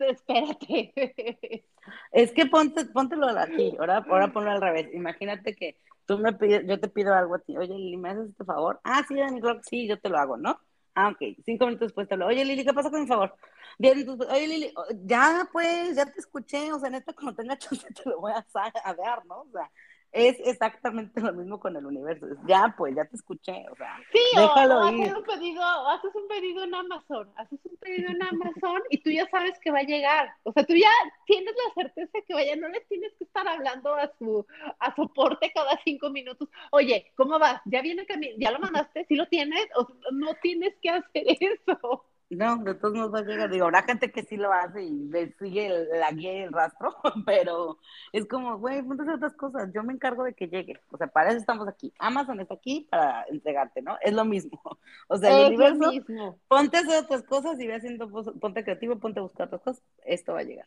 espérate. 0.00 1.64
Es 2.10 2.32
que 2.32 2.46
ponte, 2.46 2.86
póntelo 2.86 3.28
ti, 3.56 3.76
ahora, 3.78 3.98
ahora 3.98 4.32
ponlo 4.32 4.50
al 4.50 4.60
revés. 4.60 4.92
Imagínate 4.92 5.54
que 5.54 5.76
tú 6.06 6.18
me 6.18 6.32
pides, 6.32 6.66
yo 6.66 6.80
te 6.80 6.88
pido 6.88 7.14
algo 7.14 7.36
a 7.36 7.38
ti, 7.38 7.56
oye 7.56 7.96
¿me 7.96 8.10
haces 8.10 8.30
este 8.30 8.44
favor? 8.44 8.80
Ah, 8.82 9.04
sí, 9.06 9.14
Dani, 9.14 9.40
sí, 9.62 9.86
yo 9.86 10.00
te 10.00 10.08
lo 10.08 10.18
hago, 10.18 10.36
¿no? 10.36 10.58
Ah, 11.00 11.10
ok, 11.10 11.18
cinco 11.44 11.66
minutos 11.66 11.86
después 11.88 12.08
te 12.08 12.16
lo, 12.16 12.26
oye 12.26 12.44
Lili, 12.44 12.64
¿qué 12.64 12.72
pasa 12.74 12.90
con 12.90 13.00
mi 13.02 13.06
favor? 13.06 13.32
Bien, 13.78 14.04
oye 14.30 14.48
Lili, 14.48 14.74
ya 15.04 15.48
pues, 15.52 15.94
ya 15.96 16.04
te 16.06 16.18
escuché, 16.18 16.72
o 16.72 16.78
sea, 16.80 16.90
neta, 16.90 17.12
cuando 17.12 17.34
tenga 17.36 17.56
chance 17.58 17.86
te 17.94 18.10
lo 18.10 18.20
voy 18.20 18.32
a, 18.32 18.44
a 18.84 18.94
dar, 18.94 19.24
¿no? 19.26 19.42
O 19.42 19.50
sea, 19.52 19.70
es 20.12 20.36
exactamente 20.44 21.20
lo 21.20 21.32
mismo 21.32 21.60
con 21.60 21.76
el 21.76 21.86
universo. 21.86 22.26
Ya, 22.46 22.74
pues, 22.76 22.94
ya 22.94 23.04
te 23.04 23.16
escuché, 23.16 23.64
o 23.70 23.76
sea, 23.76 23.96
sí, 24.12 24.20
déjalo 24.34 24.78
o, 24.78 24.84
haces 24.84 25.14
un 25.14 25.24
pedido, 25.24 25.62
haces 25.62 26.14
un 26.14 26.28
pedido 26.28 26.64
en 26.64 26.74
Amazon, 26.74 27.30
haces 27.36 27.60
un 27.64 27.76
pedido 27.76 28.10
en 28.10 28.22
Amazon 28.22 28.82
y 28.90 28.98
tú 28.98 29.10
ya 29.10 29.28
sabes 29.30 29.58
que 29.60 29.70
va 29.70 29.80
a 29.80 29.84
llegar. 29.84 30.30
O 30.44 30.52
sea, 30.52 30.64
tú 30.64 30.74
ya 30.74 30.90
tienes 31.26 31.54
la 31.54 31.82
certeza 31.82 32.18
que 32.26 32.34
vaya, 32.34 32.56
no 32.56 32.68
le 32.68 32.80
tienes 32.82 33.12
que 33.18 33.24
estar 33.24 33.46
hablando 33.46 33.94
a 33.94 34.10
su 34.18 34.46
a 34.78 34.94
soporte 34.94 35.52
cada 35.54 35.78
cinco 35.84 36.10
minutos. 36.10 36.48
Oye, 36.70 37.12
¿cómo 37.16 37.38
vas? 37.38 37.60
¿Ya 37.64 37.82
viene 37.82 38.06
camino? 38.06 38.34
¿Ya 38.38 38.50
lo 38.50 38.58
mandaste? 38.58 39.04
¿Sí 39.08 39.14
lo 39.14 39.26
tienes? 39.28 39.66
O 39.76 39.86
no 40.12 40.34
tienes 40.42 40.74
que 40.80 40.90
hacer 40.90 41.24
eso. 41.40 42.04
No, 42.30 42.58
de 42.58 42.74
todos 42.74 42.94
modos 42.94 43.14
va 43.14 43.20
a 43.20 43.22
llegar. 43.22 43.50
Digo, 43.50 43.64
habrá 43.64 43.82
gente 43.84 44.12
que 44.12 44.22
sí 44.22 44.36
lo 44.36 44.52
hace 44.52 44.82
y 44.82 44.90
le 45.08 45.32
sigue 45.38 45.70
la 45.98 46.10
guía 46.12 46.34
y 46.34 46.42
el 46.42 46.52
rastro, 46.52 46.94
pero 47.26 47.78
es 48.12 48.26
como, 48.26 48.58
güey, 48.58 48.82
muchas 48.82 49.08
otras 49.08 49.34
cosas. 49.34 49.70
Yo 49.72 49.82
me 49.82 49.94
encargo 49.94 50.24
de 50.24 50.34
que 50.34 50.48
llegue. 50.48 50.78
O 50.90 50.98
sea, 50.98 51.06
para 51.06 51.30
eso 51.30 51.38
estamos 51.38 51.66
aquí. 51.68 51.92
Amazon 51.98 52.40
está 52.40 52.54
aquí 52.54 52.86
para 52.90 53.24
entregarte, 53.30 53.80
¿no? 53.80 53.96
Es 54.02 54.12
lo 54.12 54.24
mismo. 54.24 54.60
O 55.10 55.16
sea, 55.16 55.46
el 55.46 55.54
universo, 55.54 55.90
mismo. 55.90 56.38
ponte 56.48 56.76
a 56.76 56.80
hacer 56.80 57.02
otras 57.02 57.22
cosas 57.22 57.58
y 57.58 57.66
ve 57.66 57.76
haciendo, 57.76 58.10
ponte 58.10 58.62
creativo, 58.62 58.98
ponte 58.98 59.20
a 59.20 59.22
buscar 59.22 59.46
otras 59.46 59.62
cosas. 59.62 59.82
Esto 60.04 60.34
va 60.34 60.40
a 60.40 60.44
llegar. 60.44 60.66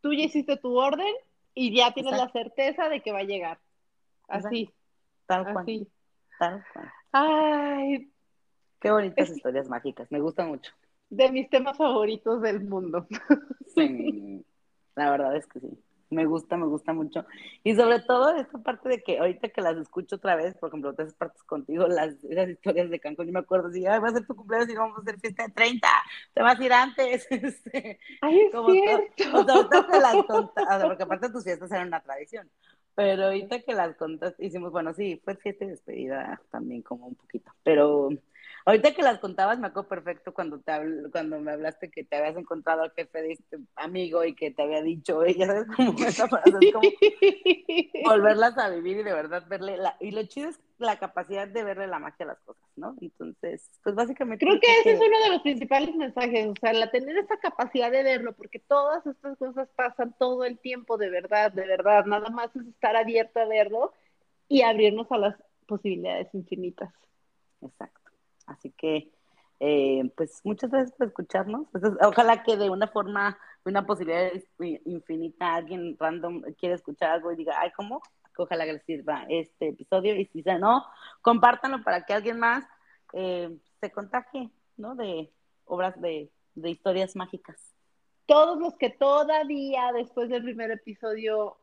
Tú 0.00 0.12
ya 0.12 0.24
hiciste 0.24 0.56
tu 0.56 0.76
orden 0.76 1.14
y 1.54 1.76
ya 1.76 1.94
tienes 1.94 2.16
la 2.16 2.28
certeza 2.30 2.88
de 2.88 3.00
que 3.00 3.12
va 3.12 3.20
a 3.20 3.24
llegar. 3.24 3.60
Así. 4.26 4.74
Tal 5.26 5.44
cual. 5.44 5.58
Así. 5.58 5.88
Tal 6.40 6.64
cual. 6.72 6.92
Ay. 7.12 8.12
Qué 8.80 8.90
bonitas 8.90 9.30
historias 9.30 9.68
mágicas. 9.68 10.10
Me 10.10 10.18
gusta 10.18 10.44
mucho 10.44 10.72
de 11.10 11.32
mis 11.32 11.48
temas 11.50 11.76
favoritos 11.76 12.42
del 12.42 12.64
mundo. 12.64 13.06
Sí, 13.74 14.44
la 14.96 15.10
verdad 15.10 15.36
es 15.36 15.46
que 15.46 15.60
sí. 15.60 15.68
Me 16.10 16.24
gusta, 16.24 16.56
me 16.56 16.66
gusta 16.66 16.94
mucho. 16.94 17.26
Y 17.62 17.76
sobre 17.76 18.00
todo 18.00 18.34
esta 18.34 18.58
parte 18.58 18.88
de 18.88 19.02
que 19.02 19.18
ahorita 19.18 19.50
que 19.50 19.60
las 19.60 19.76
escucho 19.76 20.16
otra 20.16 20.36
vez, 20.36 20.56
por 20.56 20.70
ejemplo, 20.70 20.90
otras 20.90 21.12
partes 21.12 21.42
contigo, 21.42 21.86
las, 21.86 22.24
esas 22.24 22.48
historias 22.48 22.88
de 22.88 22.98
Cancún, 22.98 23.26
yo 23.26 23.32
me 23.32 23.40
acuerdo, 23.40 23.70
si 23.70 23.82
va 23.82 23.96
a 23.96 24.10
ser 24.10 24.26
tu 24.26 24.34
cumpleaños 24.34 24.70
y 24.70 24.74
vamos 24.74 24.96
a 24.96 25.02
hacer 25.02 25.20
fiesta 25.20 25.46
de 25.46 25.52
30, 25.52 25.86
te 26.32 26.42
vas 26.42 26.58
a 26.58 26.64
ir 26.64 26.72
antes. 26.72 27.28
Este, 27.38 28.00
Ay, 28.22 28.40
es 28.40 28.52
cierto. 28.52 29.38
o 29.38 29.44
sea, 29.44 29.86
que 29.86 29.98
las 30.00 30.24
contas, 30.24 30.84
porque 30.84 31.02
aparte 31.02 31.30
tus 31.30 31.44
fiestas 31.44 31.70
eran 31.70 31.88
una 31.88 32.00
tradición. 32.00 32.48
Pero 32.94 33.26
ahorita 33.26 33.60
que 33.60 33.74
las 33.74 33.94
contas, 33.96 34.34
hicimos, 34.38 34.72
bueno, 34.72 34.94
sí, 34.94 35.20
fue 35.22 35.36
fiesta 35.36 35.66
y 35.66 35.68
despedida 35.68 36.40
también 36.50 36.82
como 36.82 37.06
un 37.06 37.14
poquito, 37.14 37.52
pero 37.62 38.08
Ahorita 38.68 38.92
que 38.92 39.00
las 39.00 39.18
contabas, 39.18 39.58
me 39.58 39.68
acuerdo 39.68 39.88
perfecto 39.88 40.34
cuando 40.34 40.60
te 40.60 40.72
cuando 41.10 41.40
me 41.40 41.52
hablaste 41.52 41.90
que 41.90 42.04
te 42.04 42.16
habías 42.16 42.36
encontrado 42.36 42.82
al 42.82 42.92
jefe 42.92 43.22
de 43.22 43.32
este 43.32 43.56
amigo 43.76 44.22
y 44.26 44.34
que 44.34 44.50
te 44.50 44.60
había 44.60 44.82
dicho, 44.82 45.24
ella 45.24 45.46
sabes 45.46 45.64
cómo 45.74 45.98
esa 46.04 46.28
frase 46.28 46.50
es 46.60 46.72
como 46.74 46.90
volverlas 48.04 48.58
a 48.58 48.68
vivir 48.68 48.98
y 48.98 49.02
de 49.04 49.14
verdad 49.14 49.46
verle 49.48 49.78
la, 49.78 49.96
y 50.00 50.10
lo 50.10 50.22
chido 50.24 50.50
es 50.50 50.60
la 50.76 50.98
capacidad 50.98 51.48
de 51.48 51.64
verle 51.64 51.86
la 51.86 51.98
magia 51.98 52.26
a 52.26 52.28
las 52.28 52.40
cosas, 52.40 52.62
¿no? 52.76 52.94
Entonces, 53.00 53.70
pues 53.82 53.94
básicamente 53.94 54.44
creo 54.44 54.60
que 54.60 54.80
ese 54.80 54.92
es 54.92 55.00
uno 55.00 55.18
de 55.18 55.30
los 55.30 55.40
principales 55.40 55.94
mensajes, 55.94 56.48
o 56.48 56.54
sea, 56.60 56.74
la 56.74 56.90
tener 56.90 57.16
esa 57.16 57.38
capacidad 57.38 57.90
de 57.90 58.02
verlo, 58.02 58.34
porque 58.34 58.58
todas 58.58 59.06
estas 59.06 59.38
cosas 59.38 59.70
pasan 59.76 60.14
todo 60.18 60.44
el 60.44 60.58
tiempo, 60.58 60.98
de 60.98 61.08
verdad, 61.08 61.52
de 61.52 61.66
verdad, 61.66 62.04
nada 62.04 62.28
más 62.28 62.54
es 62.54 62.66
estar 62.66 62.96
abierto 62.96 63.40
a 63.40 63.46
verlo 63.46 63.94
y 64.46 64.60
abrirnos 64.60 65.10
a 65.10 65.16
las 65.16 65.36
posibilidades 65.66 66.28
infinitas. 66.34 66.92
Exacto. 67.62 67.97
Así 68.48 68.70
que, 68.70 69.12
eh, 69.60 70.10
pues 70.16 70.40
muchas 70.44 70.70
gracias 70.70 70.96
por 70.96 71.08
escucharnos. 71.08 71.66
ojalá 72.02 72.42
que 72.42 72.56
de 72.56 72.70
una 72.70 72.88
forma, 72.88 73.38
una 73.64 73.86
posibilidad 73.86 74.30
infinita, 74.58 75.54
alguien 75.54 75.96
random 75.98 76.42
quiera 76.58 76.74
escuchar 76.74 77.10
algo 77.10 77.32
y 77.32 77.36
diga, 77.36 77.54
ay, 77.58 77.70
¿cómo? 77.76 78.02
Ojalá 78.36 78.64
que 78.66 78.74
les 78.74 78.84
sirva 78.84 79.24
este 79.28 79.68
episodio 79.68 80.14
y 80.14 80.26
si 80.26 80.42
no, 80.42 80.84
compártanlo 81.22 81.82
para 81.82 82.04
que 82.04 82.14
alguien 82.14 82.38
más 82.38 82.64
eh, 83.12 83.58
se 83.80 83.90
contagie, 83.90 84.50
¿no? 84.76 84.94
De 84.94 85.32
obras 85.64 86.00
de, 86.00 86.30
de 86.54 86.70
historias 86.70 87.16
mágicas. 87.16 87.74
Todos 88.26 88.58
los 88.58 88.76
que 88.76 88.90
todavía 88.90 89.90
después 89.92 90.28
del 90.28 90.44
primer 90.44 90.70
episodio 90.70 91.58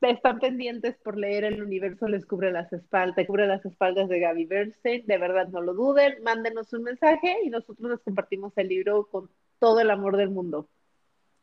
están 0.00 0.38
pendientes 0.38 0.96
por 0.96 1.16
leer 1.16 1.44
El 1.44 1.62
universo 1.62 2.08
les 2.08 2.26
cubre 2.26 2.52
las 2.52 2.72
espaldas, 2.72 3.26
cubre 3.26 3.46
las 3.46 3.64
espaldas 3.64 4.08
de 4.08 4.20
Gaby 4.20 4.44
Bernstein, 4.46 5.06
de 5.06 5.18
verdad 5.18 5.48
no 5.48 5.60
lo 5.60 5.74
duden, 5.74 6.22
mándenos 6.22 6.72
un 6.72 6.82
mensaje 6.82 7.38
y 7.44 7.50
nosotros 7.50 7.90
les 7.90 8.00
compartimos 8.00 8.52
el 8.56 8.68
libro 8.68 9.06
con 9.06 9.30
todo 9.58 9.80
el 9.80 9.90
amor 9.90 10.16
del 10.16 10.30
mundo. 10.30 10.68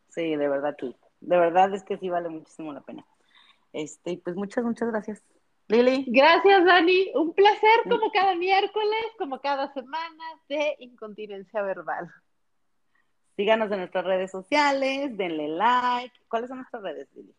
Sí, 0.10 0.36
de 0.36 0.48
verdad 0.48 0.76
sí, 0.80 0.96
de 1.22 1.38
verdad 1.38 1.74
es 1.74 1.84
que 1.84 1.98
sí 1.98 2.10
vale 2.10 2.30
muchísimo 2.30 2.74
la 2.74 2.82
pena. 2.82 3.06
Este, 3.74 4.20
pues 4.24 4.36
muchas, 4.36 4.64
muchas 4.64 4.90
gracias. 4.90 5.24
Lili. 5.68 6.06
Gracias, 6.08 6.66
Dani. 6.66 7.12
Un 7.16 7.34
placer 7.34 7.80
como 7.88 8.12
cada 8.12 8.36
miércoles, 8.36 9.06
como 9.18 9.40
cada 9.40 9.74
semana 9.74 10.24
de 10.50 10.76
incontinencia 10.80 11.62
verbal. 11.62 12.10
Síganos 13.38 13.72
en 13.72 13.80
nuestras 13.80 14.04
redes 14.04 14.32
sociales, 14.32 15.16
denle 15.16 15.48
like. 15.48 16.14
¿Cuáles 16.28 16.50
son 16.50 16.58
nuestras 16.58 16.84
redes, 16.84 17.08
Lili? 17.16 17.34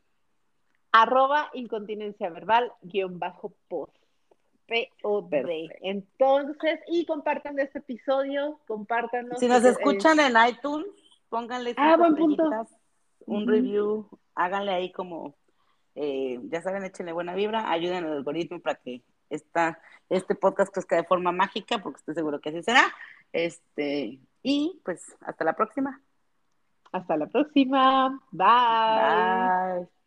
Arroba 0.92 1.50
incontinencia 1.54 2.30
verbal 2.30 2.72
guion 2.82 3.18
bajo 3.18 3.52
pod. 3.68 3.90
P-O-D. 4.66 5.68
Entonces, 5.82 6.80
y 6.86 7.04
compartan 7.04 7.58
este 7.58 7.80
episodio, 7.80 8.60
compártanos. 8.66 9.38
Si 9.38 9.46
nos 9.46 9.64
escuchan 9.64 10.20
en 10.20 10.34
iTunes, 10.48 10.86
pónganle 11.28 11.74
ah, 11.76 11.96
un 13.26 13.46
review, 13.46 14.08
háganle 14.34 14.72
ahí 14.72 14.92
como, 14.92 15.34
eh, 15.94 16.38
ya 16.44 16.62
saben, 16.62 16.84
échenle 16.84 17.12
buena 17.12 17.34
vibra, 17.34 17.70
ayuden 17.70 18.04
al 18.04 18.12
algoritmo 18.12 18.60
para 18.60 18.76
que 18.76 19.02
esta, 19.28 19.80
este 20.08 20.34
podcast 20.34 20.72
crezca 20.72 20.96
de 20.96 21.04
forma 21.04 21.32
mágica, 21.32 21.78
porque 21.78 21.98
estoy 21.98 22.14
seguro 22.14 22.40
que 22.40 22.50
así 22.50 22.62
será. 22.62 22.82
Este, 23.32 24.20
y 24.42 24.80
pues 24.84 25.16
hasta 25.20 25.44
la 25.44 25.54
próxima. 25.54 26.00
Hasta 26.92 27.16
la 27.16 27.26
próxima. 27.26 28.20
Bye. 28.30 29.80
Bye. 29.80 30.01